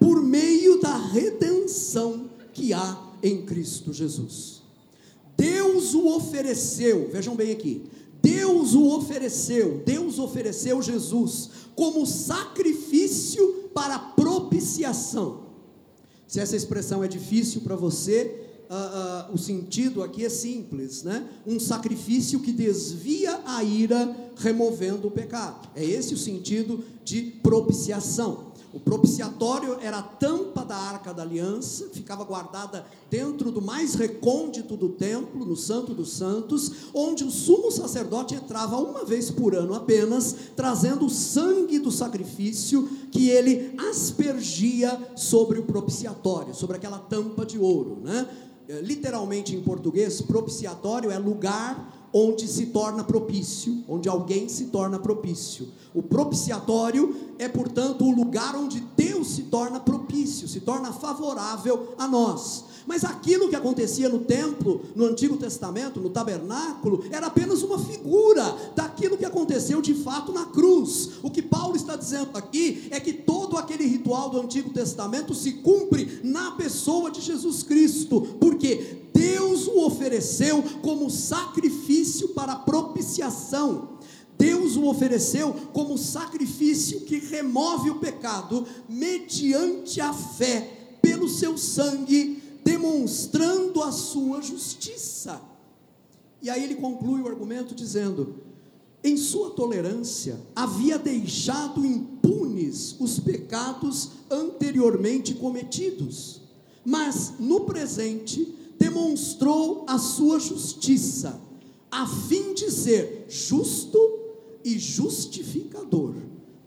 por 0.00 0.20
meio 0.20 0.80
da 0.80 0.96
redenção 0.96 2.28
que 2.52 2.72
há 2.72 3.05
em 3.22 3.42
Cristo 3.42 3.92
Jesus. 3.92 4.62
Deus 5.36 5.94
o 5.94 6.08
ofereceu, 6.08 7.10
vejam 7.12 7.36
bem 7.36 7.52
aqui, 7.52 7.84
Deus 8.22 8.74
o 8.74 8.96
ofereceu, 8.96 9.82
Deus 9.84 10.18
ofereceu 10.18 10.80
Jesus 10.80 11.50
como 11.74 12.06
sacrifício 12.06 13.70
para 13.74 13.98
propiciação. 13.98 15.46
Se 16.26 16.40
essa 16.40 16.56
expressão 16.56 17.04
é 17.04 17.08
difícil 17.08 17.60
para 17.60 17.76
você, 17.76 18.46
uh, 18.68 19.30
uh, 19.30 19.34
o 19.34 19.38
sentido 19.38 20.02
aqui 20.02 20.24
é 20.24 20.28
simples, 20.28 21.02
né? 21.02 21.28
Um 21.46 21.60
sacrifício 21.60 22.40
que 22.40 22.50
desvia 22.50 23.40
a 23.44 23.62
ira, 23.62 24.16
removendo 24.36 25.08
o 25.08 25.10
pecado. 25.10 25.68
É 25.76 25.84
esse 25.84 26.14
o 26.14 26.18
sentido 26.18 26.82
de 27.04 27.22
propiciação. 27.42 28.52
O 28.76 28.80
propiciatório 28.80 29.78
era 29.80 30.00
a 30.00 30.02
tampa 30.02 30.62
da 30.62 30.76
arca 30.76 31.14
da 31.14 31.22
aliança, 31.22 31.88
ficava 31.94 32.24
guardada 32.24 32.84
dentro 33.08 33.50
do 33.50 33.62
mais 33.62 33.94
recôndito 33.94 34.76
do 34.76 34.90
templo, 34.90 35.46
no 35.46 35.56
Santo 35.56 35.94
dos 35.94 36.12
Santos, 36.12 36.70
onde 36.92 37.24
o 37.24 37.30
sumo 37.30 37.70
sacerdote 37.70 38.34
entrava 38.34 38.76
uma 38.76 39.02
vez 39.02 39.30
por 39.30 39.54
ano 39.54 39.72
apenas, 39.72 40.36
trazendo 40.54 41.06
o 41.06 41.10
sangue 41.10 41.78
do 41.78 41.90
sacrifício 41.90 42.86
que 43.10 43.30
ele 43.30 43.74
aspergia 43.88 45.12
sobre 45.16 45.58
o 45.58 45.62
propiciatório, 45.62 46.54
sobre 46.54 46.76
aquela 46.76 46.98
tampa 46.98 47.46
de 47.46 47.58
ouro. 47.58 48.02
Né? 48.04 48.28
É, 48.68 48.82
literalmente 48.82 49.56
em 49.56 49.62
português, 49.62 50.20
propiciatório 50.20 51.10
é 51.10 51.16
lugar 51.16 51.95
onde 52.12 52.46
se 52.48 52.66
torna 52.66 53.04
propício, 53.04 53.84
onde 53.88 54.08
alguém 54.08 54.48
se 54.48 54.66
torna 54.66 54.98
propício. 54.98 55.68
O 55.94 56.02
propiciatório 56.02 57.14
é, 57.38 57.48
portanto, 57.48 58.04
o 58.04 58.10
lugar 58.10 58.54
onde 58.56 58.80
Deus 59.16 59.28
se 59.28 59.44
torna 59.44 59.80
propício, 59.80 60.46
se 60.46 60.60
torna 60.60 60.92
favorável 60.92 61.94
a 61.96 62.06
nós. 62.06 62.64
Mas 62.86 63.02
aquilo 63.02 63.48
que 63.48 63.56
acontecia 63.56 64.08
no 64.10 64.20
templo, 64.20 64.82
no 64.94 65.06
Antigo 65.06 65.38
Testamento, 65.38 65.98
no 65.98 66.10
tabernáculo, 66.10 67.02
era 67.10 67.26
apenas 67.26 67.62
uma 67.62 67.78
figura 67.78 68.44
daquilo 68.76 69.16
que 69.16 69.24
aconteceu 69.24 69.80
de 69.80 69.94
fato 69.94 70.32
na 70.32 70.44
cruz. 70.44 71.12
O 71.22 71.30
que 71.30 71.40
Paulo 71.40 71.74
está 71.74 71.96
dizendo 71.96 72.30
aqui 72.34 72.88
é 72.90 73.00
que 73.00 73.12
todo 73.12 73.56
aquele 73.56 73.86
ritual 73.86 74.28
do 74.28 74.40
Antigo 74.40 74.70
Testamento 74.70 75.34
se 75.34 75.54
cumpre 75.54 76.20
na 76.22 76.52
pessoa 76.52 77.10
de 77.10 77.22
Jesus 77.22 77.62
Cristo, 77.62 78.20
porque 78.38 79.08
Deus 79.12 79.66
o 79.66 79.84
ofereceu 79.86 80.62
como 80.82 81.10
sacrifício 81.10 82.28
para 82.28 82.54
propiciação. 82.54 83.95
Deus 84.38 84.76
o 84.76 84.86
ofereceu 84.86 85.52
como 85.72 85.96
sacrifício 85.96 87.00
que 87.00 87.18
remove 87.18 87.90
o 87.90 87.98
pecado 87.98 88.66
mediante 88.88 90.00
a 90.00 90.12
fé 90.12 90.98
pelo 91.00 91.28
seu 91.28 91.56
sangue, 91.56 92.42
demonstrando 92.64 93.82
a 93.82 93.92
sua 93.92 94.42
justiça. 94.42 95.40
E 96.42 96.50
aí 96.50 96.62
ele 96.64 96.74
conclui 96.74 97.20
o 97.20 97.28
argumento 97.28 97.74
dizendo: 97.74 98.42
em 99.02 99.16
sua 99.16 99.50
tolerância, 99.50 100.40
havia 100.54 100.98
deixado 100.98 101.86
impunes 101.86 102.96
os 102.98 103.20
pecados 103.20 104.10
anteriormente 104.28 105.34
cometidos, 105.34 106.40
mas 106.84 107.34
no 107.38 107.60
presente 107.60 108.52
demonstrou 108.78 109.84
a 109.86 109.98
sua 109.98 110.38
justiça, 110.38 111.40
a 111.90 112.06
fim 112.06 112.52
de 112.52 112.70
ser 112.70 113.26
justo 113.28 113.98
e 114.66 114.80
justificador 114.80 116.16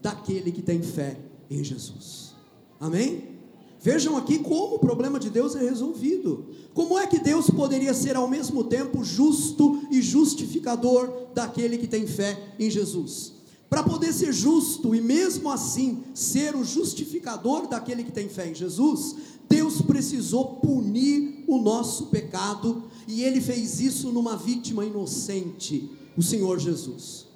daquele 0.02 0.54
que 0.54 0.62
tem 0.62 0.82
fé 0.82 1.20
em 1.52 1.62
Jesus. 1.62 2.34
Amém? 2.80 3.40
Vejam 3.82 4.16
aqui 4.16 4.40
como 4.40 4.76
o 4.76 4.80
problema 4.80 5.20
de 5.20 5.30
Deus 5.30 5.54
é 5.54 5.60
resolvido. 5.60 6.46
Como 6.74 6.98
é 6.98 7.06
que 7.06 7.20
Deus 7.20 7.50
poderia 7.50 7.94
ser 7.94 8.16
ao 8.16 8.26
mesmo 8.26 8.64
tempo 8.64 9.04
justo 9.04 9.82
e 9.92 10.02
justificador 10.02 11.28
daquele 11.36 11.78
que 11.78 11.88
tem 11.88 12.08
fé 12.08 12.56
em 12.58 12.72
Jesus? 12.72 13.34
Para 13.70 13.84
poder 13.84 14.14
ser 14.14 14.32
justo 14.32 14.96
e 14.96 15.02
mesmo 15.02 15.52
assim 15.52 16.02
ser 16.14 16.56
o 16.56 16.64
justificador 16.64 17.68
daquele 17.68 18.06
que 18.06 18.14
tem 18.14 18.30
fé 18.30 18.50
em 18.50 18.56
Jesus, 18.56 19.16
Deus 19.50 19.82
precisou 19.82 20.56
punir 20.56 21.44
o 21.48 21.60
nosso 21.60 22.06
pecado 22.06 22.86
e 23.06 23.24
ele 23.24 23.42
fez 23.42 23.82
isso 23.82 24.10
numa 24.10 24.38
vítima 24.38 24.86
inocente, 24.86 25.92
o 26.18 26.24
Senhor 26.24 26.60
Jesus. 26.60 27.29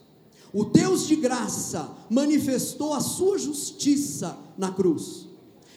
O 0.54 0.64
Deus 0.64 1.08
de 1.08 1.16
graça 1.16 1.90
manifestou 2.10 2.94
a 2.94 3.00
sua 3.02 3.40
justiça 3.40 4.38
na 4.58 4.72
cruz. 4.72 5.28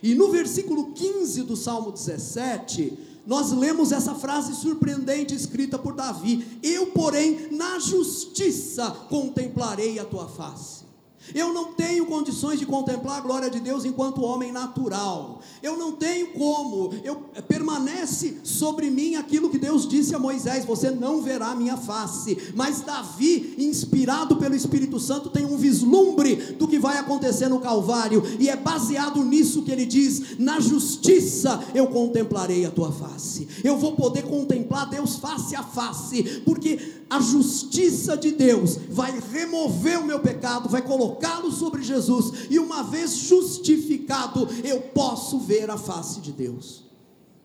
E 0.03 0.15
no 0.15 0.31
versículo 0.31 0.93
15 0.93 1.43
do 1.45 1.57
Salmo 1.57 1.91
17, 1.91 2.99
nós 3.27 3.51
lemos 3.51 3.91
essa 3.91 4.15
frase 4.15 4.55
surpreendente 4.55 5.35
escrita 5.35 5.79
por 5.79 5.95
Davi: 5.95 6.61
Eu, 6.63 6.89
porém, 6.89 7.49
na 7.53 7.79
justiça 7.79 8.91
contemplarei 9.09 9.99
a 9.99 10.05
tua 10.05 10.29
face. 10.29 10.86
Eu 11.35 11.53
não 11.53 11.73
tenho 11.73 12.07
condições 12.07 12.59
de 12.59 12.67
contemplar 12.67 13.19
a 13.19 13.21
glória 13.21 13.51
de 13.51 13.61
Deus 13.61 13.85
enquanto 13.85 14.23
homem 14.23 14.53
natural. 14.53 15.41
Eu 15.63 15.77
não 15.77 15.93
tenho 15.93 16.33
como. 16.33 16.93
Eu 17.03 17.17
permanece 17.49 18.39
sobre 18.43 18.91
mim 18.91 19.17
aquilo 19.17 19.51
que 19.51 19.59
Deus 19.59 19.89
disse 19.89 20.15
a 20.15 20.19
Moisés: 20.19 20.65
você 20.65 20.91
não 20.91 21.23
verá 21.23 21.55
minha 21.55 21.77
face. 21.77 22.53
Mas 22.55 22.81
Davi, 22.81 23.55
inspirado 23.59 24.37
pelo 24.37 24.55
Espírito 24.55 24.99
Santo, 24.99 25.31
tem 25.31 25.45
um 25.45 25.57
vislumbre 25.57 26.37
do 26.59 26.69
que 26.69 26.79
vai 26.79 26.99
acontecer 26.99 27.49
no 27.49 27.61
Calvário 27.61 28.23
e 28.39 28.49
é 28.49 28.57
baseado 28.57 29.23
nisso 29.25 29.63
que 29.63 29.73
ele 29.73 29.87
diz: 29.87 30.39
na 30.39 30.61
justiça 30.61 31.63
eu 31.75 31.87
contemplarei 31.89 32.65
a 32.65 32.71
tua 32.71 32.93
face. 32.93 33.49
Eu 33.65 33.77
vou 33.77 33.93
poder 33.93 34.23
contemplar 34.23 34.89
Deus 34.89 35.17
face 35.17 35.55
a 35.55 35.63
face, 35.63 36.43
porque 36.45 36.79
a 37.09 37.21
justiça 37.21 38.17
de 38.17 38.33
Deus 38.33 38.79
vai 38.89 39.15
remover 39.33 40.01
o 40.01 40.07
meu 40.07 40.21
pecado, 40.21 40.69
vai 40.69 40.83
colocá-lo 41.17 41.51
sobre 41.51 41.83
Jesus, 41.83 42.47
e 42.51 42.59
uma 42.59 42.83
vez 42.83 43.13
justificado, 43.13 44.49
eu 44.65 44.81
posso 44.81 45.39
ver 45.39 45.71
a 45.71 45.77
face 45.77 46.21
de 46.21 46.33
Deus. 46.33 46.85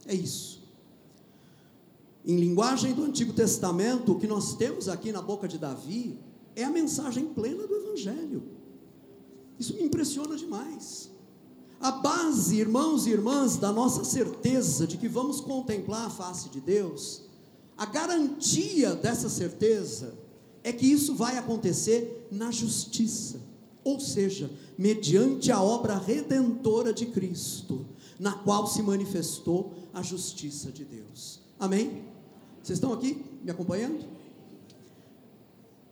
É 0.06 0.14
isso. 0.14 0.62
Em 2.26 2.38
linguagem 2.38 2.94
do 2.94 3.04
Antigo 3.04 3.34
Testamento, 3.34 4.12
o 4.12 4.20
que 4.20 4.28
nós 4.28 4.54
temos 4.56 4.88
aqui 4.88 5.12
na 5.12 5.22
boca 5.22 5.48
de 5.48 5.58
Davi 5.58 6.20
é 6.56 6.64
a 6.64 6.70
mensagem 6.70 7.26
plena 7.26 7.66
do 7.66 7.76
Evangelho. 7.76 8.44
Isso 9.58 9.74
me 9.76 9.84
impressiona 9.84 10.36
demais. 10.36 11.10
A 11.80 11.92
base, 11.92 12.58
irmãos 12.58 13.08
e 13.08 13.10
irmãs, 13.10 13.58
da 13.58 13.72
nossa 13.72 14.04
certeza 14.04 14.86
de 14.86 14.98
que 14.98 15.08
vamos 15.08 15.42
contemplar 15.42 16.08
a 16.08 16.10
face 16.12 16.50
de 16.50 16.62
Deus 16.62 17.24
a 17.82 17.86
garantia 17.88 18.94
dessa 18.94 19.28
certeza 19.28 20.14
é 20.64 20.72
que 20.72 20.86
isso 20.86 21.16
vai 21.16 21.40
acontecer 21.40 22.28
na 22.32 22.52
justiça, 22.52 23.42
ou 23.84 24.00
seja, 24.00 24.50
mediante 24.78 25.52
a 25.52 25.62
obra 25.62 25.98
redentora 25.98 26.94
de 26.94 27.08
Cristo, 27.08 27.86
na 28.20 28.34
qual 28.34 28.68
se 28.68 28.82
manifestou 28.82 29.74
a 29.94 30.02
justiça 30.02 30.72
de 30.72 30.86
Deus. 30.86 31.42
Amém? 31.60 32.06
Vocês 32.62 32.78
estão 32.78 32.94
aqui 32.94 33.26
me 33.44 33.50
acompanhando? 33.50 34.06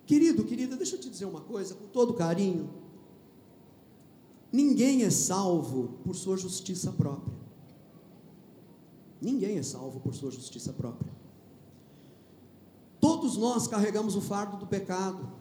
Querido, 0.06 0.44
querida, 0.44 0.76
deixa 0.76 0.96
eu 0.96 1.00
te 1.00 1.10
dizer 1.10 1.26
uma 1.26 1.42
coisa 1.42 1.76
com 1.76 1.88
todo 1.88 2.14
carinho. 2.14 2.70
Ninguém 4.52 5.04
é 5.04 5.10
salvo 5.10 6.00
por 6.04 6.16
sua 6.16 6.38
justiça 6.38 6.92
própria. 6.92 7.38
Ninguém 9.22 9.58
é 9.58 9.64
salvo 9.64 10.00
por 10.00 10.16
sua 10.16 10.32
justiça 10.32 10.74
própria. 10.74 11.12
Todos 13.00 13.38
nós 13.38 13.68
carregamos 13.68 14.16
o 14.16 14.22
fardo 14.22 14.58
do 14.58 14.68
pecado, 14.68 15.32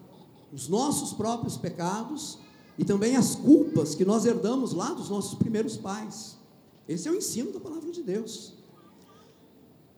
os 0.53 0.69
nossos 0.69 1.13
próprios 1.13 1.57
pecados 1.57 2.39
e 2.79 2.85
também 2.85 3.17
as 3.17 3.35
culpas 3.35 3.95
que 3.95 4.05
nós 4.05 4.25
herdamos 4.25 4.73
lá 4.73 4.93
dos 4.93 5.09
nossos 5.09 5.35
primeiros 5.35 5.77
pais. 5.77 6.37
Esse 6.87 7.09
é 7.09 7.11
o 7.11 7.17
ensino 7.17 7.53
da 7.53 7.61
palavra 7.61 7.91
de 7.91 8.03
Deus. 8.03 8.55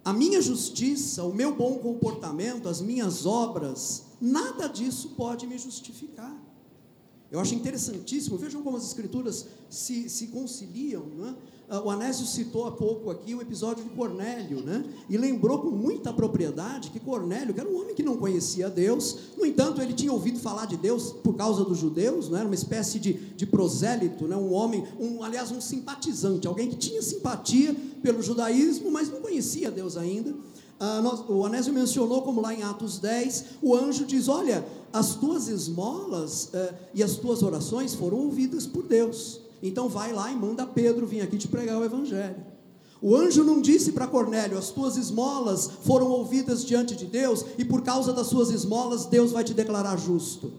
A 0.05 0.13
minha 0.13 0.41
justiça, 0.41 1.23
o 1.25 1.35
meu 1.35 1.55
bom 1.55 1.79
comportamento, 1.79 2.69
as 2.69 2.81
minhas 2.81 3.27
obras, 3.27 4.07
nada 4.21 4.67
disso 4.67 5.11
pode 5.11 5.47
me 5.47 5.59
justificar. 5.59 6.35
Eu 7.31 7.39
acho 7.39 7.55
interessantíssimo, 7.55 8.37
vejam 8.37 8.63
como 8.63 8.77
as 8.77 8.85
escrituras 8.85 9.47
se, 9.69 10.09
se 10.09 10.29
conciliam, 10.29 11.05
não 11.17 11.29
é? 11.29 11.35
Ah, 11.73 11.81
o 11.81 11.89
Anésio 11.89 12.27
citou 12.27 12.67
há 12.67 12.73
pouco 12.73 13.11
aqui 13.11 13.33
o 13.33 13.41
episódio 13.41 13.85
de 13.85 13.91
Cornélio, 13.91 14.61
né? 14.61 14.85
E 15.09 15.17
lembrou 15.17 15.61
com 15.61 15.71
muita 15.71 16.13
propriedade 16.13 16.91
que 16.91 16.99
Cornélio, 16.99 17.55
que 17.55 17.61
era 17.61 17.69
um 17.69 17.81
homem 17.81 17.95
que 17.95 18.03
não 18.03 18.17
conhecia 18.17 18.69
Deus, 18.69 19.17
no 19.39 19.47
entanto, 19.47 19.81
ele 19.81 19.93
tinha 19.93 20.13
ouvido 20.13 20.41
falar 20.41 20.67
de 20.67 20.77
Deus 20.77 21.13
por 21.13 21.37
causa 21.37 21.63
dos 21.63 21.79
judeus, 21.79 22.29
não 22.29 22.37
era 22.37 22.47
uma 22.47 22.57
espécie 22.57 22.99
de, 22.99 23.13
de 23.13 23.47
prosélito, 23.47 24.27
né? 24.27 24.35
um 24.35 24.53
homem, 24.53 24.85
um, 24.99 25.23
aliás, 25.23 25.53
um 25.53 25.61
simpatizante, 25.61 26.49
alguém 26.49 26.69
que 26.69 26.77
tinha 26.77 27.01
simpatia 27.01 27.73
pelo 28.03 28.21
judaísmo, 28.21 28.91
mas 28.91 29.09
não 29.09 29.21
conhecia 29.21 29.71
Deus 29.71 29.97
ainda. 29.97 30.35
Ah, 30.81 31.01
nós, 31.01 31.23
o 31.29 31.47
Anésio 31.47 31.73
mencionou, 31.73 32.23
como 32.23 32.41
lá 32.41 32.53
em 32.53 32.65
Atos 32.65 32.99
10, 32.99 33.45
o 33.63 33.77
anjo 33.77 34.05
diz: 34.07 34.27
Olha, 34.27 34.67
as 34.93 35.15
tuas 35.15 35.47
esmolas 35.47 36.49
eh, 36.53 36.75
e 36.95 37.03
as 37.03 37.17
tuas 37.17 37.45
orações 37.45 37.95
foram 37.95 38.19
ouvidas 38.19 38.67
por 38.67 38.83
Deus. 38.83 39.41
Então 39.63 39.89
vai 39.89 40.13
lá 40.13 40.31
e 40.31 40.37
manda 40.37 40.67
Pedro 40.67 41.07
vir 41.07 41.21
aqui 41.21 41.37
te 41.37 41.49
pregar 41.49 41.79
o 41.79 41.85
evangelho. 41.85 42.37
O 43.03 43.17
anjo 43.17 43.43
não 43.43 43.61
disse 43.61 43.93
para 43.93 44.07
Cornélio: 44.07 44.59
as 44.59 44.71
tuas 44.71 44.97
esmolas 44.97 45.71
foram 45.83 46.11
ouvidas 46.11 46.65
diante 46.65 46.95
de 46.95 47.07
Deus, 47.07 47.45
e 47.57 47.65
por 47.65 47.83
causa 47.83 48.13
das 48.13 48.27
suas 48.27 48.51
esmolas, 48.51 49.07
Deus 49.07 49.33
vai 49.33 49.45
te 49.45 49.55
declarar 49.55 49.97
justo. 49.97 50.53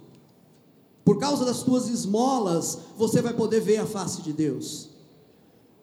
Por 1.04 1.20
causa 1.20 1.45
das 1.45 1.64
tuas 1.64 1.88
esmolas, 1.89 2.78
você 2.97 3.22
vai 3.22 3.34
poder 3.34 3.60
ver 3.60 3.78
a 3.78 3.86
face 3.86 4.22
de 4.22 4.32
Deus. 4.32 4.91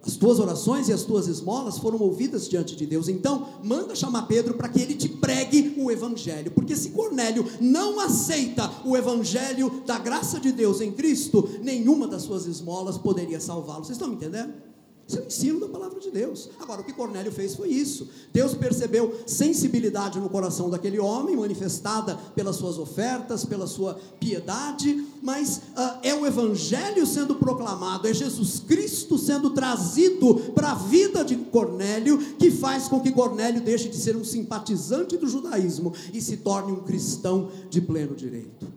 As 0.00 0.16
tuas 0.16 0.38
orações 0.38 0.88
e 0.88 0.92
as 0.92 1.02
tuas 1.02 1.26
esmolas 1.26 1.78
foram 1.78 1.98
ouvidas 1.98 2.48
diante 2.48 2.76
de 2.76 2.86
Deus. 2.86 3.08
Então, 3.08 3.48
manda 3.62 3.94
chamar 3.94 4.22
Pedro 4.22 4.54
para 4.54 4.68
que 4.68 4.80
ele 4.80 4.94
te 4.94 5.08
pregue 5.08 5.74
o 5.76 5.90
evangelho. 5.90 6.50
Porque 6.52 6.76
se 6.76 6.90
Cornélio 6.90 7.44
não 7.60 7.98
aceita 8.00 8.70
o 8.84 8.96
evangelho 8.96 9.82
da 9.84 9.98
graça 9.98 10.38
de 10.38 10.52
Deus 10.52 10.80
em 10.80 10.92
Cristo, 10.92 11.48
nenhuma 11.62 12.06
das 12.06 12.22
suas 12.22 12.46
esmolas 12.46 12.96
poderia 12.96 13.40
salvá-lo. 13.40 13.84
Vocês 13.84 13.96
estão 13.96 14.08
me 14.08 14.14
entendendo? 14.14 14.67
Isso 15.08 15.18
é 15.18 15.22
o 15.22 15.26
ensino 15.26 15.60
da 15.60 15.68
palavra 15.68 15.98
de 15.98 16.10
Deus. 16.10 16.50
Agora, 16.60 16.82
o 16.82 16.84
que 16.84 16.92
Cornélio 16.92 17.32
fez 17.32 17.54
foi 17.54 17.70
isso. 17.70 18.08
Deus 18.30 18.52
percebeu 18.52 19.22
sensibilidade 19.26 20.20
no 20.20 20.28
coração 20.28 20.68
daquele 20.68 20.98
homem, 20.98 21.34
manifestada 21.34 22.14
pelas 22.34 22.56
suas 22.56 22.78
ofertas, 22.78 23.42
pela 23.42 23.66
sua 23.66 23.98
piedade, 24.20 25.06
mas 25.22 25.62
uh, 25.74 25.98
é 26.02 26.14
o 26.14 26.26
Evangelho 26.26 27.06
sendo 27.06 27.36
proclamado, 27.36 28.06
é 28.06 28.12
Jesus 28.12 28.60
Cristo 28.60 29.16
sendo 29.16 29.48
trazido 29.50 30.34
para 30.54 30.72
a 30.72 30.74
vida 30.74 31.24
de 31.24 31.36
Cornélio, 31.36 32.18
que 32.38 32.50
faz 32.50 32.86
com 32.86 33.00
que 33.00 33.10
Cornélio 33.10 33.62
deixe 33.62 33.88
de 33.88 33.96
ser 33.96 34.14
um 34.14 34.24
simpatizante 34.24 35.16
do 35.16 35.26
judaísmo 35.26 35.94
e 36.12 36.20
se 36.20 36.36
torne 36.36 36.70
um 36.70 36.82
cristão 36.82 37.50
de 37.70 37.80
pleno 37.80 38.14
direito. 38.14 38.68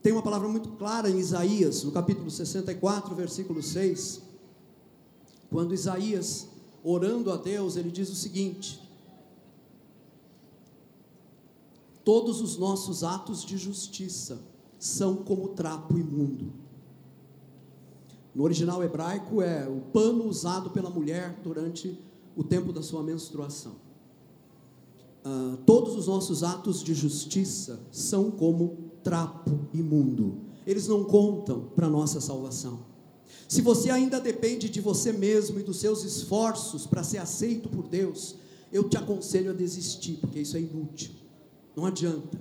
Tem 0.00 0.12
uma 0.12 0.22
palavra 0.22 0.46
muito 0.46 0.68
clara 0.70 1.10
em 1.10 1.18
Isaías, 1.18 1.82
no 1.82 1.90
capítulo 1.90 2.30
64, 2.30 3.12
versículo 3.16 3.60
6 3.60 4.27
quando 5.50 5.74
Isaías, 5.74 6.48
orando 6.82 7.30
a 7.30 7.36
Deus, 7.36 7.76
ele 7.76 7.90
diz 7.90 8.10
o 8.10 8.14
seguinte: 8.14 8.80
Todos 12.04 12.40
os 12.40 12.56
nossos 12.56 13.04
atos 13.04 13.44
de 13.44 13.56
justiça 13.56 14.40
são 14.78 15.16
como 15.16 15.48
trapo 15.48 15.98
imundo. 15.98 16.52
No 18.34 18.44
original 18.44 18.82
hebraico 18.84 19.42
é 19.42 19.68
o 19.68 19.80
pano 19.92 20.24
usado 20.24 20.70
pela 20.70 20.88
mulher 20.88 21.38
durante 21.42 21.98
o 22.36 22.44
tempo 22.44 22.72
da 22.72 22.82
sua 22.82 23.02
menstruação. 23.02 23.72
uh, 25.24 25.56
todos 25.66 25.96
os 25.96 26.06
nossos 26.06 26.44
atos 26.44 26.82
de 26.82 26.94
justiça 26.94 27.80
são 27.90 28.30
como 28.30 28.90
trapo 29.02 29.58
imundo. 29.74 30.36
Eles 30.66 30.86
não 30.86 31.02
contam 31.04 31.64
para 31.74 31.88
nossa 31.88 32.20
salvação. 32.20 32.80
Se 33.48 33.62
você 33.62 33.90
ainda 33.90 34.20
depende 34.20 34.68
de 34.68 34.80
você 34.80 35.12
mesmo 35.12 35.58
e 35.58 35.62
dos 35.62 35.78
seus 35.78 36.04
esforços 36.04 36.86
para 36.86 37.02
ser 37.02 37.18
aceito 37.18 37.68
por 37.68 37.88
Deus, 37.88 38.36
eu 38.72 38.88
te 38.88 38.96
aconselho 38.96 39.50
a 39.50 39.54
desistir, 39.54 40.18
porque 40.20 40.40
isso 40.40 40.56
é 40.56 40.60
inútil. 40.60 41.12
Não 41.74 41.86
adianta. 41.86 42.38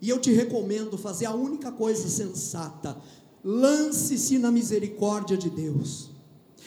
E 0.00 0.08
eu 0.08 0.20
te 0.20 0.32
recomendo 0.32 0.96
fazer 0.96 1.26
a 1.26 1.34
única 1.34 1.72
coisa 1.72 2.08
sensata: 2.08 2.96
lance-se 3.42 4.38
na 4.38 4.50
misericórdia 4.50 5.36
de 5.36 5.50
Deus. 5.50 6.10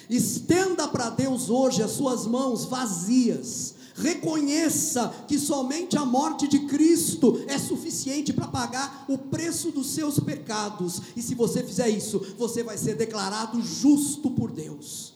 Estenda 0.09 0.87
para 0.87 1.09
Deus 1.09 1.49
hoje 1.49 1.83
as 1.83 1.91
suas 1.91 2.25
mãos 2.25 2.65
vazias. 2.65 3.75
Reconheça 3.95 5.25
que 5.27 5.37
somente 5.37 5.97
a 5.97 6.05
morte 6.05 6.47
de 6.47 6.59
Cristo 6.59 7.43
é 7.47 7.57
suficiente 7.57 8.31
para 8.33 8.47
pagar 8.47 9.05
o 9.07 9.17
preço 9.17 9.71
dos 9.71 9.87
seus 9.87 10.19
pecados. 10.19 11.01
E 11.15 11.21
se 11.21 11.35
você 11.35 11.63
fizer 11.63 11.89
isso, 11.89 12.19
você 12.37 12.63
vai 12.63 12.77
ser 12.77 12.95
declarado 12.95 13.61
justo 13.61 14.31
por 14.31 14.51
Deus. 14.51 15.13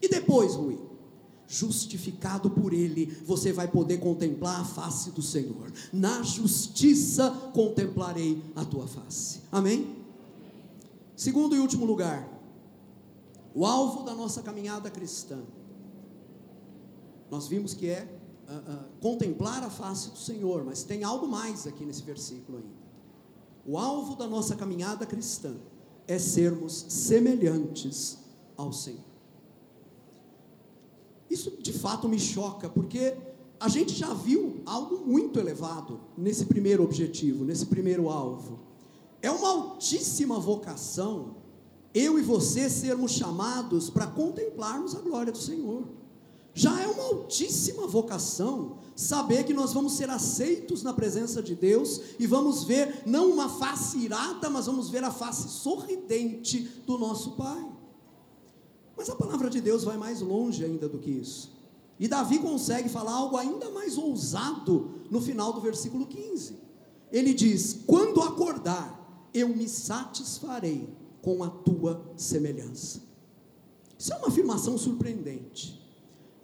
E 0.00 0.08
depois, 0.08 0.54
Rui, 0.54 0.78
justificado 1.46 2.50
por 2.50 2.72
Ele, 2.72 3.06
você 3.24 3.52
vai 3.52 3.68
poder 3.68 3.98
contemplar 3.98 4.60
a 4.60 4.64
face 4.64 5.10
do 5.10 5.22
Senhor. 5.22 5.72
Na 5.92 6.22
justiça 6.22 7.30
contemplarei 7.52 8.42
a 8.56 8.64
tua 8.64 8.86
face. 8.86 9.40
Amém? 9.52 9.96
Segundo 11.16 11.54
e 11.54 11.60
último 11.60 11.84
lugar, 11.84 12.28
o 13.54 13.64
alvo 13.64 14.02
da 14.02 14.14
nossa 14.14 14.42
caminhada 14.42 14.90
cristã. 14.90 15.38
Nós 17.30 17.48
vimos 17.48 17.74
que 17.74 17.88
é 17.88 18.08
uh, 18.48 18.52
uh, 18.52 18.84
contemplar 19.00 19.62
a 19.62 19.70
face 19.70 20.10
do 20.10 20.18
Senhor, 20.18 20.64
mas 20.64 20.84
tem 20.84 21.04
algo 21.04 21.26
mais 21.26 21.66
aqui 21.66 21.84
nesse 21.84 22.02
versículo 22.02 22.58
ainda. 22.58 22.84
O 23.66 23.78
alvo 23.78 24.14
da 24.14 24.26
nossa 24.26 24.54
caminhada 24.54 25.06
cristã 25.06 25.54
é 26.06 26.18
sermos 26.18 26.84
semelhantes 26.88 28.18
ao 28.56 28.72
Senhor. 28.72 29.04
Isso 31.30 31.50
de 31.62 31.72
fato 31.72 32.08
me 32.08 32.18
choca, 32.18 32.68
porque 32.68 33.16
a 33.58 33.68
gente 33.68 33.94
já 33.94 34.12
viu 34.12 34.60
algo 34.66 35.06
muito 35.06 35.40
elevado 35.40 36.00
nesse 36.16 36.44
primeiro 36.44 36.84
objetivo, 36.84 37.44
nesse 37.44 37.66
primeiro 37.66 38.10
alvo. 38.10 38.60
É 39.22 39.30
uma 39.30 39.48
altíssima 39.48 40.38
vocação 40.38 41.36
eu 41.94 42.18
e 42.18 42.22
você 42.22 42.68
sermos 42.68 43.12
chamados 43.12 43.88
para 43.88 44.08
contemplarmos 44.08 44.96
a 44.96 45.00
glória 45.00 45.30
do 45.30 45.38
Senhor. 45.38 45.84
Já 46.54 46.80
é 46.80 46.86
uma 46.86 47.02
altíssima 47.02 47.84
vocação 47.86 48.78
saber 48.94 49.44
que 49.44 49.52
nós 49.52 49.72
vamos 49.72 49.94
ser 49.94 50.08
aceitos 50.08 50.84
na 50.84 50.92
presença 50.92 51.42
de 51.42 51.56
Deus 51.56 52.00
e 52.16 52.28
vamos 52.28 52.62
ver 52.62 53.02
não 53.04 53.28
uma 53.30 53.48
face 53.48 53.98
irada, 53.98 54.48
mas 54.48 54.66
vamos 54.66 54.88
ver 54.88 55.02
a 55.02 55.10
face 55.10 55.48
sorridente 55.48 56.60
do 56.86 56.96
nosso 56.96 57.32
Pai. 57.32 57.72
Mas 58.96 59.10
a 59.10 59.16
palavra 59.16 59.50
de 59.50 59.60
Deus 59.60 59.82
vai 59.82 59.96
mais 59.96 60.20
longe 60.20 60.64
ainda 60.64 60.88
do 60.88 60.98
que 60.98 61.10
isso. 61.10 61.52
E 61.98 62.06
Davi 62.06 62.38
consegue 62.38 62.88
falar 62.88 63.12
algo 63.12 63.36
ainda 63.36 63.70
mais 63.70 63.98
ousado 63.98 64.90
no 65.10 65.20
final 65.20 65.52
do 65.52 65.60
versículo 65.60 66.06
15. 66.06 66.56
Ele 67.10 67.34
diz: 67.34 67.80
Quando 67.84 68.22
acordar, 68.22 69.28
eu 69.34 69.48
me 69.48 69.68
satisfarei 69.68 70.88
com 71.20 71.42
a 71.42 71.48
tua 71.50 72.12
semelhança. 72.16 73.02
Isso 73.98 74.12
é 74.12 74.16
uma 74.16 74.28
afirmação 74.28 74.78
surpreendente. 74.78 75.83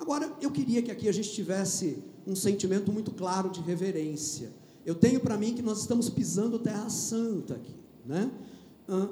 Agora, 0.01 0.35
eu 0.41 0.51
queria 0.51 0.81
que 0.81 0.91
aqui 0.91 1.07
a 1.11 1.13
gente 1.13 1.31
tivesse 1.31 2.03
um 2.27 2.35
sentimento 2.35 2.91
muito 2.91 3.11
claro 3.11 3.51
de 3.51 3.61
reverência. 3.61 4.51
Eu 4.85 4.95
tenho 4.95 5.21
para 5.21 5.37
mim 5.37 5.55
que 5.55 5.61
nós 5.61 5.81
estamos 5.81 6.09
pisando 6.09 6.59
terra 6.59 6.89
santa 6.89 7.57
aqui, 7.57 7.77
né? 8.07 8.31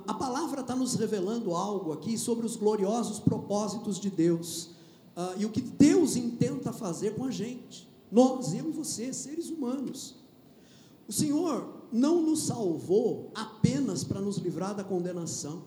a 0.07 0.15
palavra 0.15 0.63
está 0.63 0.75
nos 0.75 0.95
revelando 0.95 1.55
algo 1.55 1.93
aqui 1.93 2.17
sobre 2.17 2.45
os 2.45 2.57
gloriosos 2.57 3.21
propósitos 3.21 4.01
de 4.01 4.11
Deus 4.11 4.71
e 5.37 5.45
o 5.45 5.51
que 5.51 5.61
Deus 5.61 6.17
intenta 6.17 6.73
fazer 6.73 7.15
com 7.15 7.25
a 7.25 7.31
gente, 7.31 7.87
nós, 8.11 8.55
eu 8.55 8.71
e 8.71 8.73
você, 8.73 9.13
seres 9.13 9.51
humanos. 9.51 10.17
O 11.07 11.13
Senhor 11.13 11.85
não 11.93 12.23
nos 12.23 12.45
salvou 12.45 13.31
apenas 13.35 14.03
para 14.03 14.21
nos 14.21 14.39
livrar 14.39 14.75
da 14.75 14.83
condenação. 14.83 15.65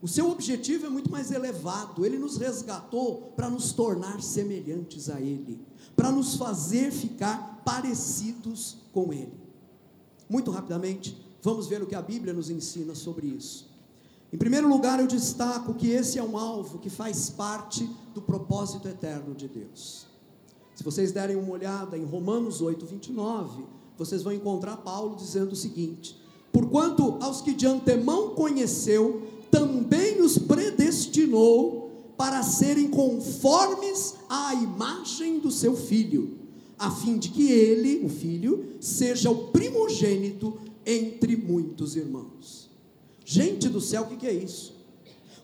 O 0.00 0.08
seu 0.08 0.30
objetivo 0.30 0.86
é 0.86 0.88
muito 0.88 1.10
mais 1.10 1.30
elevado. 1.30 2.06
Ele 2.06 2.18
nos 2.18 2.36
resgatou 2.36 3.32
para 3.36 3.50
nos 3.50 3.72
tornar 3.72 4.22
semelhantes 4.22 5.08
a 5.08 5.20
Ele, 5.20 5.60
para 5.96 6.12
nos 6.12 6.36
fazer 6.36 6.92
ficar 6.92 7.62
parecidos 7.64 8.78
com 8.92 9.12
Ele. 9.12 9.32
Muito 10.28 10.50
rapidamente, 10.50 11.16
Vamos 11.42 11.66
ver 11.68 11.82
o 11.82 11.86
que 11.86 11.94
a 11.94 12.02
Bíblia 12.02 12.34
nos 12.34 12.50
ensina 12.50 12.94
sobre 12.94 13.26
isso. 13.26 13.68
Em 14.32 14.36
primeiro 14.36 14.68
lugar, 14.68 15.00
eu 15.00 15.06
destaco 15.06 15.72
que 15.72 15.88
esse 15.88 16.18
é 16.18 16.22
um 16.22 16.36
alvo 16.36 16.78
que 16.78 16.90
faz 16.90 17.30
parte 17.30 17.88
do 18.12 18.20
propósito 18.20 18.88
eterno 18.88 19.34
de 19.34 19.48
Deus. 19.48 20.06
Se 20.74 20.84
vocês 20.84 21.12
derem 21.12 21.36
uma 21.36 21.52
olhada 21.52 21.96
em 21.96 22.04
Romanos 22.04 22.60
8, 22.60 22.84
29, 22.84 23.64
vocês 23.96 24.22
vão 24.22 24.32
encontrar 24.32 24.78
Paulo 24.78 25.16
dizendo 25.16 25.52
o 25.52 25.56
seguinte: 25.56 26.20
Porquanto 26.52 27.16
aos 27.20 27.40
que 27.40 27.54
de 27.54 27.66
antemão 27.66 28.34
conheceu, 28.34 29.22
também 29.50 30.20
os 30.20 30.38
predestinou 30.38 31.88
para 32.16 32.42
serem 32.42 32.88
conformes 32.88 34.16
à 34.28 34.54
imagem 34.54 35.38
do 35.38 35.50
seu 35.50 35.76
filho, 35.76 36.38
a 36.78 36.90
fim 36.90 37.16
de 37.16 37.30
que 37.30 37.50
ele, 37.50 38.04
o 38.04 38.08
filho, 38.08 38.76
seja 38.80 39.30
o 39.30 39.48
primogênito 39.48 40.58
entre 40.84 41.36
muitos 41.36 41.96
irmãos. 41.96 42.68
Gente 43.24 43.68
do 43.68 43.80
céu, 43.80 44.02
o 44.02 44.16
que 44.16 44.26
é 44.26 44.32
isso? 44.32 44.74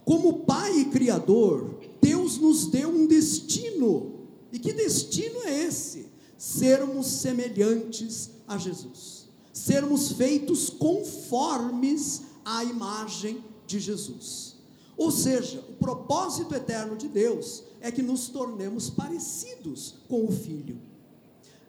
Como 0.05 0.41
Pai 0.41 0.81
e 0.81 0.85
Criador, 0.87 1.79
Deus 2.01 2.39
nos 2.39 2.67
deu 2.67 2.89
um 2.89 3.07
destino. 3.07 4.13
E 4.53 4.59
que 4.59 4.73
destino 4.73 5.41
é 5.45 5.65
esse? 5.65 6.07
Sermos 6.37 7.07
semelhantes 7.07 8.31
a 8.47 8.59
Jesus, 8.59 9.29
sermos 9.53 10.13
feitos 10.13 10.69
conformes 10.69 12.23
à 12.45 12.63
imagem 12.65 13.43
de 13.67 13.79
Jesus. 13.79 14.55
Ou 14.97 15.11
seja, 15.11 15.65
o 15.69 15.73
propósito 15.75 16.55
eterno 16.55 16.97
de 16.97 17.09
Deus 17.09 17.65
é 17.81 17.91
que 17.91 18.03
nos 18.03 18.29
tornemos 18.29 18.91
parecidos 18.91 19.97
com 20.09 20.25
o 20.25 20.33
Filho. 20.33 20.79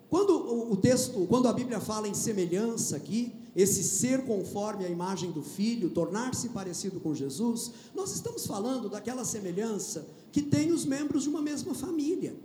Quando 0.10 0.72
o 0.72 0.78
texto, 0.78 1.26
quando 1.28 1.48
a 1.48 1.54
Bíblia 1.54 1.80
fala 1.80 2.08
em 2.08 2.14
semelhança 2.14 2.96
aqui, 2.96 3.34
esse 3.56 3.84
ser 3.84 4.24
conforme 4.26 4.86
a 4.86 4.90
imagem 4.90 5.32
do 5.32 5.42
Filho, 5.42 5.90
tornar-se 5.90 6.50
parecido 6.50 7.00
com 7.00 7.16
Jesus, 7.16 7.72
nós 7.94 8.14
estamos 8.14 8.46
falando 8.46 8.88
daquela 8.88 9.26
semelhança 9.26 10.06
que 10.32 10.42
tem 10.42 10.72
os 10.72 10.86
membros 10.86 11.24
de 11.24 11.30
uma 11.30 11.42
mesma 11.42 11.74
família. 11.74 12.36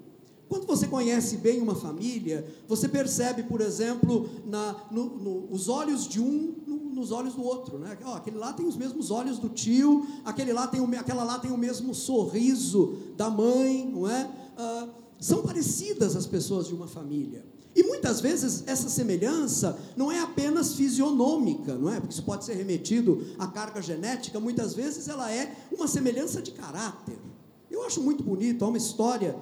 Quando 0.48 0.66
você 0.66 0.88
conhece 0.88 1.36
bem 1.36 1.61
uma 1.61 1.76
família, 1.76 2.44
você 2.66 2.88
percebe, 2.88 3.44
por 3.44 3.61
exemplo, 3.61 4.28
na, 4.44 4.74
no, 4.90 5.05
no, 5.05 5.48
os 5.53 5.68
olhos 5.68 6.09
de 6.09 6.20
um 6.20 6.55
nos 7.01 7.11
olhos 7.11 7.34
do 7.34 7.42
outro. 7.42 7.78
Né? 7.78 7.98
Oh, 8.05 8.12
aquele 8.12 8.36
lá 8.36 8.53
tem 8.53 8.66
os 8.66 8.76
mesmos 8.76 9.11
olhos 9.11 9.38
do 9.38 9.48
tio, 9.48 10.07
aquele 10.24 10.53
lá 10.53 10.66
tem 10.66 10.80
o, 10.80 10.98
aquela 10.98 11.24
lá 11.24 11.38
tem 11.38 11.51
o 11.51 11.59
mesmo 11.59 11.94
sorriso 11.94 12.98
da 13.16 13.30
mãe, 13.30 13.90
não 13.90 14.09
é? 14.09 14.30
Ah, 14.57 14.88
são 15.18 15.42
parecidas 15.42 16.14
as 16.14 16.26
pessoas 16.26 16.68
de 16.68 16.74
uma 16.74 16.86
família. 16.86 17.44
E 17.74 17.82
muitas 17.82 18.20
vezes 18.20 18.64
essa 18.66 18.88
semelhança 18.88 19.78
não 19.96 20.11
é 20.11 20.18
apenas 20.20 20.74
fisionômica, 20.74 21.74
não 21.76 21.92
é? 21.92 22.01
Porque 22.01 22.12
isso 22.12 22.24
pode 22.24 22.44
ser 22.44 22.55
remetido 22.55 23.24
à 23.38 23.46
carga 23.46 23.80
genética, 23.80 24.38
muitas 24.40 24.74
vezes 24.74 25.09
ela 25.09 25.32
é 25.32 25.55
uma 25.72 25.86
semelhança 25.86 26.42
de 26.42 26.51
caráter. 26.51 27.18
Eu 27.70 27.84
acho 27.84 28.03
muito 28.03 28.22
bonito, 28.22 28.64
há 28.64 28.68
uma 28.68 28.76
história 28.76 29.36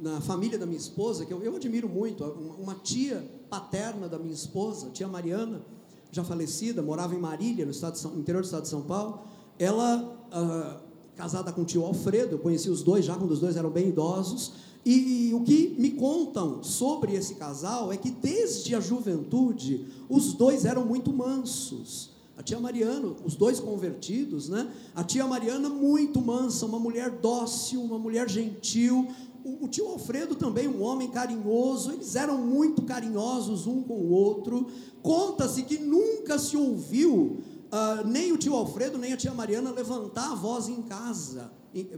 na 0.00 0.20
família 0.20 0.58
da 0.58 0.66
minha 0.66 0.78
esposa 0.78 1.24
que 1.24 1.32
eu, 1.32 1.42
eu 1.42 1.56
admiro 1.56 1.88
muito, 1.88 2.24
uma, 2.24 2.54
uma 2.54 2.74
tia 2.74 3.24
paterna 3.48 4.08
da 4.08 4.18
minha 4.18 4.34
esposa, 4.34 4.90
tia 4.90 5.06
Mariana, 5.06 5.62
já 6.10 6.24
falecida, 6.24 6.82
morava 6.82 7.14
em 7.14 7.18
Marília, 7.18 7.64
no, 7.64 7.70
estado 7.70 7.96
São, 7.96 8.18
interior 8.18 8.42
do 8.42 8.46
estado 8.46 8.62
de 8.62 8.68
São 8.68 8.82
Paulo. 8.82 9.20
Ela, 9.58 10.16
ah, 10.30 10.80
casada 11.14 11.52
com 11.52 11.62
o 11.62 11.64
tio 11.64 11.84
Alfredo, 11.84 12.34
eu 12.34 12.38
conheci 12.38 12.70
os 12.70 12.82
dois 12.82 13.04
já 13.04 13.14
quando 13.14 13.30
os 13.30 13.40
dois 13.40 13.56
eram 13.56 13.70
bem 13.70 13.88
idosos, 13.88 14.52
e, 14.88 15.34
o 15.34 15.40
que 15.40 15.74
me 15.76 15.90
contam 15.90 16.62
sobre 16.62 17.12
esse 17.16 17.34
casal 17.34 17.92
é 17.92 17.96
que 17.96 18.08
desde 18.08 18.72
a 18.72 18.78
juventude 18.78 19.84
os 20.08 20.32
dois 20.32 20.64
eram 20.64 20.86
muito 20.86 21.12
mansos. 21.12 22.10
A 22.38 22.42
tia 22.42 22.60
Mariana, 22.60 23.16
os 23.24 23.34
dois 23.34 23.58
convertidos, 23.58 24.48
né? 24.48 24.70
A 24.94 25.02
tia 25.02 25.26
Mariana 25.26 25.68
muito 25.68 26.20
mansa, 26.20 26.66
uma 26.66 26.78
mulher 26.78 27.10
dócil, 27.10 27.82
uma 27.82 27.98
mulher 27.98 28.30
gentil. 28.30 29.08
O, 29.46 29.66
o 29.66 29.68
tio 29.68 29.86
Alfredo 29.86 30.34
também, 30.34 30.66
um 30.66 30.82
homem 30.82 31.08
carinhoso. 31.08 31.92
Eles 31.92 32.16
eram 32.16 32.36
muito 32.38 32.82
carinhosos 32.82 33.64
um 33.68 33.80
com 33.80 33.94
o 33.94 34.10
outro. 34.10 34.66
Conta-se 35.00 35.62
que 35.62 35.78
nunca 35.78 36.36
se 36.36 36.56
ouviu 36.56 37.38
uh, 37.70 38.04
nem 38.04 38.32
o 38.32 38.36
tio 38.36 38.54
Alfredo 38.54 38.98
nem 38.98 39.12
a 39.12 39.16
tia 39.16 39.32
Mariana 39.32 39.70
levantar 39.70 40.32
a 40.32 40.34
voz 40.34 40.68
em 40.68 40.82
casa 40.82 41.52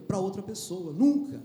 para 0.06 0.18
outra 0.18 0.42
pessoa. 0.42 0.92
Nunca. 0.92 1.42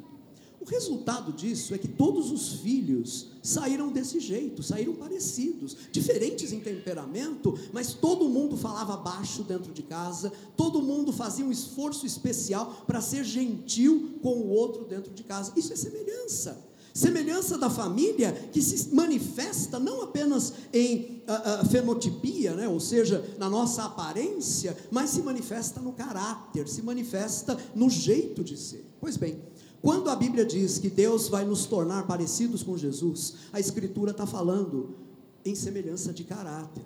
O 0.64 0.66
resultado 0.66 1.34
disso 1.34 1.76
é 1.76 1.78
que 1.78 1.90
todos 1.90 2.32
os 2.32 2.62
filhos 2.62 3.28
saíram 3.42 3.92
desse 3.92 4.18
jeito, 4.18 4.64
saíram 4.64 4.96
parecidos, 4.96 5.76
diferentes 5.92 6.54
em 6.54 6.62
temperamento, 6.62 7.60
mas 7.74 7.94
todo 7.94 8.30
mundo 8.30 8.56
falava 8.56 8.96
baixo 8.96 9.44
dentro 9.44 9.74
de 9.74 9.84
casa, 9.84 10.32
todo 10.56 10.82
mundo 10.82 11.12
fazia 11.12 11.44
um 11.44 11.52
esforço 11.52 12.06
especial 12.06 12.86
para 12.88 13.02
ser 13.02 13.26
gentil 13.26 14.18
com 14.24 14.36
o 14.36 14.52
outro 14.52 14.86
dentro 14.86 15.14
de 15.14 15.22
casa. 15.24 15.52
Isso 15.58 15.74
é 15.74 15.76
semelhança. 15.76 16.58
Semelhança 16.94 17.58
da 17.58 17.70
família 17.70 18.32
que 18.54 18.62
se 18.62 18.96
manifesta 18.96 19.78
não 19.80 20.02
apenas 20.02 20.54
em 20.72 21.24
uh, 21.28 21.64
uh, 21.64 21.70
fenotipia, 21.70 22.54
né? 22.54 22.70
ou 22.70 22.80
seja, 22.80 23.36
na 23.38 23.50
nossa 23.50 23.84
aparência, 23.84 24.78
mas 24.90 25.10
se 25.10 25.24
manifesta 25.24 25.82
no 25.82 25.92
caráter, 25.92 26.70
se 26.70 26.82
manifesta 26.82 27.58
no 27.76 27.90
jeito 27.90 28.46
de 28.46 28.56
ser. 28.56 28.86
Pois 29.02 29.18
bem, 29.18 29.42
quando 29.84 30.10
a 30.10 30.16
Bíblia 30.16 30.46
diz 30.46 30.80
que 30.80 30.90
Deus 30.90 31.28
vai 31.28 31.44
nos 31.44 31.66
tornar 31.66 32.08
parecidos 32.08 32.64
com 32.64 32.78
Jesus, 32.78 33.34
a 33.52 33.60
Escritura 33.60 34.12
está 34.12 34.26
falando 34.26 34.96
em 35.44 35.54
semelhança 35.54 36.14
de 36.14 36.24
caráter. 36.24 36.86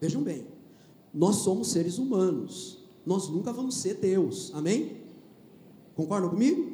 Vejam 0.00 0.20
bem, 0.20 0.44
nós 1.14 1.36
somos 1.36 1.68
seres 1.68 1.96
humanos, 1.96 2.78
nós 3.06 3.28
nunca 3.28 3.52
vamos 3.52 3.76
ser 3.76 3.94
Deus, 3.98 4.50
amém? 4.52 4.96
Concordam 5.94 6.28
comigo? 6.28 6.72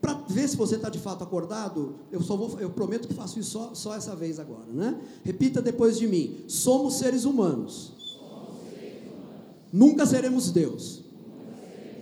Para 0.00 0.14
ver 0.28 0.48
se 0.48 0.56
você 0.56 0.74
está 0.74 0.88
de 0.88 0.98
fato 0.98 1.22
acordado, 1.22 1.94
eu 2.10 2.20
só 2.20 2.36
vou, 2.36 2.58
eu 2.58 2.70
prometo 2.70 3.06
que 3.06 3.14
faço 3.14 3.38
isso 3.38 3.52
só, 3.52 3.74
só 3.74 3.94
essa 3.94 4.16
vez 4.16 4.40
agora, 4.40 4.72
né? 4.72 5.00
Repita 5.22 5.62
depois 5.62 5.96
de 5.96 6.08
mim: 6.08 6.38
somos 6.48 6.94
seres 6.94 7.24
humanos. 7.24 7.92
Somos 7.96 8.70
seres 8.70 9.02
humanos. 9.02 9.70
Nunca 9.72 10.04
seremos 10.04 10.50
Deus. 10.50 11.05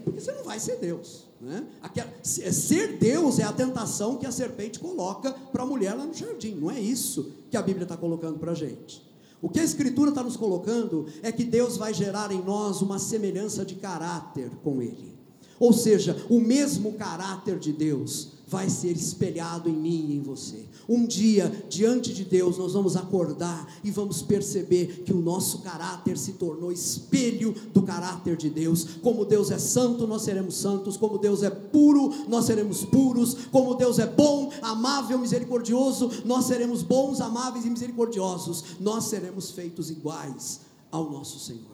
Porque 0.05 0.21
você 0.21 0.33
não 0.33 0.45
vai 0.45 0.61
ser 0.61 0.77
Deus. 0.77 1.25
Né? 1.41 1.67
Aquela, 1.83 2.09
é, 2.09 2.53
ser 2.53 2.99
Deus 2.99 3.39
é 3.39 3.43
a 3.43 3.53
tentação 3.53 4.17
que 4.17 4.27
a 4.27 4.33
serpente 4.33 4.79
coloca 4.79 5.33
para 5.33 5.63
a 5.63 5.67
mulher 5.67 5.95
lá 5.95 6.07
no 6.07 6.15
jardim, 6.15 6.55
não 6.55 6.71
é 6.71 6.81
isso 6.81 7.33
que 7.51 7.57
a 7.57 7.63
Bíblia 7.63 7.85
está 7.85 7.97
colocando 7.97 8.39
para 8.39 8.53
a 8.53 8.55
gente. 8.55 9.03
O 9.43 9.49
que 9.49 9.61
a 9.61 9.65
Escritura 9.65 10.11
está 10.11 10.23
nos 10.23 10.37
colocando 10.37 11.07
é 11.23 11.31
que 11.31 11.45
Deus 11.45 11.77
vai 11.77 11.93
gerar 11.93 12.33
em 12.33 12.43
nós 12.43 12.81
uma 12.81 12.99
semelhança 12.99 13.65
de 13.65 13.75
caráter 13.75 14.51
com 14.63 14.81
Ele. 14.81 15.15
Ou 15.61 15.73
seja, 15.73 16.17
o 16.31 16.41
mesmo 16.41 16.93
caráter 16.95 17.59
de 17.59 17.73
Deus 17.73 18.34
vai 18.47 18.69
ser 18.69 18.93
espelhado 18.93 19.69
em 19.69 19.75
mim 19.75 20.07
e 20.11 20.17
em 20.17 20.23
você. 20.23 20.67
Um 20.89 21.07
dia, 21.07 21.65
diante 21.69 22.13
de 22.13 22.25
Deus, 22.25 22.59
nós 22.59 22.75
vamos 22.75 22.97
acordar 22.97 23.67
e 23.83 23.91
vamos 23.91 24.21
perceber 24.23 25.03
que 25.05 25.13
o 25.13 25.21
nosso 25.21 25.61
caráter 25.61 26.19
se 26.19 26.33
tornou 26.33 26.71
espelho 26.71 27.55
do 27.73 27.83
caráter 27.83 28.37
de 28.37 28.51
Deus. 28.51 28.85
Como 29.03 29.25
Deus 29.25 29.51
é 29.51 29.59
santo, 29.59 30.07
nós 30.07 30.23
seremos 30.23 30.57
santos. 30.57 30.97
Como 30.97 31.19
Deus 31.19 31.43
é 31.43 31.51
puro, 31.51 32.13
nós 32.29 32.45
seremos 32.45 32.85
puros. 32.85 33.35
Como 33.51 33.75
Deus 33.75 33.99
é 33.99 34.07
bom, 34.07 34.51
amável, 34.61 35.19
misericordioso, 35.19 36.11
nós 36.25 36.45
seremos 36.45 36.83
bons, 36.83 37.21
amáveis 37.21 37.65
e 37.65 37.71
misericordiosos. 37.71 38.65
Nós 38.79 39.05
seremos 39.05 39.51
feitos 39.51 39.91
iguais 39.91 40.61
ao 40.91 41.11
nosso 41.11 41.39
Senhor. 41.39 41.74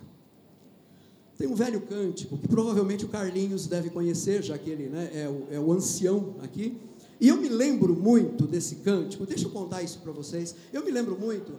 Tem 1.41 1.49
um 1.49 1.55
velho 1.55 1.81
cântico 1.81 2.37
que 2.37 2.47
provavelmente 2.47 3.07
o 3.07 3.09
Carlinhos 3.09 3.67
deve 3.67 3.89
conhecer, 3.89 4.43
já 4.43 4.59
que 4.59 4.69
ele 4.69 4.91
né, 4.91 5.11
é, 5.15 5.27
o, 5.27 5.47
é 5.51 5.59
o 5.59 5.73
ancião 5.73 6.35
aqui. 6.43 6.77
E 7.19 7.29
eu 7.29 7.39
me 7.39 7.49
lembro 7.49 7.95
muito 7.95 8.47
desse 8.47 8.75
cântico, 8.77 9.25
deixa 9.25 9.47
eu 9.47 9.51
contar 9.51 9.83
isso 9.83 10.01
para 10.01 10.13
vocês. 10.13 10.55
Eu 10.71 10.85
me 10.85 10.91
lembro 10.91 11.19
muito, 11.19 11.55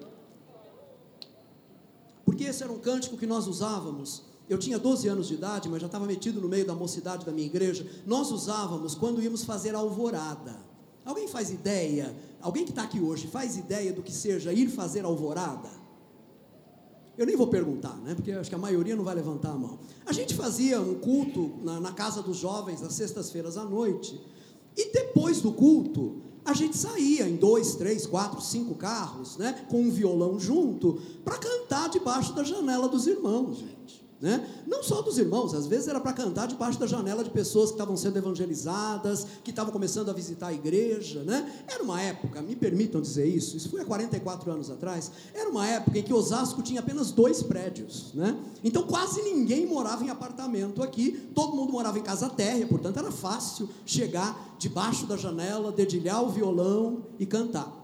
porque 2.24 2.44
esse 2.44 2.62
era 2.62 2.72
um 2.72 2.78
cântico 2.78 3.18
que 3.18 3.26
nós 3.26 3.48
usávamos. 3.48 4.22
Eu 4.48 4.60
tinha 4.60 4.78
12 4.78 5.08
anos 5.08 5.28
de 5.28 5.34
idade, 5.34 5.68
mas 5.68 5.82
já 5.82 5.88
estava 5.88 6.06
metido 6.06 6.40
no 6.40 6.48
meio 6.48 6.68
da 6.68 6.76
mocidade 6.76 7.26
da 7.26 7.32
minha 7.32 7.48
igreja. 7.48 7.84
Nós 8.06 8.30
usávamos 8.30 8.94
quando 8.94 9.20
íamos 9.20 9.44
fazer 9.44 9.74
alvorada. 9.74 10.60
Alguém 11.04 11.28
faz 11.28 11.50
ideia? 11.50 12.16
Alguém 12.40 12.66
que 12.66 12.70
está 12.70 12.84
aqui 12.84 13.00
hoje 13.00 13.26
faz 13.26 13.58
ideia 13.58 13.92
do 13.92 14.04
que 14.04 14.12
seja 14.12 14.54
ir 14.54 14.70
fazer 14.70 15.06
alvorada? 15.06 15.81
Eu 17.22 17.28
nem 17.28 17.36
vou 17.36 17.46
perguntar, 17.46 17.96
né? 17.98 18.16
Porque 18.16 18.32
acho 18.32 18.50
que 18.50 18.56
a 18.56 18.58
maioria 18.58 18.96
não 18.96 19.04
vai 19.04 19.14
levantar 19.14 19.52
a 19.52 19.56
mão. 19.56 19.78
A 20.08 20.12
gente 20.12 20.34
fazia 20.34 20.82
um 20.82 20.96
culto 20.96 21.52
na, 21.62 21.80
na 21.80 21.92
casa 21.92 22.20
dos 22.20 22.38
jovens 22.38 22.82
às 22.82 22.94
sextas-feiras 22.94 23.58
à 23.58 23.64
noite. 23.64 24.20
E 24.76 24.92
depois 24.92 25.40
do 25.40 25.52
culto, 25.52 26.24
a 26.44 26.56
gente 26.56 26.76
saía 26.76 27.30
em 27.30 27.36
dois, 27.36 27.76
três, 27.76 28.08
quatro, 28.08 28.42
cinco 28.42 28.74
carros, 28.74 29.38
né? 29.38 29.68
Com 29.70 29.84
um 29.84 29.92
violão 29.92 30.40
junto, 30.40 31.00
para 31.24 31.38
cantar 31.38 31.90
debaixo 31.90 32.34
da 32.34 32.44
janela 32.44 32.90
dos 32.90 33.06
irmãos, 33.06 33.60
gente. 33.60 33.81
Né? 34.22 34.48
Não 34.68 34.84
só 34.84 35.02
dos 35.02 35.18
irmãos, 35.18 35.56
às 35.56 35.66
vezes 35.66 35.88
era 35.88 36.00
para 36.00 36.14
cantar 36.14 36.48
debaixo 36.48 36.80
da 36.80 36.86
janela 36.86 37.24
de 37.24 37.32
pessoas 37.32 37.70
que 37.70 37.74
estavam 37.74 37.98
sendo 37.98 38.18
evangelizadas, 38.18 39.26
que 39.44 39.50
estavam 39.50 39.74
começando 39.74 40.10
a 40.10 40.14
visitar 40.14 40.48
a 40.48 40.54
igreja. 40.54 41.24
Né? 41.24 41.64
Era 41.68 41.82
uma 41.82 42.00
época, 42.00 42.40
me 42.40 42.56
permitam 42.56 43.02
dizer 43.02 43.26
isso, 43.26 43.58
isso 43.58 43.70
foi 43.70 43.82
há 43.82 43.86
44 43.86 44.52
anos 44.52 44.70
atrás, 44.70 45.12
era 45.34 45.50
uma 45.50 45.68
época 45.68 45.98
em 45.98 46.04
que 46.04 46.14
Osasco 46.14 46.62
tinha 46.62 46.82
apenas 46.82 47.12
dois 47.12 47.42
prédios. 47.42 48.14
Né? 48.14 48.38
Então 48.64 48.84
quase 48.84 49.24
ninguém 49.24 49.66
morava 49.66 50.04
em 50.04 50.12
apartamento 50.12 50.84
aqui, 50.84 51.30
todo 51.34 51.56
mundo 51.56 51.74
morava 51.74 51.98
em 51.98 52.04
casa 52.04 52.30
térrea, 52.30 52.68
portanto 52.68 52.98
era 52.98 53.12
fácil 53.12 53.68
chegar 53.88 54.56
debaixo 54.60 55.08
da 55.08 55.18
janela, 55.18 55.72
dedilhar 55.72 56.24
o 56.24 56.30
violão 56.30 57.08
e 57.18 57.26
cantar. 57.26 57.76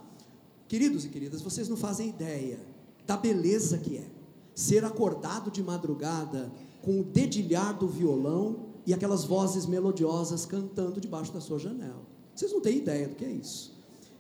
Queridos 0.68 1.04
e 1.04 1.10
queridas, 1.10 1.42
vocês 1.42 1.68
não 1.68 1.78
fazem 1.78 2.10
ideia 2.10 2.60
da 3.08 3.18
beleza 3.18 3.80
que 3.80 3.98
é 3.98 4.17
ser 4.58 4.84
acordado 4.84 5.52
de 5.52 5.62
madrugada 5.62 6.52
com 6.82 7.00
o 7.00 7.04
dedilhar 7.04 7.78
do 7.78 7.88
violão 7.88 8.70
e 8.88 8.94
aquelas 8.94 9.24
vozes 9.24 9.68
melodiosas 9.68 10.48
cantando 10.48 11.00
debaixo 11.00 11.32
da 11.32 11.40
sua 11.40 11.60
janela. 11.60 12.02
Vocês 12.34 12.52
não 12.52 12.60
têm 12.60 12.80
ideia 12.80 13.08
do 13.08 13.14
que 13.14 13.24
é 13.24 13.30
isso. 13.30 13.78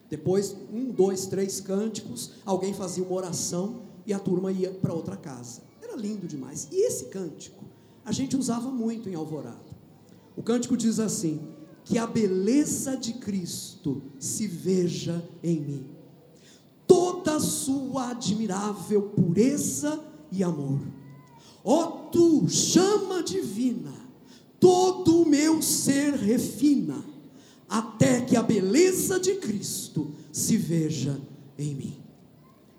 Depois, 0.08 0.56
um, 0.72 0.92
dois, 0.92 1.26
três 1.26 1.60
cânticos, 1.60 2.34
alguém 2.46 2.72
fazia 2.72 3.04
uma 3.04 3.16
oração 3.16 3.82
e 4.06 4.14
a 4.14 4.20
turma 4.20 4.52
ia 4.52 4.70
para 4.70 4.94
outra 4.94 5.18
casa. 5.18 5.64
Era 5.82 5.96
lindo 5.96 6.28
demais. 6.28 6.68
E 6.72 6.86
esse 6.86 7.06
cântico 7.06 7.66
a 8.06 8.12
gente 8.12 8.38
usava 8.38 8.70
muito 8.70 9.10
em 9.10 9.16
Alvorada. 9.16 9.58
O 10.36 10.44
cântico 10.44 10.78
diz 10.78 11.00
assim: 11.00 11.48
Que 11.84 11.98
a 11.98 12.06
beleza 12.06 12.96
de 12.96 13.14
Cristo 13.14 14.04
se 14.20 14.46
veja 14.46 15.28
em 15.42 15.60
mim, 15.60 15.90
toda 16.86 17.40
sua 17.40 18.12
admirável 18.12 19.02
pureza 19.02 20.00
e 20.32 20.44
amor. 20.44 20.80
Ó 21.64 21.84
oh, 21.84 21.88
tu, 22.10 22.48
chama 22.50 23.22
divina, 23.22 23.94
todo 24.60 25.22
o 25.22 25.30
meu 25.30 25.62
ser 25.62 26.14
refina, 26.14 27.04
até 27.68 28.22
que 28.22 28.36
a 28.36 28.44
beleza 28.44 29.20
de 29.20 29.36
Cristo 29.36 30.12
se 30.32 30.56
veja 30.56 31.20
em 31.58 31.76
mim. 31.76 31.98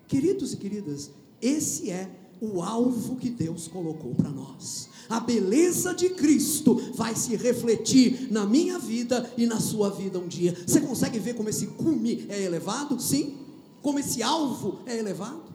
Queridos 0.07 0.53
e 0.53 0.57
queridas, 0.57 1.11
esse 1.39 1.91
é 1.91 2.09
o 2.41 2.61
alvo 2.61 3.17
que 3.17 3.29
Deus 3.29 3.67
colocou 3.67 4.15
para 4.15 4.29
nós. 4.29 4.89
A 5.09 5.19
beleza 5.19 5.93
de 5.93 6.09
Cristo 6.09 6.75
vai 6.95 7.15
se 7.15 7.35
refletir 7.35 8.31
na 8.31 8.45
minha 8.45 8.79
vida 8.79 9.31
e 9.37 9.45
na 9.45 9.59
sua 9.59 9.89
vida 9.89 10.19
um 10.19 10.27
dia. 10.27 10.55
Você 10.65 10.79
consegue 10.81 11.19
ver 11.19 11.35
como 11.35 11.49
esse 11.49 11.67
cume 11.67 12.25
é 12.29 12.41
elevado? 12.41 12.99
Sim. 12.99 13.37
Como 13.81 13.99
esse 13.99 14.21
alvo 14.21 14.79
é 14.85 14.97
elevado? 14.97 15.48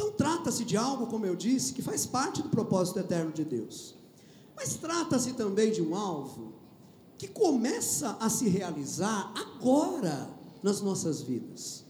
Então, 0.00 0.12
trata-se 0.12 0.64
de 0.64 0.78
algo, 0.78 1.08
como 1.08 1.26
eu 1.26 1.36
disse, 1.36 1.74
que 1.74 1.82
faz 1.82 2.06
parte 2.06 2.40
do 2.40 2.48
propósito 2.48 3.00
eterno 3.00 3.32
de 3.32 3.44
Deus. 3.44 3.94
Mas 4.56 4.76
trata-se 4.76 5.34
também 5.34 5.70
de 5.70 5.82
um 5.82 5.94
alvo 5.94 6.54
que 7.18 7.28
começa 7.28 8.16
a 8.18 8.30
se 8.30 8.48
realizar 8.48 9.30
agora 9.36 10.30
nas 10.62 10.80
nossas 10.80 11.20
vidas. 11.20 11.84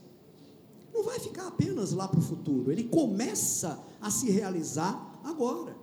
Não 0.92 1.04
vai 1.04 1.20
ficar 1.20 1.46
apenas 1.46 1.92
lá 1.92 2.08
para 2.08 2.18
o 2.18 2.22
futuro, 2.22 2.72
ele 2.72 2.82
começa 2.82 3.80
a 4.00 4.10
se 4.10 4.28
realizar 4.28 5.20
agora. 5.22 5.76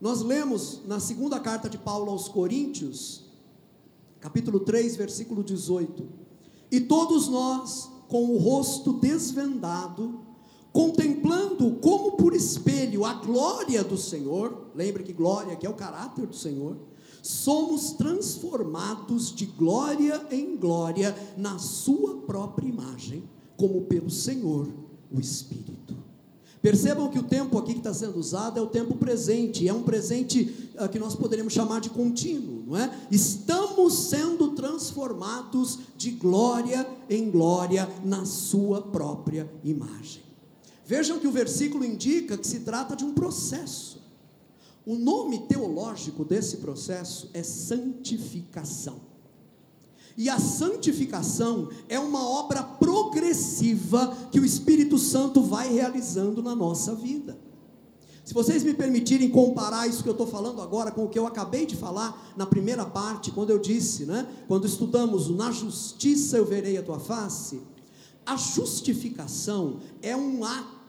Nós 0.00 0.22
lemos 0.22 0.80
na 0.84 0.98
segunda 0.98 1.38
carta 1.38 1.70
de 1.70 1.78
Paulo 1.78 2.10
aos 2.10 2.26
Coríntios, 2.26 3.30
capítulo 4.18 4.58
3, 4.58 4.96
versículo 4.96 5.44
18: 5.44 6.08
E 6.72 6.80
todos 6.80 7.28
nós, 7.28 7.88
com 8.08 8.34
o 8.34 8.36
rosto 8.36 8.94
desvendado, 8.94 10.28
contemplando 10.72 11.72
como 11.80 12.12
por 12.12 12.34
espelho 12.34 13.04
a 13.04 13.14
glória 13.14 13.82
do 13.82 13.96
Senhor, 13.96 14.70
lembre 14.74 15.02
que 15.02 15.12
glória 15.12 15.58
é 15.60 15.68
o 15.68 15.74
caráter 15.74 16.26
do 16.26 16.36
Senhor, 16.36 16.76
somos 17.22 17.92
transformados 17.92 19.34
de 19.34 19.46
glória 19.46 20.26
em 20.30 20.56
glória 20.56 21.14
na 21.36 21.58
sua 21.58 22.16
própria 22.18 22.68
imagem, 22.68 23.24
como 23.56 23.82
pelo 23.82 24.10
Senhor, 24.10 24.68
o 25.12 25.20
Espírito. 25.20 25.96
Percebam 26.62 27.08
que 27.08 27.18
o 27.18 27.22
tempo 27.22 27.56
aqui 27.58 27.72
que 27.72 27.78
está 27.78 27.92
sendo 27.92 28.18
usado 28.18 28.58
é 28.58 28.62
o 28.62 28.66
tempo 28.66 28.94
presente, 28.96 29.66
é 29.66 29.72
um 29.72 29.82
presente 29.82 30.70
uh, 30.78 30.88
que 30.90 30.98
nós 30.98 31.14
poderíamos 31.14 31.54
chamar 31.54 31.80
de 31.80 31.88
contínuo, 31.88 32.64
não 32.66 32.76
é? 32.76 32.90
Estamos 33.10 33.94
sendo 33.94 34.48
transformados 34.48 35.78
de 35.96 36.10
glória 36.10 36.86
em 37.08 37.30
glória 37.30 37.88
na 38.04 38.26
sua 38.26 38.82
própria 38.82 39.50
imagem. 39.64 40.29
Vejam 40.90 41.20
que 41.20 41.28
o 41.28 41.30
versículo 41.30 41.84
indica 41.84 42.36
que 42.36 42.44
se 42.44 42.60
trata 42.60 42.96
de 42.96 43.04
um 43.04 43.14
processo. 43.14 44.02
O 44.84 44.96
nome 44.96 45.46
teológico 45.46 46.24
desse 46.24 46.56
processo 46.56 47.30
é 47.32 47.44
santificação. 47.44 48.96
E 50.18 50.28
a 50.28 50.40
santificação 50.40 51.68
é 51.88 51.96
uma 51.96 52.28
obra 52.28 52.64
progressiva 52.64 54.16
que 54.32 54.40
o 54.40 54.44
Espírito 54.44 54.98
Santo 54.98 55.40
vai 55.44 55.72
realizando 55.72 56.42
na 56.42 56.56
nossa 56.56 56.92
vida. 56.92 57.38
Se 58.24 58.34
vocês 58.34 58.64
me 58.64 58.74
permitirem 58.74 59.30
comparar 59.30 59.86
isso 59.86 60.02
que 60.02 60.08
eu 60.08 60.12
estou 60.14 60.26
falando 60.26 60.60
agora 60.60 60.90
com 60.90 61.04
o 61.04 61.08
que 61.08 61.20
eu 61.20 61.26
acabei 61.28 61.66
de 61.66 61.76
falar 61.76 62.34
na 62.36 62.46
primeira 62.46 62.84
parte, 62.84 63.30
quando 63.30 63.50
eu 63.50 63.60
disse, 63.60 64.06
né? 64.06 64.26
Quando 64.48 64.66
estudamos 64.66 65.30
na 65.30 65.52
justiça 65.52 66.36
eu 66.36 66.44
verei 66.44 66.76
a 66.76 66.82
tua 66.82 66.98
face. 66.98 67.60
A 68.26 68.36
justificação 68.36 69.78
é 70.02 70.16
um 70.16 70.44
ato 70.44 70.79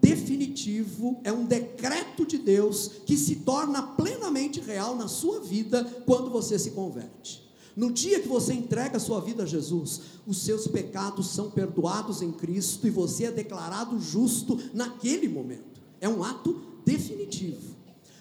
definitivo, 0.00 1.20
é 1.22 1.32
um 1.32 1.44
decreto 1.44 2.26
de 2.26 2.38
Deus 2.38 2.90
que 3.06 3.16
se 3.16 3.36
torna 3.36 3.82
plenamente 3.82 4.60
real 4.60 4.96
na 4.96 5.08
sua 5.08 5.40
vida 5.40 5.84
quando 6.06 6.30
você 6.30 6.58
se 6.58 6.70
converte. 6.72 7.48
No 7.76 7.92
dia 7.92 8.20
que 8.20 8.28
você 8.28 8.52
entrega 8.52 8.96
a 8.96 9.00
sua 9.00 9.20
vida 9.20 9.44
a 9.44 9.46
Jesus, 9.46 10.00
os 10.26 10.38
seus 10.38 10.66
pecados 10.66 11.28
são 11.28 11.50
perdoados 11.50 12.20
em 12.20 12.32
Cristo 12.32 12.86
e 12.86 12.90
você 12.90 13.24
é 13.24 13.30
declarado 13.30 13.98
justo 14.00 14.58
naquele 14.74 15.28
momento. 15.28 15.80
É 16.00 16.08
um 16.08 16.24
ato 16.24 16.60
definitivo. 16.84 17.76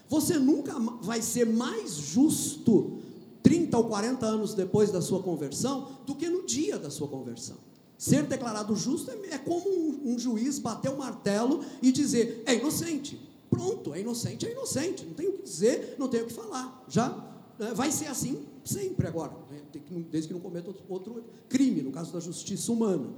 Você 0.08 0.38
nunca 0.38 0.78
vai 1.02 1.22
ser 1.22 1.46
mais 1.46 1.94
justo 1.94 3.00
30 3.42 3.78
ou 3.78 3.86
40 3.86 4.26
anos 4.26 4.54
depois 4.54 4.92
da 4.92 5.02
sua 5.02 5.22
conversão 5.22 5.88
do 6.06 6.16
que 6.16 6.30
no 6.30 6.46
dia 6.46 6.78
da 6.78 6.90
sua 6.90 7.08
conversão. 7.08 7.58
Ser 8.00 8.24
declarado 8.24 8.74
justo 8.78 9.12
é, 9.12 9.36
é 9.36 9.38
como 9.38 9.70
um, 10.06 10.18
juiz 10.18 10.58
bater 10.58 10.90
o 10.90 10.98
martelo 10.98 11.66
e 11.82 11.92
dizer: 11.92 12.42
é 12.46 12.56
inocente. 12.56 13.20
Pronto, 13.50 13.94
é 13.94 14.00
inocente, 14.00 14.48
é 14.48 14.54
inocente. 14.54 15.06
Não 15.06 15.14
tem 15.14 15.28
o 15.28 15.34
que 15.34 15.44
dizer, 15.44 15.98
não 16.00 16.08
tem 16.08 16.22
o 16.22 16.26
que 16.26 16.32
falar. 16.32 16.86
Já 16.88 17.10
né, 17.60 17.74
vai 17.76 17.92
ser 17.92 18.08
assim 18.08 18.46
sempre 18.64 19.06
agora, 19.06 19.34
né? 19.52 19.60
desde 20.10 20.30
que 20.30 20.34
não 20.34 20.40
cometa 20.40 20.74
outro 20.88 21.26
crime, 21.50 21.82
no 21.82 21.92
caso 21.92 22.14
da 22.14 22.22
justiça 22.22 22.72
humana. 22.72 23.10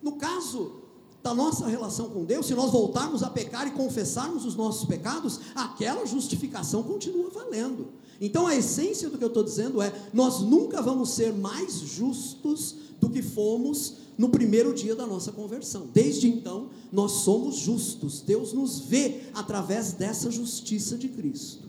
No 0.00 0.12
caso 0.12 0.80
da 1.24 1.34
nossa 1.34 1.66
relação 1.66 2.10
com 2.10 2.24
Deus, 2.24 2.46
se 2.46 2.54
nós 2.54 2.70
voltarmos 2.70 3.24
a 3.24 3.30
pecar 3.30 3.66
e 3.66 3.72
confessarmos 3.72 4.44
os 4.44 4.54
nossos 4.54 4.88
pecados, 4.88 5.40
aquela 5.56 6.06
justificação 6.06 6.84
continua 6.84 7.30
valendo. 7.30 7.88
Então 8.20 8.46
a 8.46 8.54
essência 8.54 9.08
do 9.08 9.16
que 9.16 9.24
eu 9.24 9.28
estou 9.28 9.42
dizendo 9.42 9.80
é: 9.80 9.92
nós 10.12 10.40
nunca 10.40 10.82
vamos 10.82 11.10
ser 11.10 11.32
mais 11.32 11.80
justos 11.80 12.74
do 13.00 13.08
que 13.08 13.22
fomos 13.22 13.94
no 14.18 14.28
primeiro 14.28 14.74
dia 14.74 14.94
da 14.94 15.06
nossa 15.06 15.32
conversão. 15.32 15.88
Desde 15.94 16.28
então, 16.28 16.68
nós 16.92 17.12
somos 17.12 17.56
justos. 17.56 18.20
Deus 18.20 18.52
nos 18.52 18.80
vê 18.80 19.22
através 19.32 19.94
dessa 19.94 20.30
justiça 20.30 20.98
de 20.98 21.08
Cristo. 21.08 21.66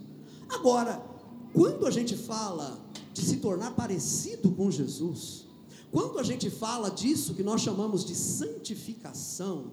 Agora, 0.49 1.01
quando 1.53 1.87
a 1.87 1.91
gente 1.91 2.17
fala 2.17 2.77
de 3.13 3.21
se 3.21 3.37
tornar 3.37 3.71
parecido 3.71 4.51
com 4.51 4.69
Jesus, 4.69 5.45
quando 5.91 6.19
a 6.19 6.23
gente 6.23 6.49
fala 6.49 6.89
disso 6.89 7.33
que 7.33 7.43
nós 7.43 7.61
chamamos 7.61 8.03
de 8.03 8.15
santificação, 8.15 9.71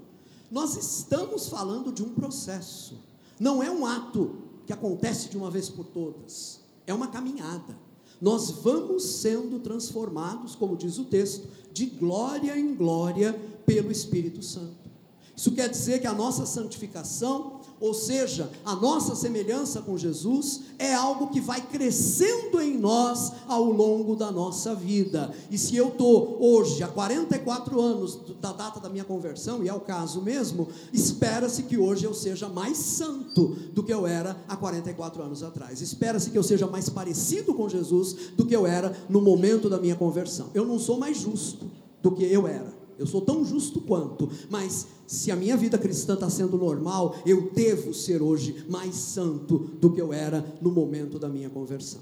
nós 0.51 0.77
estamos 0.77 1.49
falando 1.49 1.93
de 1.93 2.03
um 2.03 2.11
processo. 2.11 2.95
Não 3.41 3.61
é 3.61 3.71
um 3.71 3.85
ato 3.85 4.37
que 4.67 4.73
acontece 4.73 5.29
de 5.29 5.37
uma 5.37 5.51
vez 5.51 5.69
por 5.69 5.85
todas. 5.85 6.61
É 6.89 6.95
uma 6.95 7.09
caminhada. 7.09 7.79
Nós 8.21 8.51
vamos 8.51 9.05
sendo 9.05 9.61
transformados, 9.61 10.55
como 10.55 10.77
diz 10.77 10.99
o 10.99 11.05
texto, 11.05 11.47
de 11.73 11.87
glória 11.87 12.59
em 12.59 12.75
glória 12.75 13.33
pelo 13.65 13.93
Espírito 13.93 14.43
Santo. 14.43 14.89
Isso 15.37 15.53
quer 15.53 15.69
dizer 15.69 16.01
que 16.01 16.07
a 16.07 16.15
nossa 16.15 16.47
santificação 16.47 17.58
ou 17.81 17.95
seja, 17.95 18.51
a 18.65 18.75
nossa 18.75 19.15
semelhança 19.15 19.81
com 19.81 19.97
Jesus 19.97 20.63
é 20.79 20.95
algo 20.95 21.29
que 21.29 21.41
vai 21.41 21.61
crescendo 21.61 22.61
em 22.61 22.77
nós 22.77 23.33
ao 23.47 23.65
longo 23.65 24.17
da 24.17 24.31
nossa 24.31 24.75
vida. 24.75 25.33
E 25.51 25.59
se 25.59 25.77
eu 25.77 25.89
estou 25.89 26.39
hoje, 26.41 26.83
há 26.83 26.89
44 26.89 27.81
anos 27.81 28.19
da 28.41 28.53
data 28.53 28.81
da 28.81 28.89
minha 28.89 29.05
conversão, 29.05 29.63
e 29.63 29.69
é 29.69 29.75
o 29.75 29.81
caso 29.81 30.21
mesmo, 30.21 30.69
espera-se 30.93 31.65
que 31.65 31.79
hoje 31.79 32.05
eu 32.05 32.15
seja 32.15 32.49
mais 32.49 32.77
santo 32.77 33.57
do 33.73 33.83
que 33.83 33.93
eu 33.93 34.07
era 34.07 34.37
há 34.49 34.57
44 34.57 35.23
anos 35.23 35.43
atrás. 35.43 35.81
Espera-se 35.81 36.31
que 36.31 36.39
eu 36.39 36.43
seja 36.43 36.67
mais 36.67 36.89
parecido 36.89 37.55
com 37.55 37.69
Jesus 37.69 38.33
do 38.37 38.45
que 38.47 38.55
eu 38.55 38.67
era 38.67 38.97
no 39.09 39.21
momento 39.21 39.69
da 39.69 39.79
minha 39.79 39.97
conversão. 39.97 40.49
Eu 40.55 40.65
não 40.65 40.79
sou 40.79 40.99
mais 40.99 41.19
justo 41.19 41.67
do 42.03 42.13
que 42.13 42.25
eu 42.25 42.47
era. 42.47 42.78
Eu 42.99 43.07
sou 43.07 43.21
tão 43.21 43.45
justo 43.45 43.81
quanto, 43.81 44.29
mas 44.51 44.89
se 45.07 45.31
a 45.31 45.37
minha 45.37 45.57
vida 45.57 45.79
cristã 45.79 46.15
está 46.15 46.29
sendo 46.29 46.59
normal, 46.59 47.15
eu 47.25 47.51
devo 47.53 47.95
ser 47.95 48.21
hoje 48.21 48.65
mais 48.69 48.97
santo 48.97 49.59
do 49.81 49.93
que 49.93 50.01
eu 50.01 50.13
era 50.13 50.45
no 50.61 50.73
momento 50.73 51.19
da 51.19 51.29
minha 51.29 51.49
conversão. 51.49 52.01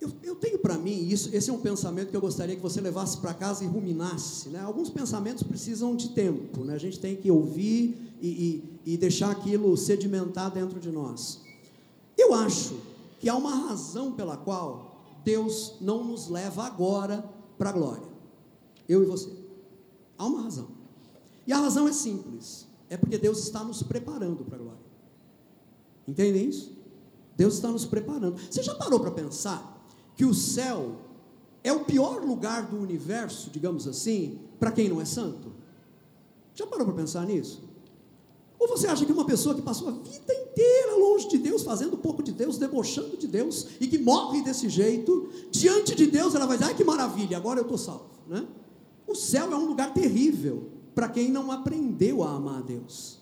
Eu, 0.00 0.10
eu 0.22 0.34
tenho 0.36 0.58
para 0.58 0.78
mim 0.78 1.08
isso, 1.08 1.28
esse 1.32 1.50
é 1.50 1.52
um 1.52 1.58
pensamento 1.58 2.10
que 2.10 2.16
eu 2.16 2.20
gostaria 2.20 2.56
que 2.56 2.62
você 2.62 2.80
levasse 2.80 3.18
para 3.18 3.34
casa 3.34 3.64
e 3.64 3.66
ruminasse. 3.66 4.48
Né? 4.48 4.60
Alguns 4.60 4.88
pensamentos 4.88 5.42
precisam 5.42 5.94
de 5.94 6.10
tempo, 6.10 6.64
né? 6.64 6.74
a 6.74 6.78
gente 6.78 6.98
tem 6.98 7.16
que 7.16 7.30
ouvir 7.30 8.14
e, 8.22 8.28
e, 8.86 8.92
e 8.94 8.96
deixar 8.96 9.30
aquilo 9.30 9.76
sedimentar 9.76 10.50
dentro 10.50 10.78
de 10.80 10.90
nós. 10.90 11.40
Eu 12.16 12.32
acho 12.32 12.76
que 13.18 13.28
há 13.28 13.36
uma 13.36 13.54
razão 13.68 14.12
pela 14.12 14.36
qual 14.36 15.04
Deus 15.22 15.74
não 15.80 16.02
nos 16.02 16.28
leva 16.28 16.64
agora 16.64 17.22
para 17.58 17.68
a 17.68 17.72
glória. 17.72 18.09
Eu 18.90 19.04
e 19.04 19.06
você. 19.06 19.30
Há 20.18 20.26
uma 20.26 20.42
razão. 20.42 20.66
E 21.46 21.52
a 21.52 21.58
razão 21.58 21.86
é 21.86 21.92
simples. 21.92 22.66
É 22.88 22.96
porque 22.96 23.16
Deus 23.16 23.38
está 23.38 23.62
nos 23.62 23.84
preparando 23.84 24.44
para 24.44 24.56
a 24.56 24.58
glória. 24.58 24.80
Entendem 26.08 26.48
isso? 26.48 26.76
Deus 27.36 27.54
está 27.54 27.68
nos 27.68 27.84
preparando. 27.84 28.36
Você 28.50 28.64
já 28.64 28.74
parou 28.74 28.98
para 28.98 29.12
pensar 29.12 29.86
que 30.16 30.24
o 30.24 30.34
céu 30.34 30.96
é 31.62 31.72
o 31.72 31.84
pior 31.84 32.24
lugar 32.24 32.66
do 32.66 32.78
universo, 32.78 33.48
digamos 33.48 33.86
assim, 33.86 34.40
para 34.58 34.72
quem 34.72 34.88
não 34.88 35.00
é 35.00 35.04
santo? 35.04 35.52
Já 36.52 36.66
parou 36.66 36.84
para 36.84 36.96
pensar 36.96 37.24
nisso? 37.24 37.62
Ou 38.58 38.66
você 38.66 38.88
acha 38.88 39.06
que 39.06 39.12
uma 39.12 39.24
pessoa 39.24 39.54
que 39.54 39.62
passou 39.62 39.86
a 39.86 39.92
vida 39.92 40.34
inteira 40.34 40.96
longe 40.96 41.28
de 41.28 41.38
Deus, 41.38 41.62
fazendo 41.62 41.96
pouco 41.96 42.24
de 42.24 42.32
Deus, 42.32 42.58
debochando 42.58 43.16
de 43.16 43.28
Deus, 43.28 43.68
e 43.80 43.86
que 43.86 43.98
morre 43.98 44.42
desse 44.42 44.68
jeito, 44.68 45.28
diante 45.52 45.94
de 45.94 46.08
Deus 46.08 46.34
ela 46.34 46.44
vai 46.44 46.58
dizer, 46.58 46.70
ai 46.70 46.76
que 46.76 46.82
maravilha, 46.82 47.36
agora 47.36 47.60
eu 47.60 47.62
estou 47.62 47.78
salvo, 47.78 48.10
né? 48.26 48.46
O 49.10 49.14
céu 49.16 49.52
é 49.52 49.56
um 49.56 49.66
lugar 49.66 49.92
terrível 49.92 50.68
para 50.94 51.08
quem 51.08 51.32
não 51.32 51.50
aprendeu 51.50 52.22
a 52.22 52.30
amar 52.30 52.58
a 52.58 52.62
Deus. 52.62 53.18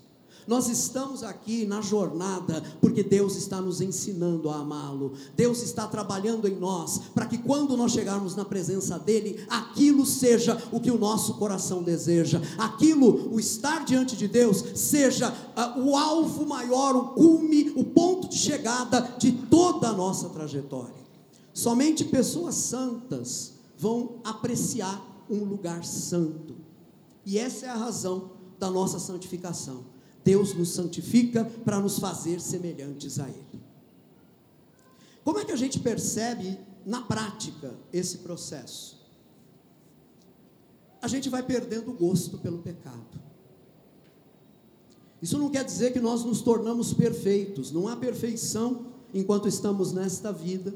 Nós 0.47 0.68
estamos 0.68 1.22
aqui 1.22 1.64
na 1.64 1.80
jornada 1.80 2.62
porque 2.78 3.03
Deus 3.03 3.36
está 3.36 3.59
nos 3.59 3.80
ensinando 3.80 4.51
a 4.51 4.57
amá-lo. 4.57 5.14
Deus 5.34 5.62
está 5.62 5.86
trabalhando 5.86 6.47
em 6.47 6.57
nós 6.57 7.01
para 7.14 7.24
que 7.24 7.39
quando 7.39 7.74
nós 7.74 7.93
chegarmos 7.93 8.36
na 8.36 8.45
presença 8.45 8.99
dele, 8.99 9.43
aquilo 9.49 10.05
seja 10.05 10.62
o 10.70 10.78
que 10.78 10.91
o 10.91 10.99
nosso 10.99 11.34
coração 11.34 11.82
deseja. 11.82 12.43
Aquilo, 12.59 13.32
o 13.32 13.41
estar 13.41 13.84
diante 13.86 14.14
de 14.14 14.28
Deus, 14.28 14.62
seja 14.74 15.30
uh, 15.30 15.80
o 15.80 15.97
alvo 15.97 16.47
maior, 16.47 16.97
o 16.97 17.09
cume, 17.09 17.72
o 17.74 17.84
ponto 17.84 18.28
de 18.28 18.36
chegada 18.36 19.01
de 19.18 19.32
toda 19.32 19.89
a 19.89 19.93
nossa 19.95 20.28
trajetória. 20.28 21.09
Somente 21.55 22.05
pessoas 22.05 22.55
santas 22.57 23.53
vão 23.78 24.16
apreciar 24.24 25.07
um 25.31 25.45
lugar 25.45 25.85
santo. 25.85 26.57
E 27.24 27.39
essa 27.39 27.66
é 27.66 27.68
a 27.68 27.76
razão 27.76 28.33
da 28.59 28.70
nossa 28.70 28.99
santificação. 28.99 29.85
Deus 30.24 30.55
nos 30.55 30.70
santifica 30.70 31.45
para 31.45 31.81
nos 31.81 31.99
fazer 31.99 32.41
semelhantes 32.41 33.18
a 33.18 33.29
Ele. 33.29 33.62
Como 35.24 35.39
é 35.39 35.45
que 35.45 35.53
a 35.53 35.57
gente 35.57 35.79
percebe 35.79 36.59
na 36.85 37.03
prática 37.03 37.74
esse 37.93 38.18
processo? 38.18 38.99
A 41.01 41.09
gente 41.09 41.29
vai 41.29 41.43
perdendo 41.43 41.91
o 41.91 41.95
gosto 41.95 42.39
pelo 42.39 42.59
pecado. 42.59 43.20
Isso 45.20 45.39
não 45.39 45.51
quer 45.51 45.64
dizer 45.64 45.93
que 45.93 46.01
nós 46.01 46.24
nos 46.24 46.41
tornamos 46.41 46.93
perfeitos, 46.93 47.72
não 47.72 47.89
há 47.89 47.97
perfeição 47.97 48.87
enquanto 49.12 49.49
estamos 49.49 49.93
nesta 49.93 50.33
vida. 50.33 50.74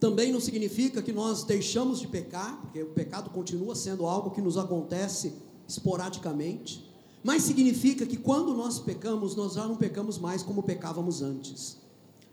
Também 0.00 0.32
não 0.32 0.40
significa 0.40 1.02
que 1.02 1.12
nós 1.12 1.42
deixamos 1.42 2.00
de 2.00 2.06
pecar, 2.06 2.60
porque 2.62 2.82
o 2.82 2.90
pecado 2.90 3.30
continua 3.30 3.74
sendo 3.74 4.06
algo 4.06 4.30
que 4.30 4.40
nos 4.40 4.56
acontece 4.56 5.34
esporadicamente, 5.66 6.88
mas 7.22 7.42
significa 7.42 8.06
que 8.06 8.16
quando 8.16 8.54
nós 8.54 8.78
pecamos, 8.78 9.34
nós 9.34 9.54
já 9.54 9.66
não 9.66 9.76
pecamos 9.76 10.18
mais 10.18 10.42
como 10.42 10.62
pecávamos 10.62 11.20
antes. 11.20 11.78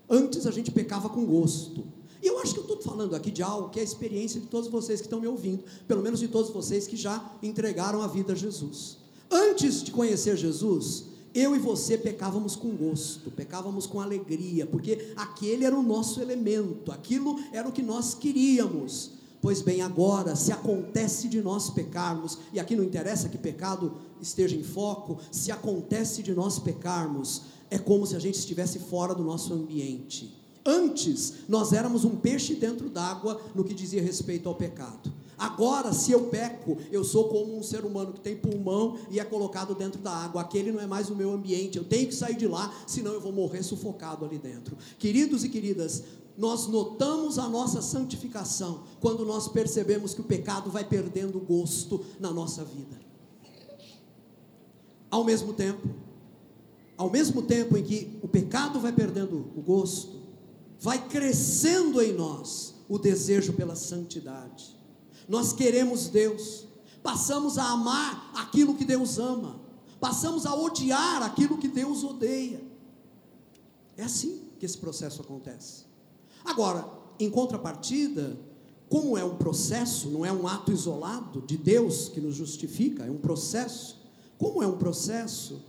Antes 0.08 0.46
a 0.46 0.52
gente 0.52 0.70
pecava 0.70 1.08
com 1.08 1.26
gosto. 1.26 1.84
E 2.22 2.26
eu 2.28 2.38
acho 2.38 2.54
que 2.54 2.60
eu 2.60 2.64
estou 2.64 2.80
falando 2.80 3.14
aqui 3.14 3.30
de 3.30 3.42
algo 3.42 3.68
que 3.68 3.78
é 3.78 3.82
a 3.82 3.84
experiência 3.84 4.40
de 4.40 4.46
todos 4.46 4.68
vocês 4.68 5.00
que 5.00 5.06
estão 5.06 5.20
me 5.20 5.26
ouvindo, 5.26 5.64
pelo 5.86 6.02
menos 6.02 6.20
de 6.20 6.28
todos 6.28 6.50
vocês 6.50 6.86
que 6.86 6.96
já 6.96 7.32
entregaram 7.42 8.00
a 8.00 8.06
vida 8.06 8.32
a 8.32 8.36
Jesus. 8.36 8.98
Antes 9.30 9.82
de 9.82 9.90
conhecer 9.90 10.36
Jesus, 10.36 11.06
eu 11.36 11.54
e 11.54 11.58
você 11.58 11.98
pecávamos 11.98 12.56
com 12.56 12.70
gosto, 12.70 13.30
pecávamos 13.30 13.86
com 13.86 14.00
alegria, 14.00 14.64
porque 14.64 15.12
aquele 15.14 15.66
era 15.66 15.78
o 15.78 15.82
nosso 15.82 16.18
elemento, 16.18 16.90
aquilo 16.90 17.38
era 17.52 17.68
o 17.68 17.72
que 17.72 17.82
nós 17.82 18.14
queríamos. 18.14 19.10
Pois 19.42 19.60
bem, 19.60 19.82
agora, 19.82 20.34
se 20.34 20.50
acontece 20.50 21.28
de 21.28 21.42
nós 21.42 21.68
pecarmos, 21.68 22.38
e 22.54 22.58
aqui 22.58 22.74
não 22.74 22.82
interessa 22.82 23.28
que 23.28 23.36
pecado 23.36 23.92
esteja 24.18 24.56
em 24.56 24.62
foco, 24.62 25.18
se 25.30 25.52
acontece 25.52 26.22
de 26.22 26.34
nós 26.34 26.58
pecarmos, 26.58 27.42
é 27.70 27.78
como 27.78 28.06
se 28.06 28.16
a 28.16 28.18
gente 28.18 28.38
estivesse 28.38 28.78
fora 28.78 29.14
do 29.14 29.22
nosso 29.22 29.52
ambiente. 29.52 30.34
Antes, 30.64 31.34
nós 31.46 31.74
éramos 31.74 32.02
um 32.04 32.16
peixe 32.16 32.54
dentro 32.54 32.88
d'água 32.88 33.40
no 33.54 33.62
que 33.62 33.74
dizia 33.74 34.02
respeito 34.02 34.48
ao 34.48 34.54
pecado. 34.54 35.12
Agora, 35.38 35.92
se 35.92 36.12
eu 36.12 36.28
peco, 36.28 36.78
eu 36.90 37.04
sou 37.04 37.28
como 37.28 37.56
um 37.56 37.62
ser 37.62 37.84
humano 37.84 38.12
que 38.12 38.20
tem 38.20 38.36
pulmão 38.36 38.96
e 39.10 39.20
é 39.20 39.24
colocado 39.24 39.74
dentro 39.74 40.00
da 40.00 40.10
água. 40.10 40.40
Aquele 40.40 40.72
não 40.72 40.80
é 40.80 40.86
mais 40.86 41.10
o 41.10 41.14
meu 41.14 41.32
ambiente. 41.32 41.76
Eu 41.76 41.84
tenho 41.84 42.06
que 42.06 42.14
sair 42.14 42.36
de 42.36 42.46
lá, 42.46 42.74
senão 42.86 43.12
eu 43.12 43.20
vou 43.20 43.32
morrer 43.32 43.62
sufocado 43.62 44.24
ali 44.24 44.38
dentro. 44.38 44.76
Queridos 44.98 45.44
e 45.44 45.50
queridas, 45.50 46.04
nós 46.38 46.66
notamos 46.66 47.38
a 47.38 47.48
nossa 47.48 47.82
santificação 47.82 48.84
quando 49.00 49.26
nós 49.26 49.48
percebemos 49.48 50.14
que 50.14 50.22
o 50.22 50.24
pecado 50.24 50.70
vai 50.70 50.84
perdendo 50.84 51.38
gosto 51.38 52.04
na 52.18 52.30
nossa 52.30 52.64
vida. 52.64 52.98
Ao 55.10 55.22
mesmo 55.22 55.52
tempo, 55.52 55.88
ao 56.96 57.10
mesmo 57.10 57.42
tempo 57.42 57.76
em 57.76 57.82
que 57.82 58.18
o 58.22 58.28
pecado 58.28 58.80
vai 58.80 58.92
perdendo 58.92 59.50
o 59.54 59.60
gosto, 59.60 60.16
vai 60.80 61.08
crescendo 61.08 62.00
em 62.00 62.12
nós 62.12 62.74
o 62.88 62.98
desejo 62.98 63.52
pela 63.52 63.74
santidade. 63.74 64.75
Nós 65.28 65.52
queremos 65.52 66.08
Deus, 66.08 66.66
passamos 67.02 67.58
a 67.58 67.70
amar 67.70 68.30
aquilo 68.34 68.74
que 68.74 68.84
Deus 68.84 69.18
ama, 69.18 69.60
passamos 70.00 70.46
a 70.46 70.54
odiar 70.54 71.22
aquilo 71.22 71.58
que 71.58 71.68
Deus 71.68 72.04
odeia. 72.04 72.60
É 73.96 74.04
assim 74.04 74.42
que 74.58 74.66
esse 74.66 74.78
processo 74.78 75.22
acontece. 75.22 75.84
Agora, 76.44 76.88
em 77.18 77.30
contrapartida, 77.30 78.38
como 78.88 79.18
é 79.18 79.24
um 79.24 79.36
processo, 79.36 80.08
não 80.10 80.24
é 80.24 80.32
um 80.32 80.46
ato 80.46 80.70
isolado 80.70 81.40
de 81.42 81.56
Deus 81.56 82.08
que 82.08 82.20
nos 82.20 82.36
justifica, 82.36 83.04
é 83.04 83.10
um 83.10 83.18
processo. 83.18 84.00
Como 84.38 84.62
é 84.62 84.66
um 84.66 84.76
processo, 84.76 85.62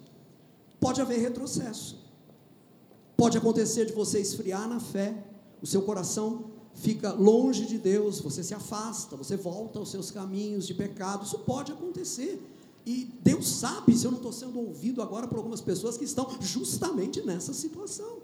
pode 0.80 1.02
haver 1.02 1.20
retrocesso. 1.20 1.98
Pode 3.16 3.38
acontecer 3.38 3.86
de 3.86 3.94
você 3.94 4.20
esfriar 4.20 4.68
na 4.68 4.80
fé, 4.80 5.26
o 5.62 5.66
seu 5.66 5.82
coração 5.82 6.57
fica 6.78 7.12
longe 7.12 7.66
de 7.66 7.78
Deus, 7.78 8.20
você 8.20 8.44
se 8.44 8.54
afasta, 8.54 9.16
você 9.16 9.36
volta 9.36 9.80
aos 9.80 9.90
seus 9.90 10.12
caminhos 10.12 10.66
de 10.66 10.74
pecado. 10.74 11.26
Isso 11.26 11.40
pode 11.40 11.72
acontecer. 11.72 12.42
E 12.86 13.12
Deus 13.22 13.48
sabe 13.48 13.98
se 13.98 14.06
eu 14.06 14.12
não 14.12 14.18
estou 14.18 14.32
sendo 14.32 14.60
ouvido 14.60 15.02
agora 15.02 15.28
por 15.28 15.38
algumas 15.38 15.60
pessoas 15.60 15.98
que 15.98 16.06
estão 16.06 16.30
justamente 16.40 17.22
nessa 17.22 17.54
situação 17.54 18.17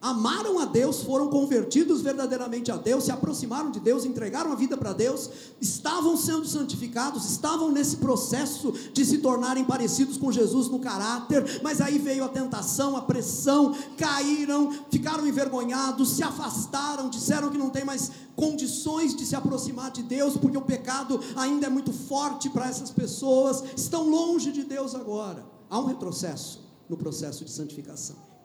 amaram 0.00 0.58
a 0.58 0.64
Deus, 0.64 1.02
foram 1.02 1.28
convertidos 1.28 2.00
verdadeiramente 2.00 2.70
a 2.70 2.76
Deus, 2.76 3.04
se 3.04 3.10
aproximaram 3.10 3.70
de 3.70 3.80
Deus, 3.80 4.04
entregaram 4.04 4.52
a 4.52 4.54
vida 4.54 4.76
para 4.76 4.92
Deus, 4.92 5.30
estavam 5.60 6.16
sendo 6.16 6.46
santificados, 6.46 7.28
estavam 7.28 7.70
nesse 7.72 7.96
processo 7.96 8.72
de 8.92 9.04
se 9.04 9.18
tornarem 9.18 9.64
parecidos 9.64 10.16
com 10.16 10.30
Jesus 10.30 10.68
no 10.68 10.78
caráter, 10.78 11.60
mas 11.62 11.80
aí 11.80 11.98
veio 11.98 12.24
a 12.24 12.28
tentação, 12.28 12.96
a 12.96 13.02
pressão, 13.02 13.74
caíram, 13.96 14.70
ficaram 14.90 15.26
envergonhados, 15.26 16.10
se 16.10 16.22
afastaram, 16.22 17.08
disseram 17.08 17.50
que 17.50 17.58
não 17.58 17.70
tem 17.70 17.84
mais 17.84 18.10
condições 18.36 19.16
de 19.16 19.24
se 19.24 19.34
aproximar 19.34 19.90
de 19.90 20.02
Deus, 20.02 20.36
porque 20.36 20.58
o 20.58 20.62
pecado 20.62 21.18
ainda 21.34 21.66
é 21.66 21.70
muito 21.70 21.92
forte 21.92 22.50
para 22.50 22.68
essas 22.68 22.90
pessoas, 22.90 23.64
estão 23.76 24.08
longe 24.08 24.52
de 24.52 24.62
Deus 24.62 24.94
agora. 24.94 25.44
Há 25.68 25.80
um 25.80 25.86
retrocesso 25.86 26.64
no 26.88 26.96
processo 26.96 27.44
de 27.44 27.50
santificação. 27.50 28.35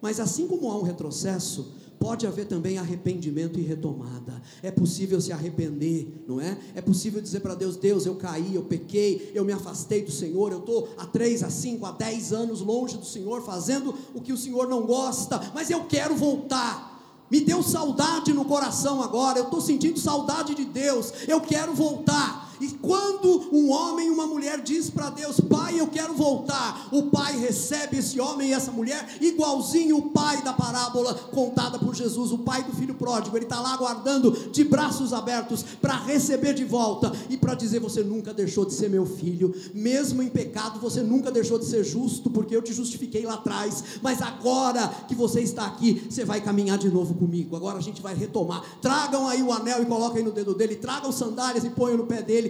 Mas 0.00 0.20
assim 0.20 0.46
como 0.46 0.70
há 0.70 0.78
um 0.78 0.82
retrocesso, 0.82 1.72
pode 1.98 2.26
haver 2.26 2.46
também 2.46 2.78
arrependimento 2.78 3.58
e 3.58 3.62
retomada. 3.62 4.40
É 4.62 4.70
possível 4.70 5.20
se 5.20 5.32
arrepender, 5.32 6.24
não 6.26 6.40
é? 6.40 6.56
É 6.74 6.80
possível 6.80 7.20
dizer 7.20 7.40
para 7.40 7.54
Deus: 7.54 7.76
Deus, 7.76 8.06
eu 8.06 8.14
caí, 8.14 8.54
eu 8.54 8.62
pequei, 8.62 9.32
eu 9.34 9.44
me 9.44 9.52
afastei 9.52 10.02
do 10.02 10.12
Senhor, 10.12 10.52
eu 10.52 10.60
estou 10.60 10.88
há 10.96 11.06
três, 11.06 11.42
a 11.42 11.50
cinco, 11.50 11.84
a 11.86 11.92
dez 11.92 12.32
anos 12.32 12.60
longe 12.60 12.96
do 12.96 13.04
Senhor, 13.04 13.42
fazendo 13.42 13.94
o 14.14 14.20
que 14.20 14.32
o 14.32 14.36
Senhor 14.36 14.68
não 14.68 14.86
gosta, 14.86 15.40
mas 15.54 15.70
eu 15.70 15.84
quero 15.84 16.14
voltar. 16.14 16.96
Me 17.30 17.42
deu 17.42 17.62
saudade 17.62 18.32
no 18.32 18.44
coração 18.44 19.02
agora, 19.02 19.38
eu 19.38 19.44
estou 19.44 19.60
sentindo 19.60 19.98
saudade 19.98 20.54
de 20.54 20.64
Deus, 20.64 21.12
eu 21.26 21.40
quero 21.40 21.74
voltar. 21.74 22.47
E 22.60 22.68
quando 22.68 23.48
um 23.52 23.70
homem 23.70 24.08
e 24.08 24.10
uma 24.10 24.26
mulher 24.26 24.60
diz 24.60 24.90
para 24.90 25.10
Deus, 25.10 25.40
Pai, 25.40 25.78
eu 25.78 25.86
quero 25.86 26.14
voltar, 26.14 26.88
o 26.92 27.04
Pai 27.04 27.36
recebe 27.38 27.98
esse 27.98 28.20
homem 28.20 28.50
e 28.50 28.52
essa 28.52 28.72
mulher, 28.72 29.18
igualzinho 29.20 29.96
o 29.96 30.10
pai 30.10 30.42
da 30.42 30.52
parábola 30.52 31.14
contada 31.14 31.78
por 31.78 31.94
Jesus, 31.94 32.32
o 32.32 32.38
pai 32.38 32.62
do 32.62 32.72
filho 32.72 32.94
pródigo, 32.94 33.36
ele 33.36 33.44
está 33.44 33.60
lá 33.60 33.74
aguardando 33.74 34.30
de 34.50 34.64
braços 34.64 35.12
abertos 35.12 35.62
para 35.80 35.96
receber 35.96 36.54
de 36.54 36.64
volta 36.64 37.12
e 37.28 37.36
para 37.36 37.54
dizer: 37.54 37.80
Você 37.80 38.02
nunca 38.02 38.32
deixou 38.32 38.64
de 38.64 38.74
ser 38.74 38.88
meu 38.88 39.06
filho, 39.06 39.54
mesmo 39.74 40.22
em 40.22 40.28
pecado, 40.28 40.80
você 40.80 41.02
nunca 41.02 41.30
deixou 41.30 41.58
de 41.58 41.66
ser 41.66 41.84
justo, 41.84 42.30
porque 42.30 42.54
eu 42.54 42.62
te 42.62 42.72
justifiquei 42.72 43.24
lá 43.24 43.34
atrás, 43.34 43.84
mas 44.02 44.20
agora 44.22 44.88
que 45.06 45.14
você 45.14 45.40
está 45.40 45.66
aqui, 45.66 46.06
você 46.08 46.24
vai 46.24 46.40
caminhar 46.40 46.78
de 46.78 46.88
novo 46.88 47.14
comigo. 47.14 47.56
Agora 47.56 47.78
a 47.78 47.82
gente 47.82 48.02
vai 48.02 48.14
retomar. 48.14 48.62
Tragam 48.80 49.28
aí 49.28 49.42
o 49.42 49.52
anel 49.52 49.82
e 49.82 49.86
coloquem 49.86 50.22
no 50.22 50.30
dedo 50.30 50.54
dele, 50.54 50.76
tragam 50.76 51.12
sandálias 51.12 51.64
e 51.64 51.70
ponham 51.70 51.96
no 51.96 52.06
pé 52.06 52.22
dele 52.22 52.47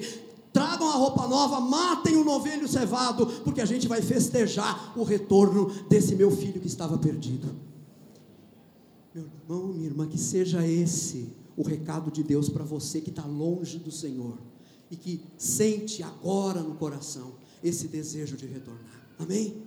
tragam 0.52 0.88
a 0.88 0.94
roupa 0.94 1.26
nova, 1.26 1.60
matem 1.60 2.16
o 2.16 2.24
novelho 2.24 2.66
cevado, 2.66 3.26
porque 3.44 3.60
a 3.60 3.66
gente 3.66 3.86
vai 3.86 4.02
festejar 4.02 4.92
o 4.98 5.04
retorno 5.04 5.70
desse 5.88 6.14
meu 6.14 6.30
filho 6.30 6.60
que 6.60 6.66
estava 6.66 6.98
perdido. 6.98 7.48
Meu 9.14 9.24
irmão, 9.24 9.68
minha 9.68 9.86
irmã, 9.86 10.06
que 10.06 10.18
seja 10.18 10.66
esse 10.66 11.28
o 11.56 11.62
recado 11.62 12.10
de 12.10 12.22
Deus 12.22 12.48
para 12.48 12.64
você 12.64 13.00
que 13.00 13.10
está 13.10 13.24
longe 13.24 13.78
do 13.78 13.90
Senhor 13.90 14.38
e 14.90 14.96
que 14.96 15.20
sente 15.36 16.02
agora 16.02 16.60
no 16.60 16.76
coração 16.76 17.34
esse 17.62 17.88
desejo 17.88 18.36
de 18.36 18.46
retornar. 18.46 19.02
Amém? 19.18 19.62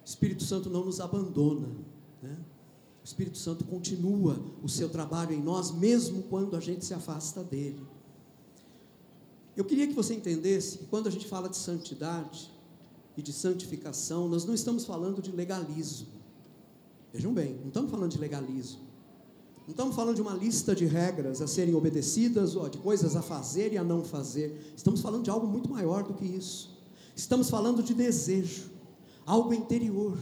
O 0.00 0.04
Espírito 0.04 0.44
Santo 0.44 0.70
não 0.70 0.84
nos 0.84 1.00
abandona, 1.00 1.68
né? 2.22 2.36
O 3.08 3.10
Espírito 3.10 3.38
Santo 3.38 3.64
continua 3.64 4.38
o 4.62 4.68
seu 4.68 4.86
trabalho 4.86 5.32
em 5.32 5.42
nós, 5.42 5.70
mesmo 5.70 6.24
quando 6.24 6.54
a 6.54 6.60
gente 6.60 6.84
se 6.84 6.92
afasta 6.92 7.42
dele. 7.42 7.80
Eu 9.56 9.64
queria 9.64 9.86
que 9.86 9.94
você 9.94 10.12
entendesse 10.12 10.76
que 10.76 10.84
quando 10.84 11.06
a 11.06 11.10
gente 11.10 11.26
fala 11.26 11.48
de 11.48 11.56
santidade 11.56 12.52
e 13.16 13.22
de 13.22 13.32
santificação, 13.32 14.28
nós 14.28 14.44
não 14.44 14.52
estamos 14.52 14.84
falando 14.84 15.22
de 15.22 15.32
legalismo. 15.32 16.08
Vejam 17.10 17.32
bem, 17.32 17.54
não 17.62 17.68
estamos 17.68 17.90
falando 17.90 18.10
de 18.10 18.18
legalismo. 18.18 18.82
Não 19.66 19.70
estamos 19.70 19.96
falando 19.96 20.16
de 20.16 20.20
uma 20.20 20.34
lista 20.34 20.76
de 20.76 20.84
regras 20.84 21.40
a 21.40 21.46
serem 21.46 21.74
obedecidas, 21.74 22.56
ou 22.56 22.68
de 22.68 22.76
coisas 22.76 23.16
a 23.16 23.22
fazer 23.22 23.72
e 23.72 23.78
a 23.78 23.82
não 23.82 24.04
fazer. 24.04 24.74
Estamos 24.76 25.00
falando 25.00 25.24
de 25.24 25.30
algo 25.30 25.46
muito 25.46 25.70
maior 25.70 26.02
do 26.02 26.12
que 26.12 26.26
isso. 26.26 26.78
Estamos 27.16 27.48
falando 27.48 27.82
de 27.82 27.94
desejo, 27.94 28.70
algo 29.24 29.54
interior, 29.54 30.18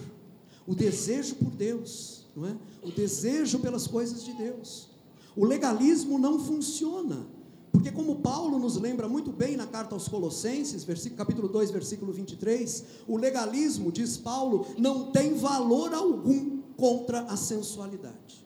o 0.68 0.72
desejo 0.72 1.34
por 1.34 1.50
Deus 1.50 2.15
não 2.36 2.46
é? 2.46 2.56
O 2.82 2.92
desejo 2.92 3.58
pelas 3.58 3.86
coisas 3.86 4.22
de 4.24 4.32
Deus. 4.34 4.90
O 5.34 5.44
legalismo 5.44 6.18
não 6.18 6.38
funciona, 6.38 7.26
porque 7.72 7.90
como 7.90 8.16
Paulo 8.16 8.58
nos 8.58 8.76
lembra 8.76 9.08
muito 9.08 9.32
bem 9.32 9.56
na 9.56 9.66
carta 9.66 9.94
aos 9.94 10.08
Colossenses, 10.08 10.86
capítulo 11.16 11.48
2, 11.48 11.70
versículo 11.70 12.12
23, 12.12 12.84
o 13.08 13.16
legalismo, 13.16 13.90
diz 13.90 14.16
Paulo, 14.16 14.66
não 14.78 15.10
tem 15.10 15.34
valor 15.34 15.92
algum 15.92 16.62
contra 16.76 17.22
a 17.22 17.36
sensualidade. 17.36 18.45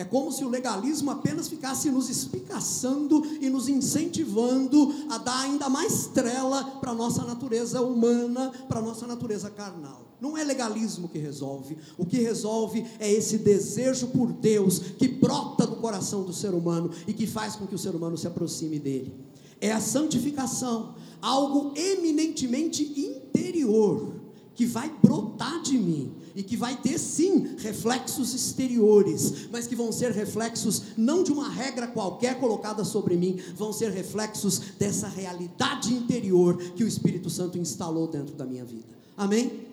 É 0.00 0.04
como 0.04 0.32
se 0.32 0.42
o 0.42 0.48
legalismo 0.48 1.10
apenas 1.10 1.46
ficasse 1.46 1.90
nos 1.90 2.08
espicaçando 2.08 3.22
e 3.38 3.50
nos 3.50 3.68
incentivando 3.68 4.94
a 5.10 5.18
dar 5.18 5.40
ainda 5.40 5.68
mais 5.68 6.06
trela 6.06 6.64
para 6.80 6.92
a 6.92 6.94
nossa 6.94 7.22
natureza 7.22 7.82
humana, 7.82 8.50
para 8.66 8.78
a 8.78 8.82
nossa 8.82 9.06
natureza 9.06 9.50
carnal. 9.50 10.16
Não 10.18 10.38
é 10.38 10.42
legalismo 10.42 11.06
que 11.06 11.18
resolve. 11.18 11.76
O 11.98 12.06
que 12.06 12.16
resolve 12.16 12.86
é 12.98 13.12
esse 13.12 13.36
desejo 13.36 14.06
por 14.06 14.32
Deus 14.32 14.78
que 14.78 15.06
brota 15.06 15.66
do 15.66 15.76
coração 15.76 16.22
do 16.22 16.32
ser 16.32 16.54
humano 16.54 16.90
e 17.06 17.12
que 17.12 17.26
faz 17.26 17.54
com 17.54 17.66
que 17.66 17.74
o 17.74 17.78
ser 17.78 17.94
humano 17.94 18.16
se 18.16 18.26
aproxime 18.26 18.78
dele. 18.78 19.12
É 19.60 19.70
a 19.70 19.82
santificação, 19.82 20.94
algo 21.20 21.74
eminentemente 21.76 22.82
interior 22.98 24.14
que 24.54 24.64
vai 24.64 24.90
brotar 25.02 25.60
de 25.60 25.76
mim 25.76 26.19
e 26.34 26.42
que 26.42 26.56
vai 26.56 26.76
ter 26.76 26.98
sim 26.98 27.56
reflexos 27.58 28.34
exteriores, 28.34 29.48
mas 29.50 29.66
que 29.66 29.76
vão 29.76 29.92
ser 29.92 30.12
reflexos 30.12 30.82
não 30.96 31.22
de 31.22 31.32
uma 31.32 31.48
regra 31.48 31.86
qualquer 31.86 32.38
colocada 32.38 32.84
sobre 32.84 33.16
mim, 33.16 33.40
vão 33.54 33.72
ser 33.72 33.90
reflexos 33.90 34.58
dessa 34.78 35.08
realidade 35.08 35.92
interior 35.92 36.56
que 36.56 36.84
o 36.84 36.88
Espírito 36.88 37.30
Santo 37.30 37.58
instalou 37.58 38.06
dentro 38.08 38.34
da 38.34 38.44
minha 38.44 38.64
vida. 38.64 38.88
Amém? 39.16 39.68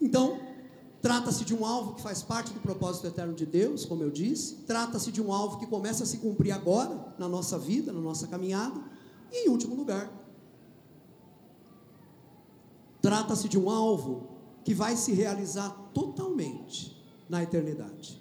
Então, 0.00 0.38
trata-se 1.02 1.44
de 1.44 1.54
um 1.54 1.64
alvo 1.64 1.94
que 1.94 2.02
faz 2.02 2.22
parte 2.22 2.52
do 2.52 2.60
propósito 2.60 3.06
eterno 3.06 3.34
de 3.34 3.46
Deus, 3.46 3.84
como 3.84 4.02
eu 4.02 4.10
disse, 4.10 4.56
trata-se 4.66 5.12
de 5.12 5.22
um 5.22 5.32
alvo 5.32 5.58
que 5.58 5.66
começa 5.66 6.04
a 6.04 6.06
se 6.06 6.18
cumprir 6.18 6.52
agora, 6.52 7.14
na 7.18 7.28
nossa 7.28 7.58
vida, 7.58 7.92
na 7.92 8.00
nossa 8.00 8.26
caminhada, 8.26 8.80
e 9.32 9.46
em 9.46 9.50
último 9.50 9.74
lugar, 9.74 10.10
trata-se 13.00 13.48
de 13.48 13.58
um 13.58 13.70
alvo 13.70 14.35
que 14.66 14.74
vai 14.74 14.96
se 14.96 15.12
realizar 15.12 15.70
totalmente 15.94 17.00
na 17.28 17.40
eternidade. 17.40 18.20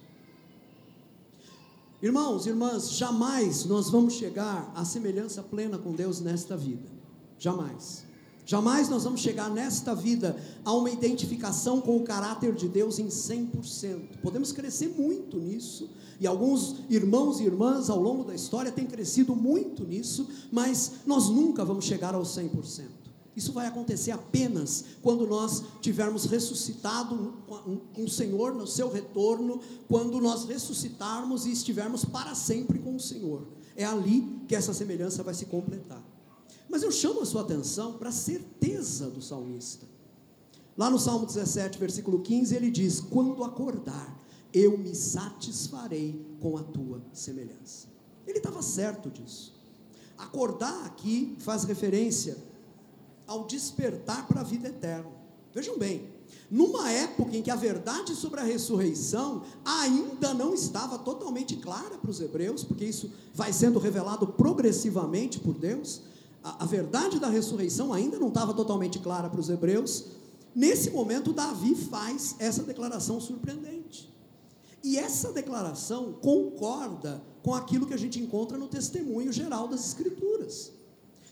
Irmãos, 1.99 2.45
irmãs, 2.45 2.91
jamais 2.91 3.65
nós 3.65 3.89
vamos 3.89 4.13
chegar 4.13 4.71
à 4.75 4.85
semelhança 4.85 5.41
plena 5.41 5.79
com 5.79 5.91
Deus 5.91 6.21
nesta 6.21 6.55
vida. 6.55 6.87
Jamais. 7.39 8.05
Jamais 8.45 8.89
nós 8.89 9.05
vamos 9.05 9.21
chegar 9.21 9.49
nesta 9.49 9.95
vida 9.95 10.39
a 10.63 10.71
uma 10.71 10.91
identificação 10.91 11.81
com 11.81 11.97
o 11.97 12.03
caráter 12.03 12.53
de 12.53 12.69
Deus 12.69 12.99
em 12.99 13.07
100%. 13.07 14.19
Podemos 14.21 14.51
crescer 14.51 14.89
muito 14.89 15.39
nisso, 15.39 15.89
e 16.21 16.27
alguns 16.27 16.75
irmãos 16.91 17.39
e 17.39 17.45
irmãs 17.45 17.89
ao 17.89 17.99
longo 17.99 18.23
da 18.23 18.35
história 18.35 18.71
têm 18.71 18.85
crescido 18.85 19.35
muito 19.35 19.83
nisso, 19.83 20.29
mas 20.51 20.91
nós 21.07 21.27
nunca 21.27 21.65
vamos 21.65 21.85
chegar 21.85 22.13
ao 22.13 22.21
100%. 22.21 23.04
Isso 23.35 23.51
vai 23.51 23.67
acontecer 23.67 24.11
apenas 24.11 24.85
quando 25.01 25.27
nós 25.27 25.63
tivermos 25.81 26.25
ressuscitado 26.25 27.33
com 27.93 28.03
o 28.03 28.09
Senhor 28.09 28.55
no 28.55 28.65
seu 28.65 28.89
retorno, 28.89 29.59
quando 29.87 30.21
nós 30.21 30.45
ressuscitarmos 30.45 31.45
e 31.45 31.51
estivermos 31.51 32.05
para 32.05 32.33
sempre 32.33 32.79
com 32.79 32.95
o 32.95 32.99
Senhor. 32.99 33.45
É 33.75 33.83
ali 33.83 34.41
que 34.47 34.55
essa 34.55 34.73
semelhança 34.73 35.21
vai 35.21 35.33
se 35.33 35.47
completar. 35.47 36.01
Mas 36.69 36.81
eu 36.81 36.91
chamo 36.91 37.21
a 37.21 37.25
sua 37.25 37.41
atenção 37.41 37.93
para 37.93 38.09
a 38.09 38.13
certeza 38.13 39.09
do 39.09 39.21
salmista. 39.21 39.85
Lá 40.77 40.89
no 40.89 40.99
Salmo 40.99 41.25
17, 41.25 41.77
versículo 41.77 42.21
15, 42.21 42.55
ele 42.55 42.71
diz: 42.71 43.01
Quando 43.01 43.43
acordar, 43.43 44.17
eu 44.53 44.77
me 44.77 44.95
satisfarei 44.95 46.25
com 46.39 46.57
a 46.57 46.63
tua 46.63 47.01
semelhança. 47.11 47.87
Ele 48.25 48.37
estava 48.37 48.61
certo 48.61 49.09
disso. 49.09 49.53
Acordar 50.17 50.85
aqui 50.85 51.35
faz 51.39 51.65
referência 51.65 52.37
ao 53.27 53.45
despertar 53.45 54.27
para 54.27 54.41
a 54.41 54.43
vida 54.43 54.67
eterna. 54.67 55.11
Vejam 55.53 55.77
bem, 55.77 56.09
numa 56.51 56.91
época 56.91 57.35
em 57.35 57.41
que 57.41 57.49
a 57.49 57.55
verdade 57.55 58.13
sobre 58.13 58.41
a 58.41 58.43
ressurreição 58.43 59.43
ainda 59.63 60.33
não 60.33 60.53
estava 60.53 60.99
totalmente 60.99 61.55
clara 61.55 61.97
para 61.97 62.11
os 62.11 62.19
hebreus, 62.19 62.63
porque 62.63 62.85
isso 62.85 63.11
vai 63.33 63.53
sendo 63.53 63.79
revelado 63.79 64.27
progressivamente 64.27 65.39
por 65.39 65.53
Deus, 65.53 66.01
a, 66.43 66.63
a 66.63 66.65
verdade 66.67 67.19
da 67.19 67.29
ressurreição 67.29 67.91
ainda 67.91 68.19
não 68.19 68.27
estava 68.27 68.53
totalmente 68.53 68.99
clara 68.99 69.29
para 69.29 69.39
os 69.39 69.49
hebreus. 69.49 70.05
Nesse 70.53 70.91
momento, 70.91 71.33
Davi 71.33 71.73
faz 71.73 72.35
essa 72.37 72.61
declaração 72.61 73.19
surpreendente. 73.19 74.13
E 74.83 74.99
essa 74.99 75.31
declaração 75.31 76.13
concorda 76.13 77.23
com 77.41 77.55
aquilo 77.55 77.87
que 77.87 77.93
a 77.93 77.97
gente 77.97 78.19
encontra 78.19 78.55
no 78.55 78.67
testemunho 78.67 79.33
geral 79.33 79.67
das 79.67 79.87
Escrituras. 79.87 80.71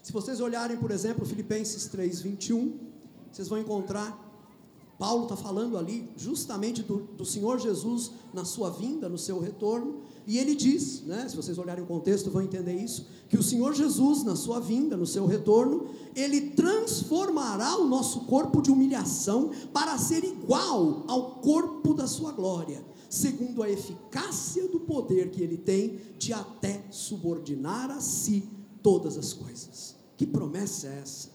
Se 0.03 0.11
vocês 0.11 0.39
olharem, 0.39 0.77
por 0.77 0.91
exemplo, 0.91 1.25
Filipenses 1.25 1.87
3, 1.87 2.21
21, 2.21 2.77
vocês 3.31 3.47
vão 3.47 3.57
encontrar 3.57 4.23
Paulo 4.97 5.23
está 5.23 5.35
falando 5.35 5.77
ali 5.77 6.07
justamente 6.15 6.83
do, 6.83 6.99
do, 7.17 7.25
Senhor 7.25 7.59
Jesus 7.59 8.11
na 8.33 8.45
sua 8.45 8.69
vinda, 8.69 9.09
no 9.09 9.17
seu 9.17 9.39
retorno, 9.39 10.01
e 10.25 10.37
ele 10.37 10.55
diz, 10.55 11.01
né, 11.01 11.27
se 11.27 11.35
vocês 11.35 11.57
olharem 11.57 11.83
o 11.83 11.87
contexto 11.87 12.29
vão 12.29 12.41
entender 12.41 12.73
isso, 12.73 13.07
que 13.27 13.37
o 13.37 13.43
Senhor 13.43 13.73
Jesus 13.73 14.23
na 14.23 14.35
sua 14.35 14.59
vinda, 14.59 14.95
no 14.95 15.05
seu 15.05 15.25
retorno, 15.25 15.87
ele 16.15 16.51
transformará 16.51 17.75
o 17.77 17.87
nosso 17.87 18.21
corpo 18.21 18.61
de 18.61 18.71
humilhação 18.71 19.51
para 19.73 19.97
ser 19.97 20.23
igual 20.23 21.03
ao 21.07 21.31
corpo 21.41 21.93
da 21.93 22.07
sua 22.07 22.31
glória, 22.31 22.85
segundo 23.09 23.63
a 23.63 23.69
eficácia 23.69 24.67
do 24.69 24.79
poder 24.79 25.31
que 25.31 25.41
ele 25.41 25.57
tem 25.57 25.99
de 26.17 26.31
até 26.31 26.85
subordinar 26.91 27.91
a 27.91 27.99
si 27.99 28.47
todas 28.81 29.17
as 29.17 29.33
coisas. 29.33 29.92
Que 30.17 30.25
promessa 30.25 30.87
é 30.87 30.99
essa? 31.01 31.29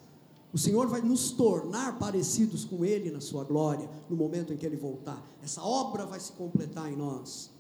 O 0.53 0.59
Senhor 0.59 0.87
vai 0.89 1.03
nos 1.03 1.31
tornar 1.31 1.99
parecidos 1.99 2.65
com 2.65 2.85
Ele 2.85 3.11
na 3.11 3.21
Sua 3.21 3.45
glória, 3.45 3.89
no 4.09 4.17
momento 4.17 4.53
em 4.53 4.57
que 4.57 4.65
Ele 4.65 4.77
voltar. 4.77 5.23
Essa 5.43 5.63
obra 5.63 6.07
vai 6.07 6.19
se 6.19 6.33
completar 6.33 6.91
em 6.91 6.97
nós. 6.97 7.51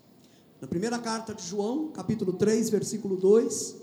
Na 0.60 0.66
primeira 0.66 0.98
carta 0.98 1.34
de 1.34 1.46
João, 1.46 1.88
capítulo 1.88 2.32
3, 2.32 2.70
versículo 2.70 3.16
2, 3.16 3.76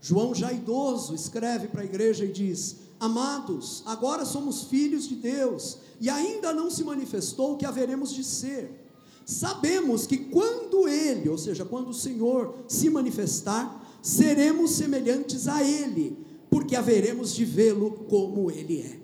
João, 0.00 0.34
já 0.34 0.52
idoso, 0.52 1.14
escreve 1.14 1.68
para 1.68 1.82
a 1.82 1.84
igreja 1.84 2.24
e 2.24 2.32
diz: 2.32 2.76
Amados, 3.00 3.82
agora 3.86 4.24
somos 4.24 4.64
filhos 4.64 5.08
de 5.08 5.16
Deus, 5.16 5.78
e 6.00 6.08
ainda 6.08 6.52
não 6.52 6.70
se 6.70 6.84
manifestou 6.84 7.54
o 7.54 7.56
que 7.56 7.66
haveremos 7.66 8.12
de 8.12 8.22
ser. 8.22 8.82
Sabemos 9.26 10.06
que 10.06 10.18
quando 10.18 10.86
Ele, 10.86 11.28
ou 11.28 11.38
seja, 11.38 11.64
quando 11.64 11.88
o 11.88 11.94
Senhor 11.94 12.54
se 12.68 12.88
manifestar, 12.88 13.98
seremos 14.02 14.72
semelhantes 14.72 15.48
a 15.48 15.62
Ele 15.62 16.23
porque 16.54 16.76
haveremos 16.76 17.34
de 17.34 17.44
vê-lo 17.44 17.90
como 18.08 18.48
ele 18.48 18.80
é. 18.80 19.00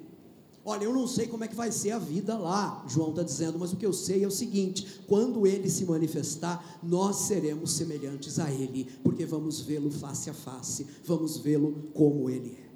Olha, 0.64 0.84
eu 0.84 0.94
não 0.94 1.08
sei 1.08 1.26
como 1.26 1.42
é 1.42 1.48
que 1.48 1.56
vai 1.56 1.72
ser 1.72 1.90
a 1.90 1.98
vida 1.98 2.38
lá, 2.38 2.84
João 2.86 3.10
está 3.10 3.24
dizendo, 3.24 3.58
mas 3.58 3.72
o 3.72 3.76
que 3.76 3.84
eu 3.84 3.92
sei 3.92 4.22
é 4.22 4.26
o 4.28 4.30
seguinte: 4.30 5.00
quando 5.08 5.44
ele 5.44 5.68
se 5.68 5.84
manifestar, 5.84 6.78
nós 6.80 7.16
seremos 7.22 7.72
semelhantes 7.72 8.38
a 8.38 8.52
ele, 8.52 8.86
porque 9.02 9.26
vamos 9.26 9.62
vê-lo 9.62 9.90
face 9.90 10.30
a 10.30 10.32
face, 10.32 10.86
vamos 11.04 11.38
vê-lo 11.38 11.90
como 11.92 12.30
ele 12.30 12.56
é. 12.56 12.70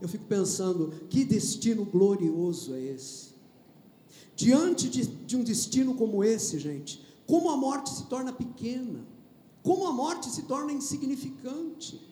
Eu 0.00 0.08
fico 0.08 0.26
pensando, 0.26 0.92
que 1.10 1.24
destino 1.24 1.84
glorioso 1.84 2.74
é 2.74 2.80
esse? 2.80 3.32
Diante 4.36 4.88
de, 4.88 5.04
de 5.04 5.36
um 5.36 5.42
destino 5.42 5.96
como 5.96 6.22
esse, 6.22 6.60
gente, 6.60 7.04
como 7.26 7.50
a 7.50 7.56
morte 7.56 7.90
se 7.90 8.04
torna 8.04 8.32
pequena, 8.32 9.04
como 9.64 9.84
a 9.84 9.92
morte 9.92 10.30
se 10.30 10.42
torna 10.42 10.70
insignificante. 10.70 12.11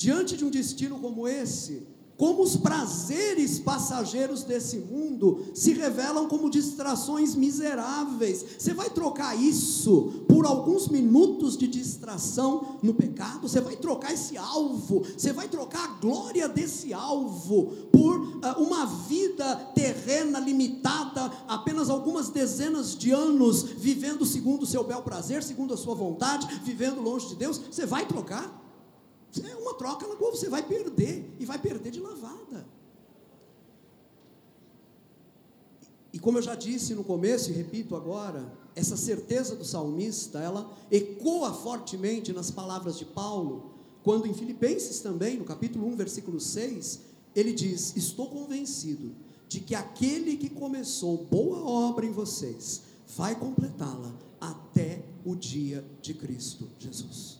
Diante 0.00 0.34
de 0.34 0.46
um 0.46 0.50
destino 0.50 0.98
como 0.98 1.28
esse, 1.28 1.86
como 2.16 2.42
os 2.42 2.56
prazeres 2.56 3.58
passageiros 3.58 4.42
desse 4.42 4.78
mundo 4.78 5.44
se 5.54 5.74
revelam 5.74 6.26
como 6.26 6.48
distrações 6.48 7.34
miseráveis. 7.34 8.42
Você 8.58 8.72
vai 8.72 8.88
trocar 8.88 9.38
isso 9.38 10.24
por 10.26 10.46
alguns 10.46 10.88
minutos 10.88 11.54
de 11.54 11.68
distração 11.68 12.78
no 12.82 12.94
pecado? 12.94 13.46
Você 13.46 13.60
vai 13.60 13.76
trocar 13.76 14.14
esse 14.14 14.38
alvo? 14.38 15.02
Você 15.18 15.34
vai 15.34 15.48
trocar 15.48 15.84
a 15.84 16.00
glória 16.00 16.48
desse 16.48 16.94
alvo 16.94 17.66
por 17.92 18.20
uh, 18.20 18.58
uma 18.58 18.86
vida 18.86 19.54
terrena 19.74 20.40
limitada, 20.40 21.30
apenas 21.46 21.90
algumas 21.90 22.30
dezenas 22.30 22.96
de 22.96 23.10
anos, 23.10 23.64
vivendo 23.64 24.24
segundo 24.24 24.62
o 24.62 24.66
seu 24.66 24.82
bel 24.82 25.02
prazer, 25.02 25.42
segundo 25.42 25.74
a 25.74 25.76
sua 25.76 25.94
vontade, 25.94 26.48
vivendo 26.64 27.02
longe 27.02 27.28
de 27.28 27.34
Deus? 27.34 27.60
Você 27.70 27.84
vai 27.84 28.06
trocar? 28.06 28.69
É 29.44 29.56
uma 29.56 29.74
troca 29.74 30.06
na 30.06 30.16
qual 30.16 30.34
você 30.34 30.48
vai 30.48 30.62
perder, 30.62 31.30
e 31.38 31.44
vai 31.44 31.58
perder 31.58 31.90
de 31.90 32.00
lavada. 32.00 32.66
E 36.12 36.18
como 36.18 36.38
eu 36.38 36.42
já 36.42 36.54
disse 36.54 36.94
no 36.94 37.04
começo 37.04 37.50
e 37.50 37.54
repito 37.54 37.94
agora, 37.94 38.52
essa 38.74 38.96
certeza 38.96 39.54
do 39.54 39.64
salmista, 39.64 40.40
ela 40.40 40.76
ecoa 40.90 41.52
fortemente 41.52 42.32
nas 42.32 42.50
palavras 42.50 42.98
de 42.98 43.04
Paulo, 43.04 43.70
quando 44.02 44.26
em 44.26 44.34
Filipenses 44.34 45.00
também, 45.00 45.38
no 45.38 45.44
capítulo 45.44 45.86
1, 45.88 45.96
versículo 45.96 46.40
6, 46.40 47.00
ele 47.34 47.52
diz: 47.52 47.96
Estou 47.96 48.28
convencido 48.28 49.14
de 49.48 49.60
que 49.60 49.74
aquele 49.74 50.36
que 50.36 50.48
começou 50.48 51.26
boa 51.30 51.58
obra 51.58 52.06
em 52.06 52.12
vocês 52.12 52.82
vai 53.16 53.38
completá-la 53.38 54.12
até 54.40 55.04
o 55.24 55.34
dia 55.34 55.84
de 56.00 56.14
Cristo 56.14 56.68
Jesus. 56.78 57.39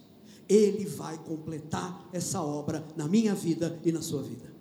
Ele 0.50 0.84
vai 0.84 1.16
completar 1.16 2.08
essa 2.12 2.42
obra 2.42 2.84
na 2.96 3.06
minha 3.06 3.36
vida 3.36 3.78
e 3.84 3.92
na 3.92 4.02
sua 4.02 4.20
vida. 4.20 4.52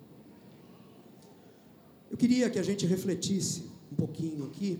Eu 2.08 2.16
queria 2.16 2.48
que 2.48 2.60
a 2.60 2.62
gente 2.62 2.86
refletisse 2.86 3.68
um 3.90 3.96
pouquinho 3.96 4.44
aqui. 4.44 4.78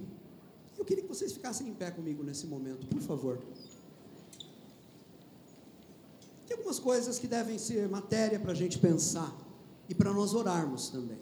Eu 0.79 0.85
queria 0.85 1.03
que 1.03 1.09
vocês 1.09 1.33
ficassem 1.33 1.69
em 1.69 1.75
pé 1.75 1.91
comigo 1.91 2.23
nesse 2.23 2.47
momento, 2.47 2.87
por 2.87 3.01
favor. 3.01 3.41
Tem 6.47 6.57
algumas 6.57 6.79
coisas 6.79 7.19
que 7.19 7.27
devem 7.27 7.59
ser 7.59 7.89
matéria 7.89 8.39
para 8.39 8.53
a 8.53 8.55
gente 8.55 8.79
pensar 8.79 9.37
e 9.89 9.95
para 9.97 10.13
nós 10.13 10.33
orarmos 10.33 10.91
também. 10.91 11.19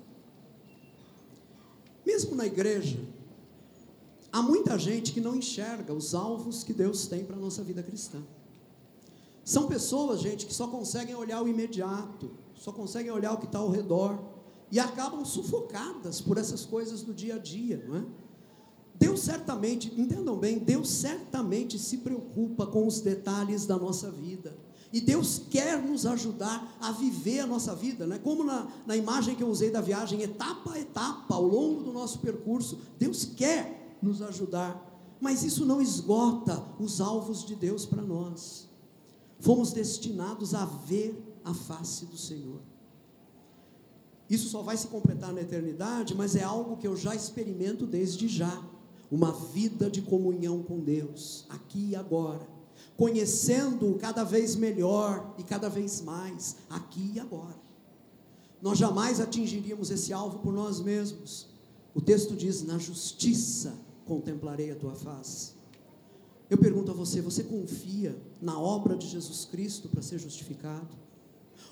Mesmo 2.05 2.37
na 2.37 2.45
igreja, 2.45 2.99
há 4.31 4.43
muita 4.43 4.79
gente 4.79 5.15
que 5.15 5.21
não 5.21 5.35
enxerga 5.35 5.95
os 5.95 6.15
alvos 6.15 6.63
que 6.63 6.75
Deus 6.75 7.07
tem 7.07 7.25
para 7.25 7.37
a 7.37 7.41
nossa 7.41 7.63
vida 7.63 7.83
cristã. 7.83 8.23
São 9.49 9.67
pessoas, 9.67 10.21
gente, 10.21 10.45
que 10.45 10.53
só 10.53 10.67
conseguem 10.67 11.15
olhar 11.15 11.43
o 11.43 11.49
imediato, 11.49 12.31
só 12.55 12.71
conseguem 12.71 13.11
olhar 13.11 13.33
o 13.33 13.39
que 13.39 13.47
está 13.47 13.59
ao 13.61 13.71
redor 13.71 14.23
e 14.71 14.79
acabam 14.79 15.25
sufocadas 15.25 16.21
por 16.21 16.37
essas 16.37 16.67
coisas 16.67 17.03
do 17.03 17.15
dia 17.15 17.37
a 17.37 17.39
dia, 17.39 17.83
não 17.89 17.97
é? 17.97 18.05
Deus 18.97 19.21
certamente, 19.21 19.91
entendam 19.99 20.37
bem, 20.37 20.59
Deus 20.59 20.91
certamente 20.91 21.79
se 21.79 21.97
preocupa 21.97 22.67
com 22.67 22.87
os 22.87 23.01
detalhes 23.01 23.65
da 23.65 23.79
nossa 23.79 24.11
vida. 24.11 24.55
E 24.93 25.01
Deus 25.01 25.41
quer 25.51 25.83
nos 25.83 26.05
ajudar 26.05 26.77
a 26.79 26.93
viver 26.93 27.41
a 27.41 27.47
nossa 27.47 27.75
vida, 27.75 28.07
né? 28.07 28.21
como 28.23 28.45
na, 28.45 28.69
na 28.87 28.99
imagem 28.99 29.35
que 29.35 29.43
eu 29.43 29.49
usei 29.49 29.71
da 29.71 29.81
viagem, 29.81 30.21
etapa 30.21 30.75
a 30.75 30.79
etapa, 30.79 31.35
ao 31.35 31.47
longo 31.47 31.85
do 31.85 31.93
nosso 31.95 32.19
percurso. 32.19 32.79
Deus 32.99 33.25
quer 33.25 33.97
nos 34.03 34.21
ajudar, 34.21 35.17
mas 35.19 35.43
isso 35.43 35.65
não 35.65 35.81
esgota 35.81 36.63
os 36.79 37.01
alvos 37.01 37.47
de 37.47 37.57
Deus 37.57 37.87
para 37.87 38.03
nós 38.03 38.68
fomos 39.41 39.73
destinados 39.73 40.55
a 40.55 40.65
ver 40.65 41.41
a 41.45 41.55
face 41.55 42.07
do 42.07 42.17
Senhor. 42.17 42.61
Isso 44.29 44.49
só 44.49 44.63
vai 44.63 44.77
se 44.77 44.89
completar 44.89 45.33
na 45.33 45.41
eternidade, 45.41 46.15
mas 46.15 46.37
é 46.37 46.43
algo 46.43 46.77
que 46.77 46.87
eu 46.87 46.97
já 46.97 47.15
experimento 47.15 47.87
desde 47.87 48.29
já. 48.29 48.63
Uma 49.11 49.33
vida 49.33 49.91
de 49.91 50.03
comunhão 50.03 50.63
com 50.63 50.81
Deus, 50.81 51.47
aqui 51.49 51.91
e 51.91 51.97
agora. 51.97 52.47
Conhecendo-o 52.95 53.95
cada 53.95 54.25
vez 54.25 54.55
melhor 54.55 55.35
e 55.39 55.43
cada 55.43 55.71
vez 55.71 56.03
mais, 56.03 56.57
aqui 56.69 57.13
e 57.15 57.21
agora. 57.21 57.57
nós 58.61 58.77
jamais 58.77 59.21
atingiríamos 59.21 59.91
esse 59.91 60.13
alvo 60.13 60.41
por 60.41 60.53
nós 60.53 60.81
mesmos. 60.81 61.49
O 61.95 62.01
texto 62.01 62.37
diz: 62.37 62.63
Na 62.63 62.77
justiça 62.77 63.79
contemplarei 64.05 64.71
a 64.71 64.77
tua 64.77 64.95
face. 64.95 65.58
Eu 66.51 66.59
pergunto 66.59 66.91
a 66.91 66.95
você: 66.95 67.21
você 67.21 67.45
confia 67.45 68.17
na 68.41 68.59
obra 68.59 68.97
de 68.97 69.07
Jesus 69.07 69.45
Cristo 69.45 69.89
para 69.89 70.03
ser 70.03 70.19
justificado? 70.19 70.89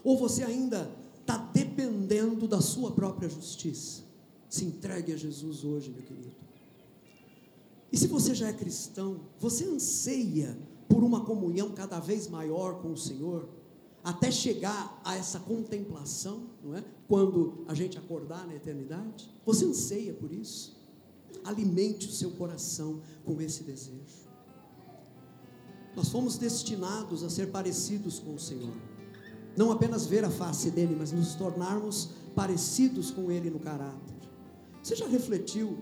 Ou 0.05 0.19
você 0.19 0.43
ainda 0.43 0.91
está 1.21 1.37
dependendo 1.37 2.47
da 2.47 2.61
sua 2.61 2.91
própria 2.93 3.29
justiça? 3.29 4.03
Se 4.49 4.65
entregue 4.65 5.13
a 5.13 5.17
Jesus 5.17 5.65
hoje, 5.65 5.91
meu 5.91 6.03
querido. 6.03 6.35
E 7.91 7.99
se 7.99 8.07
você 8.07 8.35
já 8.35 8.49
é 8.49 8.53
cristão, 8.53 9.21
você 9.39 9.65
anseia 9.65 10.57
por 10.89 11.03
uma 11.03 11.25
comunhão 11.25 11.73
cada 11.73 11.99
vez 11.99 12.29
maior 12.29 12.81
com 12.81 12.93
o 12.93 12.97
Senhor, 12.97 13.49
até 14.05 14.31
chegar 14.31 15.01
a 15.05 15.17
essa 15.17 15.41
contemplação, 15.41 16.45
não 16.63 16.77
é? 16.77 16.85
Quando 17.09 17.65
a 17.67 17.75
gente 17.75 17.99
acordar 17.99 18.47
na 18.47 18.55
eternidade, 18.55 19.29
você 19.45 19.65
anseia 19.65 20.13
por 20.13 20.33
isso. 20.33 20.77
Alimente 21.43 22.07
o 22.09 22.13
seu 22.13 22.31
coração 22.33 23.01
com 23.25 23.41
esse 23.41 23.65
desejo. 23.65 24.26
Nós 25.97 26.11
fomos 26.11 26.37
destinados 26.37 27.25
a 27.25 27.31
ser 27.31 27.51
parecidos 27.51 28.19
com 28.19 28.35
o 28.35 28.39
Senhor. 28.39 28.75
Não 29.57 29.73
apenas 29.73 30.07
ver 30.07 30.23
a 30.27 30.31
face 30.31 30.71
dele, 30.71 30.95
mas 30.97 31.11
nos 31.11 31.35
tornarmos 31.35 32.11
parecidos 32.35 33.11
com 33.11 33.33
ele 33.33 33.49
no 33.49 33.59
caráter. 33.59 34.15
Você 34.83 34.95
já 34.95 35.09
refletiu 35.09 35.79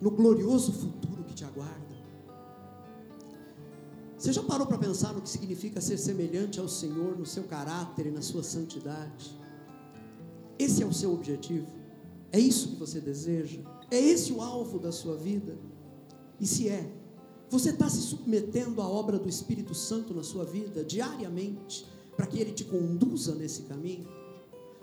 no 0.00 0.10
glorioso 0.10 0.72
futuro 0.72 1.22
que 1.22 1.34
te 1.34 1.44
aguarda? 1.44 1.94
Você 4.18 4.32
já 4.32 4.42
parou 4.42 4.66
para 4.66 4.78
pensar 4.78 5.12
no 5.12 5.20
que 5.20 5.28
significa 5.28 5.80
ser 5.80 5.98
semelhante 5.98 6.58
ao 6.58 6.68
Senhor 6.68 7.16
no 7.16 7.24
seu 7.24 7.44
caráter 7.44 8.06
e 8.06 8.10
na 8.10 8.22
sua 8.22 8.42
santidade? 8.42 9.38
Esse 10.58 10.82
é 10.82 10.86
o 10.86 10.92
seu 10.92 11.12
objetivo? 11.12 11.68
É 12.32 12.40
isso 12.40 12.70
que 12.70 12.76
você 12.76 13.00
deseja? 13.00 13.60
É 13.90 14.00
esse 14.00 14.32
o 14.32 14.40
alvo 14.40 14.80
da 14.80 14.90
sua 14.90 15.14
vida? 15.16 15.56
E 16.40 16.46
se 16.46 16.68
é, 16.68 16.90
você 17.50 17.70
está 17.70 17.88
se 17.88 18.00
submetendo 18.02 18.80
à 18.80 18.88
obra 18.88 19.18
do 19.18 19.28
Espírito 19.28 19.74
Santo 19.74 20.12
na 20.12 20.22
sua 20.22 20.44
vida 20.44 20.84
diariamente, 20.84 21.86
para 22.16 22.26
que 22.26 22.38
ele 22.38 22.52
te 22.52 22.64
conduza 22.64 23.34
nesse 23.34 23.62
caminho? 23.62 24.06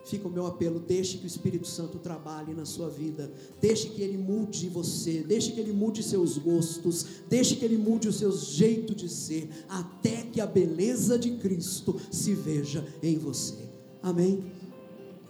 Fica 0.03 0.27
o 0.27 0.31
meu 0.31 0.47
apelo, 0.47 0.79
deixe 0.79 1.17
que 1.17 1.25
o 1.25 1.27
Espírito 1.27 1.67
Santo 1.67 1.99
trabalhe 1.99 2.53
na 2.53 2.65
sua 2.65 2.89
vida, 2.89 3.31
deixe 3.61 3.89
que 3.89 4.01
ele 4.01 4.17
mude 4.17 4.67
você, 4.67 5.21
deixe 5.21 5.51
que 5.51 5.59
ele 5.59 5.71
mude 5.71 6.01
seus 6.01 6.37
gostos, 6.37 7.05
deixe 7.29 7.55
que 7.55 7.63
ele 7.63 7.77
mude 7.77 8.07
o 8.07 8.13
seu 8.13 8.31
jeito 8.31 8.95
de 8.95 9.07
ser, 9.07 9.47
até 9.69 10.23
que 10.23 10.41
a 10.41 10.47
beleza 10.47 11.19
de 11.19 11.31
Cristo 11.37 11.99
se 12.09 12.33
veja 12.33 12.85
em 13.03 13.17
você. 13.17 13.69
Amém? 14.01 14.43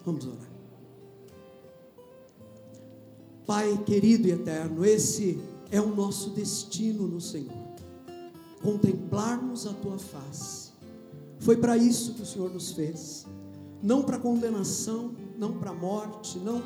Vamos 0.06 0.26
orar. 0.26 0.50
Pai 3.46 3.78
querido 3.86 4.28
e 4.30 4.32
eterno, 4.32 4.86
esse 4.86 5.38
é 5.72 5.82
o 5.82 5.96
nosso 5.96 6.30
destino 6.32 7.08
no 7.08 7.20
Senhor, 7.20 7.58
contemplarmos 8.62 9.66
a 9.66 9.74
tua 9.74 9.98
face. 9.98 10.72
Foi 11.40 11.58
para 11.58 11.76
isso 11.76 12.14
que 12.14 12.22
o 12.22 12.26
Senhor 12.26 12.54
nos 12.54 12.74
fez 12.74 13.26
não 13.82 14.04
para 14.04 14.20
condenação, 14.20 15.16
não 15.38 15.54
para 15.54 15.74
morte, 15.74 16.38
não 16.38 16.62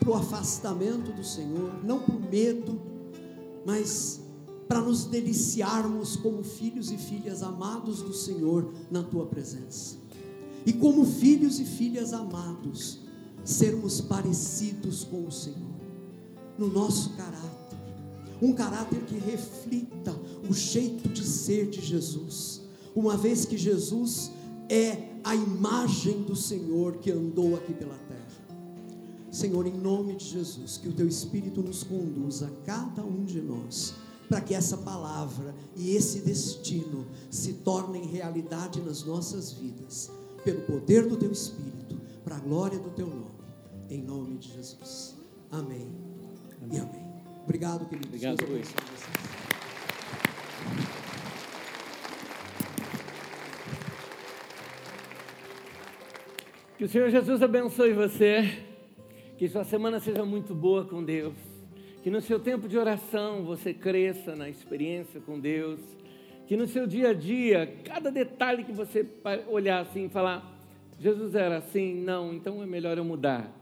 para 0.00 0.10
o 0.10 0.14
afastamento 0.14 1.12
do 1.12 1.24
Senhor, 1.24 1.72
não 1.84 2.00
para 2.00 2.14
o 2.14 2.20
medo, 2.20 2.80
mas 3.64 4.20
para 4.68 4.80
nos 4.80 5.04
deliciarmos 5.04 6.16
como 6.16 6.42
filhos 6.42 6.90
e 6.90 6.96
filhas 6.96 7.42
amados 7.42 8.02
do 8.02 8.12
Senhor 8.12 8.72
na 8.90 9.02
tua 9.02 9.26
presença. 9.26 9.96
E 10.64 10.72
como 10.72 11.04
filhos 11.04 11.60
e 11.60 11.64
filhas 11.64 12.12
amados, 12.12 13.00
sermos 13.44 14.00
parecidos 14.00 15.04
com 15.04 15.24
o 15.24 15.30
Senhor, 15.30 15.76
no 16.58 16.68
nosso 16.68 17.10
caráter, 17.10 17.75
um 18.40 18.52
caráter 18.52 19.00
que 19.04 19.18
reflita 19.18 20.14
o 20.48 20.52
jeito 20.52 21.08
de 21.08 21.24
ser 21.24 21.68
de 21.68 21.80
Jesus, 21.80 22.62
uma 22.94 23.16
vez 23.16 23.44
que 23.44 23.56
Jesus 23.56 24.30
é 24.68 25.16
a 25.22 25.34
imagem 25.34 26.22
do 26.22 26.36
Senhor 26.36 26.98
que 26.98 27.10
andou 27.10 27.56
aqui 27.56 27.72
pela 27.74 27.96
terra. 27.96 28.26
Senhor, 29.30 29.66
em 29.66 29.76
nome 29.76 30.16
de 30.16 30.24
Jesus, 30.24 30.78
que 30.78 30.88
o 30.88 30.92
teu 30.92 31.06
Espírito 31.06 31.60
nos 31.62 31.82
conduza, 31.82 32.50
cada 32.64 33.04
um 33.04 33.24
de 33.24 33.40
nós, 33.40 33.94
para 34.28 34.40
que 34.40 34.54
essa 34.54 34.78
palavra 34.78 35.54
e 35.76 35.94
esse 35.94 36.20
destino 36.20 37.06
se 37.30 37.54
tornem 37.54 38.06
realidade 38.06 38.80
nas 38.80 39.04
nossas 39.04 39.52
vidas, 39.52 40.10
pelo 40.42 40.62
poder 40.62 41.06
do 41.06 41.16
teu 41.16 41.30
Espírito, 41.30 42.00
para 42.24 42.36
a 42.36 42.40
glória 42.40 42.78
do 42.78 42.90
teu 42.90 43.06
nome, 43.06 43.36
em 43.90 44.02
nome 44.02 44.38
de 44.38 44.52
Jesus. 44.52 45.14
Amém, 45.50 45.86
amém. 46.62 46.72
e 46.72 46.78
amém. 46.78 47.05
Obrigado, 47.46 47.86
queridos. 47.86 48.08
Obrigado, 48.08 48.44
Luiz. 48.50 48.74
Que 56.76 56.84
o 56.84 56.88
Senhor 56.88 57.08
Jesus 57.08 57.40
abençoe 57.40 57.92
você. 57.92 58.64
Que 59.38 59.48
sua 59.48 59.62
semana 59.62 60.00
seja 60.00 60.24
muito 60.24 60.56
boa 60.56 60.86
com 60.86 61.04
Deus. 61.04 61.36
Que 62.02 62.10
no 62.10 62.20
seu 62.20 62.40
tempo 62.40 62.68
de 62.68 62.76
oração 62.76 63.44
você 63.44 63.72
cresça 63.72 64.34
na 64.34 64.48
experiência 64.48 65.20
com 65.20 65.38
Deus. 65.38 65.78
Que 66.48 66.56
no 66.56 66.66
seu 66.66 66.84
dia 66.84 67.10
a 67.10 67.14
dia, 67.14 67.76
cada 67.84 68.10
detalhe 68.10 68.64
que 68.64 68.72
você 68.72 69.06
olhar 69.46 69.82
assim 69.82 70.06
e 70.06 70.08
falar, 70.08 70.60
Jesus 70.98 71.36
era 71.36 71.58
assim, 71.58 71.94
não, 71.94 72.34
então 72.34 72.60
é 72.60 72.66
melhor 72.66 72.98
eu 72.98 73.04
mudar. 73.04 73.52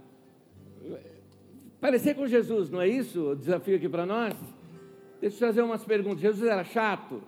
Parecer 1.84 2.14
com 2.14 2.26
Jesus, 2.26 2.70
não 2.70 2.80
é 2.80 2.88
isso 2.88 3.32
o 3.32 3.36
desafio 3.36 3.76
aqui 3.76 3.90
para 3.90 4.06
nós? 4.06 4.34
Deixa 5.20 5.36
eu 5.36 5.48
fazer 5.48 5.60
umas 5.60 5.84
perguntas. 5.84 6.22
Jesus 6.22 6.50
era 6.50 6.64
chato? 6.64 7.22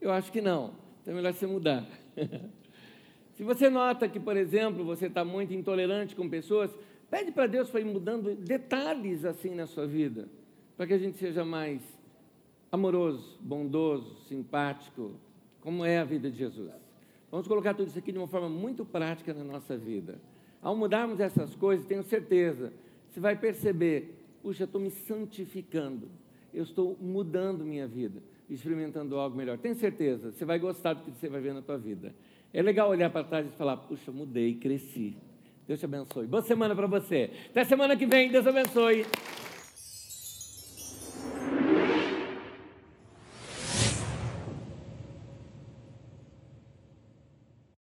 Eu 0.00 0.10
acho 0.10 0.32
que 0.32 0.40
não. 0.40 0.72
Então 1.02 1.12
é 1.12 1.14
melhor 1.14 1.34
você 1.34 1.46
mudar. 1.46 1.86
Se 3.36 3.44
você 3.44 3.68
nota 3.68 4.08
que, 4.08 4.18
por 4.18 4.38
exemplo, 4.38 4.86
você 4.86 5.04
está 5.04 5.22
muito 5.22 5.52
intolerante 5.52 6.16
com 6.16 6.26
pessoas, 6.30 6.74
pede 7.10 7.30
para 7.30 7.46
Deus 7.46 7.68
para 7.68 7.82
ir 7.82 7.84
mudando 7.84 8.34
detalhes 8.36 9.26
assim 9.26 9.54
na 9.54 9.66
sua 9.66 9.86
vida, 9.86 10.30
para 10.74 10.86
que 10.86 10.94
a 10.94 10.98
gente 10.98 11.18
seja 11.18 11.44
mais 11.44 11.82
amoroso, 12.72 13.38
bondoso, 13.38 14.16
simpático, 14.28 15.12
como 15.60 15.84
é 15.84 15.98
a 15.98 16.04
vida 16.04 16.30
de 16.30 16.38
Jesus. 16.38 16.72
Vamos 17.30 17.46
colocar 17.46 17.74
tudo 17.74 17.88
isso 17.88 17.98
aqui 17.98 18.12
de 18.12 18.18
uma 18.18 18.28
forma 18.28 18.48
muito 18.48 18.82
prática 18.86 19.34
na 19.34 19.44
nossa 19.44 19.76
vida. 19.76 20.18
Ao 20.62 20.74
mudarmos 20.74 21.20
essas 21.20 21.54
coisas, 21.54 21.84
tenho 21.84 22.02
certeza, 22.02 22.72
você 23.18 23.20
vai 23.20 23.36
perceber, 23.36 24.14
puxa, 24.40 24.62
eu 24.62 24.66
estou 24.66 24.80
me 24.80 24.90
santificando, 24.90 26.08
eu 26.54 26.62
estou 26.62 26.96
mudando 27.00 27.64
minha 27.64 27.86
vida, 27.86 28.22
experimentando 28.48 29.16
algo 29.16 29.36
melhor. 29.36 29.58
Tenho 29.58 29.74
certeza, 29.74 30.30
você 30.30 30.44
vai 30.44 30.58
gostar 30.58 30.94
do 30.94 31.02
que 31.02 31.10
você 31.10 31.28
vai 31.28 31.40
ver 31.40 31.52
na 31.52 31.60
tua 31.60 31.76
vida. 31.76 32.14
É 32.52 32.62
legal 32.62 32.88
olhar 32.88 33.10
para 33.10 33.24
trás 33.24 33.46
e 33.46 33.50
falar: 33.56 33.76
puxa, 33.76 34.12
mudei, 34.12 34.54
cresci. 34.54 35.16
Deus 35.66 35.80
te 35.80 35.84
abençoe. 35.84 36.26
Boa 36.26 36.42
semana 36.42 36.74
para 36.74 36.86
você. 36.86 37.30
Até 37.50 37.64
semana 37.64 37.96
que 37.96 38.06
vem. 38.06 38.30
Deus 38.30 38.46
abençoe. 38.46 39.04